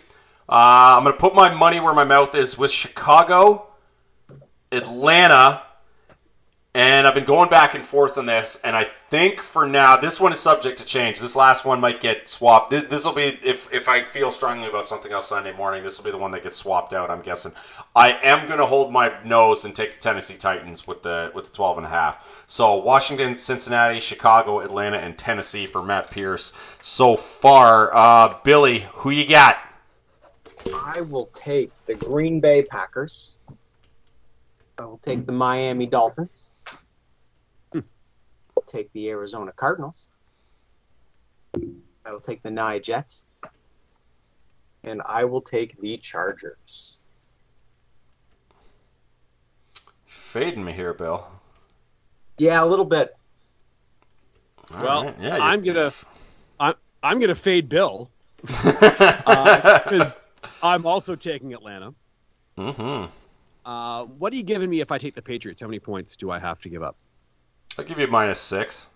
Uh, 0.49 0.97
I'm 0.97 1.05
going 1.05 1.16
to 1.16 1.20
put 1.20 1.34
my 1.34 1.53
money 1.53 1.80
where 1.80 1.93
my 1.93 2.03
mouth 2.03 2.36
is 2.36 2.58
with 2.58 2.70
Chicago, 2.70 3.66
Atlanta, 4.74 5.62
and 6.78 7.07
I've 7.07 7.15
been 7.15 7.25
going 7.25 7.49
back 7.49 7.73
and 7.73 7.84
forth 7.84 8.19
on 8.19 8.28
this, 8.28 8.61
and 8.63 8.75
I 8.75 8.84
think 8.84 9.41
for 9.41 9.65
now 9.65 9.97
this 9.97 10.19
one 10.19 10.32
is 10.32 10.39
subject 10.39 10.78
to 10.78 10.86
change. 10.86 11.19
This 11.19 11.36
last 11.36 11.65
one 11.65 11.82
might 11.82 12.01
get 12.01 12.30
swapped. 12.30 12.69
This 12.69 13.03
will 13.03 13.13
be 13.13 13.23
if 13.23 13.73
if 13.73 13.89
I 13.89 14.03
feel 14.03 14.32
strongly 14.32 14.67
about 14.67 14.86
something 14.86 15.11
else 15.11 15.30
Sunday 15.30 15.51
morning, 15.53 15.82
this 15.82 15.97
will 15.97 16.05
be 16.05 16.11
the 16.11 16.19
one 16.19 16.30
that 16.32 16.43
gets 16.43 16.55
swapped 16.55 16.93
out. 16.93 17.09
I'm 17.09 17.23
guessing. 17.23 17.53
I 17.95 18.11
am 18.11 18.45
going 18.45 18.59
to 18.59 18.67
hold 18.67 18.93
my 18.93 19.11
nose 19.23 19.65
and 19.65 19.75
take 19.75 19.91
the 19.91 19.97
Tennessee 19.97 20.36
Titans 20.36 20.86
with 20.86 21.01
the 21.01 21.32
with 21.34 21.45
the 21.45 21.51
12 21.53 21.78
and 21.78 21.88
a 21.88 21.89
half. 21.89 22.43
So 22.45 22.75
Washington, 22.75 23.36
Cincinnati, 23.36 23.99
Chicago, 23.99 24.59
Atlanta, 24.59 24.97
and 24.97 25.17
Tennessee 25.17 25.65
for 25.65 25.82
Matt 25.82 26.11
Pierce 26.11 26.53
so 26.84 27.17
far. 27.17 27.89
Uh, 27.91 28.38
Billy, 28.43 28.86
who 28.91 29.09
you 29.09 29.28
got? 29.28 29.57
I 30.75 31.01
will 31.01 31.30
take 31.34 31.71
the 31.88 31.95
Green 31.95 32.39
Bay 32.39 32.61
Packers. 32.61 33.39
I 34.80 34.86
will 34.86 34.99
take 34.99 35.25
the 35.25 35.32
Miami 35.32 35.88
Dolphins. 35.88 36.53
I'll 37.73 38.63
take 38.65 38.91
the 38.93 39.09
Arizona 39.09 39.51
Cardinals. 39.51 40.09
I 41.55 42.11
will 42.11 42.19
take 42.19 42.43
the 42.43 42.51
Nia 42.51 42.80
Jets. 42.80 43.25
And 44.84 45.01
I 45.05 45.25
will 45.25 45.41
take 45.41 45.80
the 45.82 45.97
Chargers. 45.97 46.99
Fading 50.05 50.63
me 50.63 50.73
here, 50.73 50.93
Bill. 50.93 51.28
Yeah, 52.38 52.63
a 52.63 52.67
little 52.67 52.86
bit. 52.86 53.15
All 54.73 54.84
well, 54.84 55.03
right. 55.05 55.15
yeah, 55.19 55.38
I'm 55.38 55.63
gonna 55.63 55.91
I'm 56.59 56.75
I'm 57.01 57.19
gonna 57.19 57.36
fade 57.36 57.69
Bill 57.69 58.09
because 58.41 59.01
uh, 59.25 60.47
I'm 60.61 60.86
also 60.86 61.15
taking 61.15 61.53
Atlanta. 61.53 61.93
Mm-hmm. 62.57 63.11
Uh, 63.68 64.05
what 64.05 64.32
are 64.32 64.38
you 64.38 64.43
giving 64.43 64.70
me 64.70 64.80
if 64.80 64.93
I 64.93 64.97
take 64.97 65.13
the 65.13 65.22
Patriots? 65.22 65.59
How 65.59 65.68
many 65.68 65.80
points 65.80 66.15
do 66.15 66.32
I 66.32 66.39
have 66.39 66.61
to 66.61 66.70
give 66.70 66.82
up? 66.82 66.95
I'll 67.78 67.84
give 67.84 67.99
you 67.99 68.07
minus 68.07 68.39
six. 68.39 68.88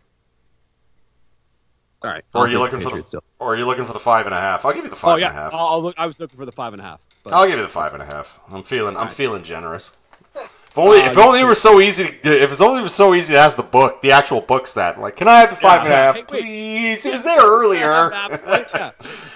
All 2.02 2.10
right. 2.10 2.24
Or 2.34 2.46
are 2.46 2.50
you 2.50 2.58
looking 2.58 2.80
the 2.80 2.90
for 2.90 2.98
the? 2.98 3.06
Still. 3.06 3.24
Or 3.38 3.54
are 3.54 3.58
you 3.58 3.66
looking 3.66 3.84
for 3.84 3.92
the 3.92 4.00
five 4.00 4.28
and 4.28 4.34
a 4.34 4.40
half? 4.40 4.64
I'll 4.64 4.74
give 4.74 4.86
you 4.86 4.90
the 4.90 4.96
five 4.96 5.16
oh, 5.16 5.18
yeah. 5.18 5.28
and 5.28 5.38
a 5.38 5.42
half. 5.42 5.54
I'll 5.54 5.84
look, 5.84 5.96
I 5.98 6.08
was 6.08 6.22
looking 6.22 6.38
for 6.38 6.46
the 6.46 6.54
five 6.54 6.72
and 6.72 6.82
a 6.82 6.86
half. 6.86 7.02
But... 7.22 7.34
I'll 7.34 7.46
give 7.48 7.58
you 7.58 7.64
the 7.64 7.68
five 7.68 7.94
and 7.94 8.02
a 8.02 8.06
half. 8.06 8.40
I'm 8.50 8.64
feeling. 8.64 8.96
I'm 8.96 9.04
right. 9.04 9.12
feeling 9.12 9.44
generous. 9.44 9.92
If 10.36 10.78
only, 10.78 11.02
uh, 11.02 11.12
if 11.12 11.18
only 11.18 11.42
it 11.42 11.44
were 11.44 11.54
so 11.54 11.82
easy. 11.82 12.06
To, 12.06 12.42
if 12.42 12.54
it's 12.54 12.62
only 12.62 12.82
was 12.82 12.96
so 12.96 13.14
easy 13.14 13.34
to 13.34 13.40
ask 13.40 13.58
the 13.58 13.64
book, 13.64 14.00
the 14.00 14.14
actual 14.14 14.40
book 14.40 14.70
that 14.70 15.02
Like, 15.02 15.18
can 15.18 15.28
I 15.28 15.42
have 15.42 15.50
the 15.50 15.58
five 15.58 15.84
yeah, 15.84 15.84
and 15.84 15.94
a 15.94 15.98
half, 15.98 16.16
hey, 16.16 16.24
please? 16.28 17.06
It 17.06 17.12
was 17.12 17.26
there 17.26 17.42
earlier. 17.42 18.10
Yeah. 18.10 18.92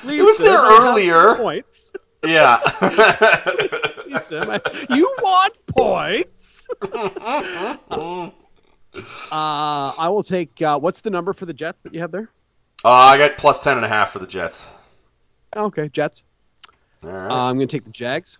it 0.05 0.23
was 0.23 0.38
there 0.38 0.63
earlier. 0.63 1.36
Points. 1.36 1.91
Yeah. 2.28 2.59
you 4.89 5.15
want 5.21 5.53
points? 5.67 6.67
uh, 6.82 7.78
I 9.32 10.07
will 10.09 10.23
take. 10.23 10.61
Uh, 10.61 10.80
what's 10.80 11.01
the 11.01 11.09
number 11.09 11.34
for 11.34 11.45
the 11.45 11.53
Jets 11.53 11.82
that 11.82 11.93
you 11.93 12.01
have 12.01 12.11
there? 12.11 12.30
Uh, 12.84 12.91
I 12.91 13.17
got 13.17 13.38
plus 13.38 13.59
ten 13.59 13.78
and 13.78 13.86
a 13.86 13.89
half 13.89 14.11
for 14.11 14.19
the 14.19 14.28
Jets. 14.28 14.67
Okay, 15.55 15.89
Jets. 15.89 16.23
All 17.03 17.09
right. 17.09 17.32
Uh, 17.32 17.49
I'm 17.49 17.57
going 17.57 17.67
to 17.67 17.78
take 17.78 17.86
the 17.86 17.91
Jags, 17.91 18.39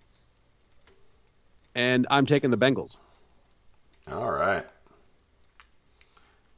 and 1.73 2.07
I'm 2.09 2.25
taking 2.25 2.51
the 2.51 2.57
Bengals. 2.57 2.97
All 4.11 4.31
right. 4.31 4.65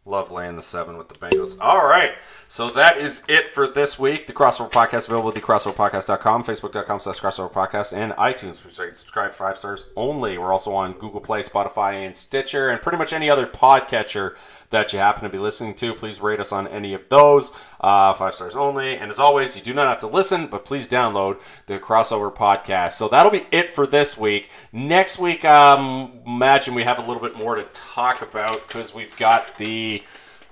Love 0.08 0.32
laying 0.32 0.56
the 0.56 0.62
seven 0.62 0.98
with 0.98 1.10
the 1.10 1.16
Bengals. 1.16 1.58
All 1.60 1.86
right. 1.86 2.14
So 2.48 2.70
that 2.72 2.98
is 2.98 3.24
it 3.28 3.50
for 3.50 3.68
this 3.68 4.00
week. 4.00 4.26
The 4.26 4.32
Crossover 4.32 4.72
Podcast 4.72 5.10
available 5.10 5.30
at 5.30 5.36
thecrossoverpodcast.com, 5.36 6.46
facebook.com 6.46 7.02
slash 7.02 7.20
crossover 7.20 7.52
podcast, 7.52 7.92
and 7.92 8.14
iTunes. 8.14 8.64
Which 8.64 8.78
can 8.78 8.96
subscribe 8.96 9.34
five 9.34 9.58
stars 9.58 9.84
only. 9.98 10.38
We're 10.38 10.54
also 10.54 10.74
on 10.74 10.94
Google 10.94 11.20
Play, 11.20 11.42
Spotify, 11.42 12.06
and 12.06 12.16
Stitcher, 12.16 12.70
and 12.70 12.82
pretty 12.82 12.98
much 12.98 13.12
any 13.12 13.30
other 13.30 13.46
podcatcher 13.46 14.38
that 14.70 14.94
you 14.94 15.00
happen 15.00 15.24
to 15.24 15.30
be 15.30 15.40
listening 15.40 15.76
to. 15.76 15.94
Please 15.94 16.20
rate 16.22 16.40
us 16.40 16.52
on 16.52 16.68
any 16.68 16.94
of 16.94 17.08
those. 17.10 17.52
Uh, 17.80 18.14
five 18.14 18.34
stars 18.34 18.56
only. 18.56 18.98
And 18.98 19.10
as 19.10 19.20
always, 19.20 19.56
you 19.56 19.62
do 19.62 19.74
not 19.74 19.88
have 19.88 20.02
to 20.02 20.08
listen, 20.08 20.48
but 20.48 20.66
please 20.66 20.88
download 20.88 21.40
the 21.66 21.80
Crossover 21.80 22.34
Podcast. 22.34 22.94
So 22.94 23.08
that'll 23.08 23.32
be 23.32 23.46
it 23.52 23.70
for 23.70 23.88
this 23.88 24.18
week. 24.18 24.50
Next 24.72 25.20
week, 25.20 25.46
um, 25.46 26.12
imagine 26.26 26.76
we 26.76 26.84
have 26.84 27.00
a 27.00 27.02
little 27.02 27.22
bit 27.22 27.38
more 27.38 27.56
to 27.56 27.64
talk 27.74 28.22
about 28.22 28.68
because 28.68 28.94
we've 28.94 29.16
got 29.18 29.58
the. 29.58 30.04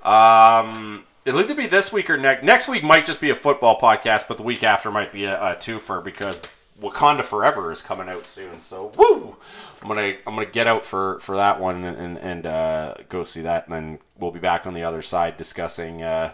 Um, 0.03 1.03
It'll 1.25 1.39
either 1.39 1.55
be 1.55 1.65
this 1.65 1.91
week 1.91 2.11
or 2.11 2.17
next. 2.17 2.43
Next 2.43 2.67
week 2.67 2.83
might 2.83 3.03
just 3.03 3.19
be 3.19 3.31
a 3.31 3.35
football 3.35 3.79
podcast, 3.79 4.27
but 4.27 4.37
the 4.37 4.43
week 4.43 4.61
after 4.61 4.91
might 4.91 5.11
be 5.11 5.25
a, 5.25 5.53
a 5.53 5.55
twofer 5.55 6.03
because 6.03 6.39
Wakanda 6.81 7.23
Forever 7.23 7.71
is 7.71 7.81
coming 7.81 8.09
out 8.09 8.27
soon. 8.27 8.61
So 8.61 8.91
woo! 8.97 9.35
I'm 9.81 9.87
gonna 9.87 10.15
I'm 10.27 10.35
gonna 10.35 10.45
get 10.45 10.67
out 10.67 10.85
for, 10.85 11.19
for 11.19 11.37
that 11.37 11.59
one 11.59 11.83
and 11.83 12.17
and, 12.17 12.45
uh, 12.45 12.95
go 13.09 13.23
see 13.23 13.41
that, 13.43 13.65
and 13.65 13.73
then 13.73 13.99
we'll 14.19 14.31
be 14.31 14.39
back 14.39 14.65
on 14.65 14.73
the 14.73 14.83
other 14.83 15.01
side 15.01 15.37
discussing 15.37 16.03
uh, 16.03 16.33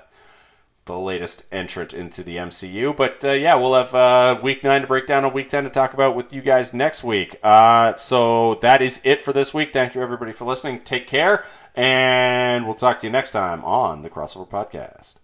the 0.85 0.97
latest 0.97 1.43
entrant 1.51 1.93
into 1.93 2.23
the 2.23 2.37
MCU. 2.37 2.95
But 2.95 3.23
uh, 3.23 3.31
yeah, 3.31 3.55
we'll 3.55 3.75
have 3.75 3.93
uh, 3.93 4.39
week 4.41 4.63
nine 4.63 4.81
to 4.81 4.87
break 4.87 5.05
down 5.05 5.25
and 5.25 5.33
week 5.33 5.49
ten 5.49 5.65
to 5.65 5.69
talk 5.69 5.93
about 5.93 6.15
with 6.15 6.33
you 6.33 6.41
guys 6.41 6.73
next 6.73 7.03
week. 7.03 7.37
Uh, 7.43 7.95
so 7.95 8.55
that 8.55 8.81
is 8.81 8.99
it 9.03 9.19
for 9.19 9.33
this 9.33 9.53
week. 9.53 9.73
Thank 9.73 9.93
you 9.95 10.01
everybody 10.01 10.31
for 10.31 10.45
listening. 10.45 10.81
Take 10.81 11.05
care, 11.07 11.45
and 11.75 12.65
we'll 12.65 12.75
talk 12.75 12.99
to 12.99 13.07
you 13.07 13.11
next 13.11 13.31
time 13.31 13.63
on 13.63 14.01
the 14.01 14.09
Crossover 14.09 14.47
Podcast. 14.49 15.15